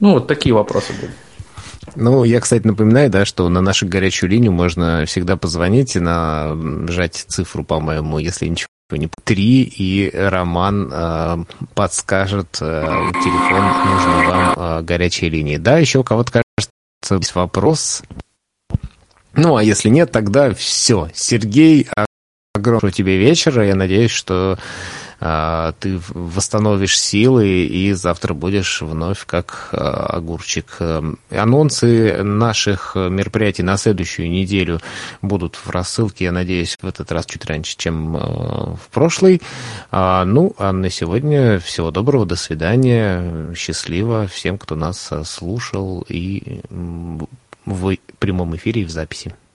Ну, 0.00 0.14
вот 0.14 0.26
такие 0.26 0.54
вопросы 0.54 0.92
были. 1.00 1.12
Ну, 1.96 2.24
я, 2.24 2.40
кстати, 2.40 2.66
напоминаю, 2.66 3.10
да, 3.10 3.24
что 3.24 3.48
на 3.48 3.60
нашу 3.60 3.86
горячую 3.86 4.30
линию 4.30 4.52
можно 4.52 5.04
всегда 5.06 5.36
позвонить 5.36 5.96
и 5.96 6.00
нажать 6.00 7.14
цифру, 7.14 7.64
по-моему, 7.64 8.18
если 8.18 8.46
ничего 8.46 8.68
три, 9.24 9.62
и 9.62 10.10
Роман 10.14 10.90
э, 10.92 11.44
подскажет 11.74 12.58
э, 12.60 12.82
телефон 13.22 13.64
нужной 13.90 14.26
вам 14.26 14.54
э, 14.56 14.82
горячей 14.82 15.28
линии. 15.28 15.56
Да, 15.56 15.78
еще 15.78 16.00
у 16.00 16.04
кого-то 16.04 16.32
кажется, 16.32 17.16
есть 17.16 17.34
вопрос. 17.34 18.02
Ну, 19.34 19.56
а 19.56 19.62
если 19.62 19.88
нет, 19.88 20.12
тогда 20.12 20.52
все. 20.54 21.08
Сергей, 21.14 21.88
огромного 22.54 22.92
тебе 22.92 23.18
вечера. 23.18 23.66
Я 23.66 23.74
надеюсь, 23.74 24.10
что 24.10 24.58
ты 25.78 26.00
восстановишь 26.08 26.98
силы 26.98 27.64
и 27.66 27.92
завтра 27.92 28.34
будешь 28.34 28.82
вновь 28.82 29.24
как 29.24 29.68
а, 29.72 30.06
огурчик. 30.16 30.76
Эм, 30.80 31.18
анонсы 31.30 32.22
наших 32.22 32.96
мероприятий 32.96 33.62
на 33.62 33.76
следующую 33.76 34.30
неделю 34.30 34.80
будут 35.20 35.56
в 35.56 35.70
рассылке, 35.70 36.24
я 36.24 36.32
надеюсь, 36.32 36.76
в 36.80 36.86
этот 36.86 37.12
раз 37.12 37.26
чуть 37.26 37.44
раньше, 37.46 37.76
чем 37.76 38.16
э, 38.16 38.20
в 38.20 38.88
прошлый. 38.90 39.40
А, 39.90 40.24
ну, 40.24 40.54
а 40.58 40.72
на 40.72 40.90
сегодня 40.90 41.60
всего 41.60 41.90
доброго, 41.90 42.26
до 42.26 42.36
свидания, 42.36 43.54
счастливо 43.54 44.26
всем, 44.26 44.58
кто 44.58 44.74
нас 44.74 45.10
слушал 45.24 46.04
и 46.08 46.62
в 47.64 47.96
прямом 48.18 48.56
эфире 48.56 48.82
и 48.82 48.84
в 48.84 48.90
записи. 48.90 49.34